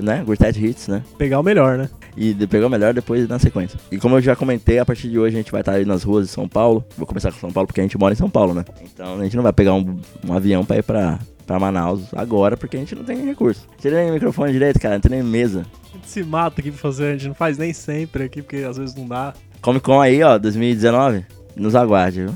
né, 0.00 0.22
Gurtet 0.24 0.56
Hits, 0.64 0.86
né? 0.86 1.02
Pegar 1.18 1.40
o 1.40 1.42
melhor, 1.42 1.76
né? 1.76 1.90
E 2.16 2.32
de- 2.32 2.46
pegar 2.46 2.68
o 2.68 2.70
melhor 2.70 2.94
depois 2.94 3.26
na 3.28 3.40
sequência. 3.40 3.76
E 3.90 3.98
como 3.98 4.16
eu 4.16 4.20
já 4.22 4.36
comentei, 4.36 4.78
a 4.78 4.84
partir 4.86 5.08
de 5.10 5.18
hoje 5.18 5.34
a 5.34 5.38
gente 5.40 5.50
vai 5.50 5.62
estar 5.62 5.72
aí 5.72 5.84
nas 5.84 6.04
ruas 6.04 6.26
de 6.28 6.32
São 6.32 6.48
Paulo. 6.48 6.84
Vou 6.96 7.06
começar 7.08 7.32
com 7.32 7.38
São 7.40 7.50
Paulo 7.50 7.66
porque 7.66 7.80
a 7.80 7.82
gente 7.82 7.98
mora 7.98 8.14
em 8.14 8.16
São 8.16 8.30
Paulo, 8.30 8.54
né? 8.54 8.64
Então 8.82 9.18
a 9.18 9.24
gente 9.24 9.34
não 9.34 9.42
vai 9.42 9.52
pegar 9.52 9.74
um, 9.74 9.98
um 10.28 10.32
avião 10.32 10.64
pra 10.64 10.76
ir 10.76 10.84
pra, 10.84 11.18
pra 11.44 11.58
Manaus 11.58 12.02
agora 12.14 12.56
porque 12.56 12.76
a 12.76 12.80
gente 12.80 12.94
não 12.94 13.02
tem 13.02 13.24
recurso. 13.26 13.66
Tirei 13.80 14.08
o 14.10 14.14
microfone 14.14 14.52
direito, 14.52 14.78
cara, 14.78 14.94
não 14.94 15.00
tem 15.00 15.10
nem 15.10 15.22
mesa. 15.24 15.66
A 15.92 15.96
gente 15.96 16.08
se 16.08 16.22
mata 16.22 16.60
aqui 16.60 16.70
pra 16.70 16.78
fazer, 16.80 17.06
a 17.08 17.12
gente 17.14 17.26
não 17.26 17.34
faz 17.34 17.58
nem 17.58 17.72
sempre 17.72 18.22
aqui, 18.24 18.42
porque 18.42 18.58
às 18.58 18.76
vezes 18.76 18.94
não 18.94 19.08
dá. 19.08 19.34
Comic 19.60 19.84
Con 19.84 20.00
aí, 20.00 20.22
ó, 20.22 20.38
2019. 20.38 21.24
Nos 21.56 21.74
aguarde, 21.74 22.22
viu? 22.22 22.34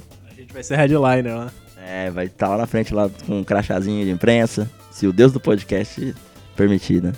Vai 0.54 0.62
ser 0.62 0.76
headliner 0.76 1.36
lá. 1.36 1.52
É, 1.76 2.10
vai 2.10 2.26
estar 2.26 2.46
lá 2.48 2.58
na 2.58 2.66
frente 2.66 2.94
lá 2.94 3.10
com 3.26 3.40
um 3.40 3.44
crachazinho 3.44 4.04
de 4.04 4.10
imprensa. 4.12 4.70
Se 4.92 5.04
o 5.04 5.12
Deus 5.12 5.32
do 5.32 5.40
podcast 5.40 6.14
permitir, 6.54 7.02
né? 7.02 7.12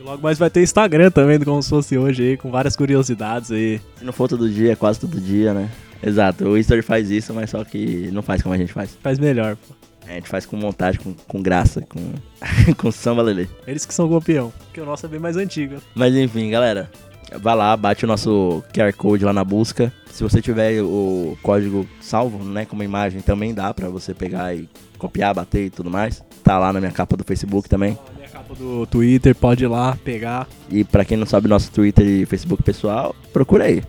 E 0.00 0.02
logo 0.02 0.22
mais 0.22 0.38
vai 0.38 0.48
ter 0.48 0.62
Instagram 0.62 1.10
também, 1.10 1.38
como 1.38 1.62
se 1.62 1.68
fosse 1.68 1.98
hoje 1.98 2.22
aí, 2.22 2.36
com 2.38 2.50
várias 2.50 2.74
curiosidades 2.74 3.52
aí. 3.52 3.78
Se 3.98 4.04
não 4.04 4.12
for 4.12 4.26
todo 4.26 4.48
dia, 4.48 4.72
é 4.72 4.76
quase 4.76 4.98
todo 5.00 5.20
dia, 5.20 5.52
né? 5.52 5.68
Exato, 6.02 6.44
o 6.44 6.56
History 6.56 6.80
faz 6.80 7.10
isso, 7.10 7.34
mas 7.34 7.50
só 7.50 7.62
que 7.62 8.08
não 8.10 8.22
faz 8.22 8.40
como 8.42 8.54
a 8.54 8.58
gente 8.58 8.72
faz. 8.72 8.96
Faz 9.02 9.18
melhor, 9.18 9.56
pô. 9.56 9.74
A 10.06 10.12
gente 10.12 10.28
faz 10.28 10.46
com 10.46 10.56
montagem, 10.56 10.98
com, 10.98 11.12
com 11.12 11.42
graça, 11.42 11.82
com, 11.82 12.14
com 12.78 12.90
samba 12.90 13.20
lelê. 13.20 13.46
Eles 13.66 13.84
que 13.84 13.92
são 13.92 14.08
campeão. 14.08 14.50
Porque 14.64 14.80
o 14.80 14.86
nosso 14.86 15.04
é 15.04 15.08
bem 15.10 15.20
mais 15.20 15.36
antigo. 15.36 15.76
Mas 15.94 16.14
enfim, 16.14 16.48
galera, 16.48 16.90
vai 17.36 17.54
lá, 17.54 17.76
bate 17.76 18.04
o 18.04 18.08
nosso 18.08 18.62
QR 18.72 18.92
Code 18.92 19.24
lá 19.24 19.32
na 19.32 19.44
busca. 19.44 19.92
Se 20.10 20.22
você 20.22 20.40
tiver 20.42 20.82
o 20.82 21.36
código 21.42 21.86
salvo, 22.00 22.42
né, 22.44 22.64
como 22.64 22.82
imagem, 22.82 23.20
também 23.20 23.54
dá 23.54 23.72
pra 23.72 23.88
você 23.88 24.12
pegar 24.14 24.54
e 24.54 24.68
copiar, 24.98 25.34
bater 25.34 25.66
e 25.66 25.70
tudo 25.70 25.90
mais. 25.90 26.22
Tá 26.42 26.58
lá 26.58 26.72
na 26.72 26.80
minha 26.80 26.92
capa 26.92 27.16
do 27.16 27.24
Facebook 27.24 27.68
também. 27.68 27.96
A 28.08 28.16
minha 28.16 28.28
capa 28.28 28.54
do 28.54 28.86
Twitter, 28.86 29.34
pode 29.34 29.64
ir 29.64 29.68
lá, 29.68 29.96
pegar. 30.02 30.48
E 30.70 30.82
pra 30.82 31.04
quem 31.04 31.16
não 31.16 31.26
sabe 31.26 31.48
nosso 31.48 31.70
Twitter 31.70 32.04
e 32.06 32.26
Facebook 32.26 32.62
pessoal, 32.62 33.14
procura 33.32 33.64
aí. 33.64 33.80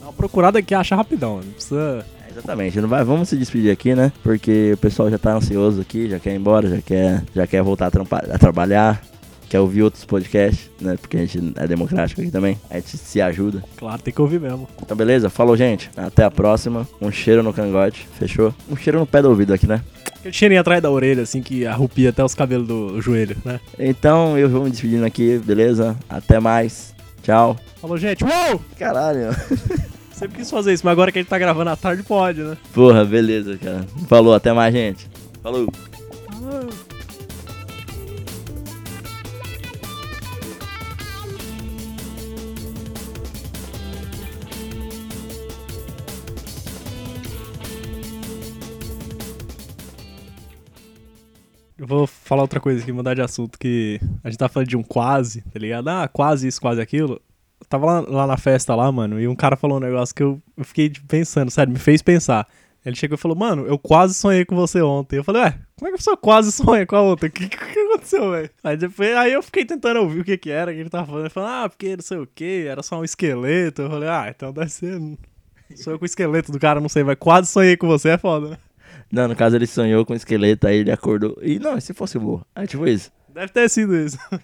Dá 0.00 0.06
uma 0.06 0.12
procurada 0.12 0.62
que 0.62 0.74
acha 0.74 0.94
rapidão. 0.94 1.36
Não 1.36 1.52
precisa. 1.52 2.06
É, 2.18 2.32
Exatamente, 2.32 2.80
não 2.80 2.88
vai, 2.88 3.04
vamos 3.04 3.28
se 3.28 3.36
despedir 3.36 3.70
aqui, 3.70 3.94
né? 3.94 4.10
Porque 4.22 4.72
o 4.72 4.76
pessoal 4.78 5.10
já 5.10 5.18
tá 5.18 5.34
ansioso 5.34 5.82
aqui, 5.82 6.08
já 6.08 6.18
quer 6.18 6.32
ir 6.32 6.36
embora, 6.36 6.68
já 6.68 6.80
quer, 6.80 7.22
já 7.34 7.46
quer 7.46 7.62
voltar 7.62 7.86
a, 7.86 8.34
a 8.34 8.38
trabalhar, 8.38 9.02
quer 9.52 9.60
ouvir 9.60 9.82
outros 9.82 10.02
podcasts, 10.06 10.70
né? 10.80 10.96
Porque 10.98 11.14
a 11.14 11.20
gente 11.20 11.52
é 11.56 11.66
democrático 11.66 12.22
aqui 12.22 12.30
também, 12.30 12.58
a 12.70 12.76
gente 12.76 12.96
se 12.96 13.20
ajuda. 13.20 13.62
Claro, 13.76 14.00
tem 14.00 14.12
que 14.12 14.20
ouvir 14.22 14.40
mesmo. 14.40 14.66
Então, 14.82 14.96
beleza? 14.96 15.28
Falou, 15.28 15.54
gente. 15.54 15.90
Até 15.94 16.24
a 16.24 16.30
próxima. 16.30 16.88
Um 17.02 17.12
cheiro 17.12 17.42
no 17.42 17.52
cangote, 17.52 18.08
fechou? 18.18 18.54
Um 18.70 18.74
cheiro 18.74 18.98
no 18.98 19.06
pé 19.06 19.20
do 19.20 19.28
ouvido 19.28 19.52
aqui, 19.52 19.66
né? 19.66 19.82
Aquele 20.06 20.32
cheirinho 20.32 20.58
atrás 20.58 20.80
da 20.80 20.90
orelha, 20.90 21.22
assim, 21.22 21.42
que 21.42 21.66
arrupia 21.66 22.08
até 22.08 22.24
os 22.24 22.34
cabelos 22.34 22.66
do 22.66 22.98
joelho, 23.02 23.36
né? 23.44 23.60
Então, 23.78 24.38
eu 24.38 24.48
vou 24.48 24.64
me 24.64 24.70
despedindo 24.70 25.04
aqui, 25.04 25.38
beleza? 25.44 25.98
Até 26.08 26.40
mais. 26.40 26.94
Tchau. 27.22 27.54
Falou, 27.78 27.98
gente. 27.98 28.24
Uou! 28.24 28.58
Caralho. 28.78 29.36
Sempre 30.12 30.38
quis 30.38 30.50
fazer 30.50 30.72
isso, 30.72 30.86
mas 30.86 30.92
agora 30.92 31.12
que 31.12 31.18
a 31.18 31.22
gente 31.22 31.28
tá 31.28 31.38
gravando 31.38 31.68
à 31.68 31.76
tarde, 31.76 32.02
pode, 32.02 32.40
né? 32.40 32.56
Porra, 32.72 33.04
beleza, 33.04 33.58
cara. 33.58 33.84
Falou, 34.08 34.32
até 34.32 34.50
mais, 34.50 34.72
gente. 34.72 35.10
Falou. 35.42 35.70
Eu 51.82 51.88
vou 51.88 52.06
falar 52.06 52.42
outra 52.42 52.60
coisa 52.60 52.80
aqui, 52.80 52.92
mudar 52.92 53.12
de 53.12 53.22
assunto, 53.22 53.58
que 53.58 53.98
a 54.22 54.30
gente 54.30 54.38
tá 54.38 54.48
falando 54.48 54.68
de 54.68 54.76
um 54.76 54.84
quase, 54.84 55.42
tá 55.52 55.58
ligado? 55.58 55.88
Ah, 55.88 56.06
quase 56.06 56.46
isso, 56.46 56.60
quase 56.60 56.80
aquilo. 56.80 57.20
Eu 57.60 57.66
tava 57.68 57.86
lá, 57.86 58.00
lá 58.02 58.24
na 58.24 58.36
festa 58.36 58.72
lá, 58.72 58.92
mano, 58.92 59.20
e 59.20 59.26
um 59.26 59.34
cara 59.34 59.56
falou 59.56 59.78
um 59.78 59.80
negócio 59.80 60.14
que 60.14 60.22
eu, 60.22 60.40
eu 60.56 60.64
fiquei 60.64 60.92
pensando, 61.08 61.50
sério, 61.50 61.72
me 61.72 61.80
fez 61.80 62.00
pensar. 62.00 62.46
Ele 62.86 62.94
chegou 62.94 63.16
e 63.16 63.18
falou, 63.18 63.36
mano, 63.36 63.66
eu 63.66 63.76
quase 63.80 64.14
sonhei 64.14 64.44
com 64.44 64.54
você 64.54 64.80
ontem. 64.80 65.16
Eu 65.16 65.24
falei, 65.24 65.42
ué, 65.42 65.58
como 65.76 65.88
é 65.88 65.90
que 65.90 65.94
a 65.94 65.98
pessoa 65.98 66.16
quase 66.16 66.52
sonha 66.52 66.86
com 66.86 66.94
a 66.94 67.00
outra? 67.00 67.28
O 67.28 67.32
que, 67.32 67.48
que, 67.48 67.56
que 67.56 67.78
aconteceu, 67.80 68.30
velho? 68.30 68.50
Aí 68.62 68.76
depois, 68.76 69.16
aí 69.16 69.32
eu 69.32 69.42
fiquei 69.42 69.64
tentando 69.64 69.98
ouvir 69.98 70.20
o 70.20 70.24
que 70.24 70.38
que 70.38 70.50
era 70.52 70.72
que 70.72 70.78
ele 70.78 70.88
tava 70.88 71.06
falando. 71.06 71.24
Ele 71.24 71.30
falou, 71.30 71.48
ah, 71.48 71.68
porque 71.68 71.96
não 71.96 72.04
sei 72.04 72.18
o 72.18 72.28
que, 72.32 72.64
era 72.68 72.84
só 72.84 73.00
um 73.00 73.04
esqueleto. 73.04 73.82
Eu 73.82 73.90
falei, 73.90 74.08
ah, 74.08 74.26
então 74.28 74.52
deve 74.52 74.70
ser. 74.70 75.00
Sou 75.74 75.92
eu 75.92 75.98
com 75.98 76.04
o 76.04 76.06
esqueleto 76.06 76.52
do 76.52 76.60
cara, 76.60 76.80
não 76.80 76.88
sei, 76.88 77.02
mas 77.02 77.16
quase 77.18 77.48
sonhei 77.48 77.76
com 77.76 77.88
você, 77.88 78.10
é 78.10 78.18
foda, 78.18 78.50
né? 78.50 78.58
Não, 79.12 79.28
no 79.28 79.36
caso 79.36 79.54
ele 79.56 79.66
sonhou 79.66 80.06
com 80.06 80.14
esqueleto, 80.14 80.66
aí 80.66 80.78
ele 80.78 80.90
acordou. 80.90 81.36
E 81.42 81.58
não, 81.58 81.78
se 81.78 81.92
fosse 81.92 82.18
boa? 82.18 82.46
Aí 82.54 82.66
tipo 82.66 82.86
isso. 82.86 83.12
Deve 83.28 83.52
ter 83.52 83.68
sido 83.68 83.94
isso. 83.94 84.18